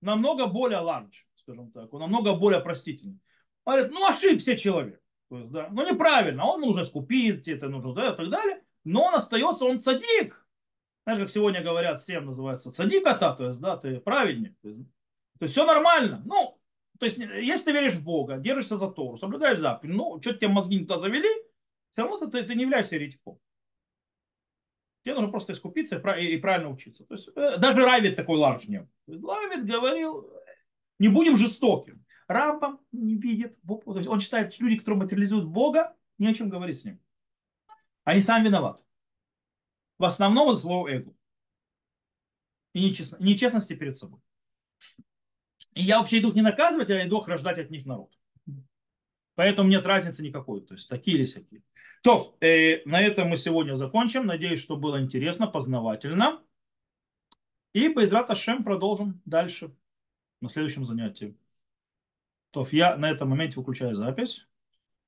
намного 0.00 0.46
более 0.46 0.78
ларч, 0.78 1.26
скажем 1.34 1.70
так, 1.70 1.92
он 1.92 2.00
намного 2.00 2.34
более 2.34 2.60
простительный. 2.60 3.18
Говорит, 3.64 3.90
ну 3.90 4.06
ошибся 4.06 4.56
человек. 4.56 5.00
То 5.28 5.38
есть, 5.38 5.50
да, 5.50 5.68
ну 5.70 5.88
неправильно, 5.88 6.44
он 6.44 6.60
нужно 6.60 6.84
скупить, 6.84 7.48
это 7.48 7.68
нужно, 7.68 7.94
да, 7.94 8.12
и 8.12 8.16
так 8.16 8.28
далее. 8.28 8.62
Но 8.84 9.04
он 9.04 9.14
остается, 9.14 9.64
он 9.64 9.80
цадик. 9.80 10.46
Знаешь, 11.04 11.20
как 11.20 11.30
сегодня 11.30 11.62
говорят, 11.62 12.00
всем 12.00 12.26
называется 12.26 12.72
цадиката, 12.72 13.34
то 13.34 13.46
есть, 13.46 13.60
да, 13.60 13.76
ты 13.76 13.98
праведник. 14.00 14.56
То 14.60 14.68
есть, 14.68 14.82
то 15.42 15.46
есть 15.46 15.54
все 15.54 15.66
нормально. 15.66 16.22
Ну, 16.24 16.56
то 17.00 17.06
есть, 17.06 17.18
если 17.18 17.64
ты 17.64 17.72
веришь 17.72 17.94
в 17.94 18.04
Бога, 18.04 18.36
держишься 18.36 18.76
за 18.76 18.88
Тору, 18.88 19.16
соблюдаешь 19.16 19.58
заповедь, 19.58 19.92
ну, 19.92 20.22
что-то 20.22 20.38
тебе 20.38 20.52
мозги 20.52 20.76
не 20.76 20.82
туда 20.82 21.00
завели, 21.00 21.28
все 21.90 22.02
равно 22.02 22.16
ты, 22.28 22.44
ты 22.44 22.54
не 22.54 22.62
являешься 22.62 22.94
еретиком. 22.94 23.40
Тебе 25.02 25.14
нужно 25.14 25.30
просто 25.32 25.52
искупиться 25.52 25.96
и, 25.96 26.36
правильно 26.36 26.70
учиться. 26.70 27.04
То 27.06 27.14
есть, 27.14 27.28
э, 27.34 27.58
даже 27.58 27.84
Равид 27.84 28.14
такой 28.14 28.38
ларж 28.38 28.68
не. 28.68 28.88
Равид 29.08 29.66
говорил, 29.66 30.32
не 31.00 31.08
будем 31.08 31.34
жестоким. 31.34 32.06
Рамбам 32.28 32.78
не 32.92 33.16
видит. 33.16 33.58
То 33.66 33.96
есть 33.96 34.06
он 34.06 34.20
считает, 34.20 34.54
что 34.54 34.62
люди, 34.62 34.78
которые 34.78 35.00
материализуют 35.00 35.46
Бога, 35.46 35.96
не 36.18 36.28
о 36.28 36.34
чем 36.34 36.50
говорить 36.50 36.78
с 36.78 36.84
ним. 36.84 37.00
Они 38.04 38.20
сами 38.20 38.44
виноваты. 38.44 38.84
В 39.98 40.04
основном 40.04 40.52
из 40.52 40.60
своего 40.60 40.88
эго. 40.88 41.12
И 42.74 42.84
нечестно, 42.84 43.16
нечестности 43.18 43.74
перед 43.74 43.96
собой. 43.96 44.20
И 45.74 45.82
я 45.82 45.98
вообще 45.98 46.18
иду 46.18 46.28
их 46.28 46.34
не 46.34 46.42
наказывать, 46.42 46.90
а 46.90 47.06
иду 47.06 47.22
рождать 47.24 47.58
от 47.58 47.70
них 47.70 47.86
народ. 47.86 48.10
Поэтому 49.34 49.68
нет 49.68 49.86
разницы 49.86 50.22
никакой. 50.22 50.60
То 50.60 50.74
есть 50.74 50.88
такие 50.88 51.16
или 51.16 51.24
всякие. 51.24 51.62
То, 52.02 52.36
э, 52.40 52.82
на 52.84 53.00
этом 53.00 53.28
мы 53.28 53.36
сегодня 53.36 53.74
закончим. 53.74 54.26
Надеюсь, 54.26 54.60
что 54.60 54.76
было 54.76 55.00
интересно, 55.00 55.46
познавательно. 55.46 56.42
И 57.72 57.88
без 57.88 58.12
Ашем 58.12 58.64
продолжим 58.64 59.22
дальше 59.24 59.74
на 60.42 60.50
следующем 60.50 60.84
занятии. 60.84 61.36
То 62.50 62.66
я 62.70 62.96
на 62.96 63.10
этом 63.10 63.30
моменте 63.30 63.58
выключаю 63.58 63.94
запись. 63.94 64.46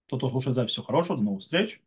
Тот, 0.06 0.20
кто 0.20 0.30
слушает 0.30 0.56
запись, 0.56 0.72
все 0.72 0.82
хорошего, 0.82 1.18
до 1.18 1.24
новых 1.24 1.42
встреч. 1.42 1.82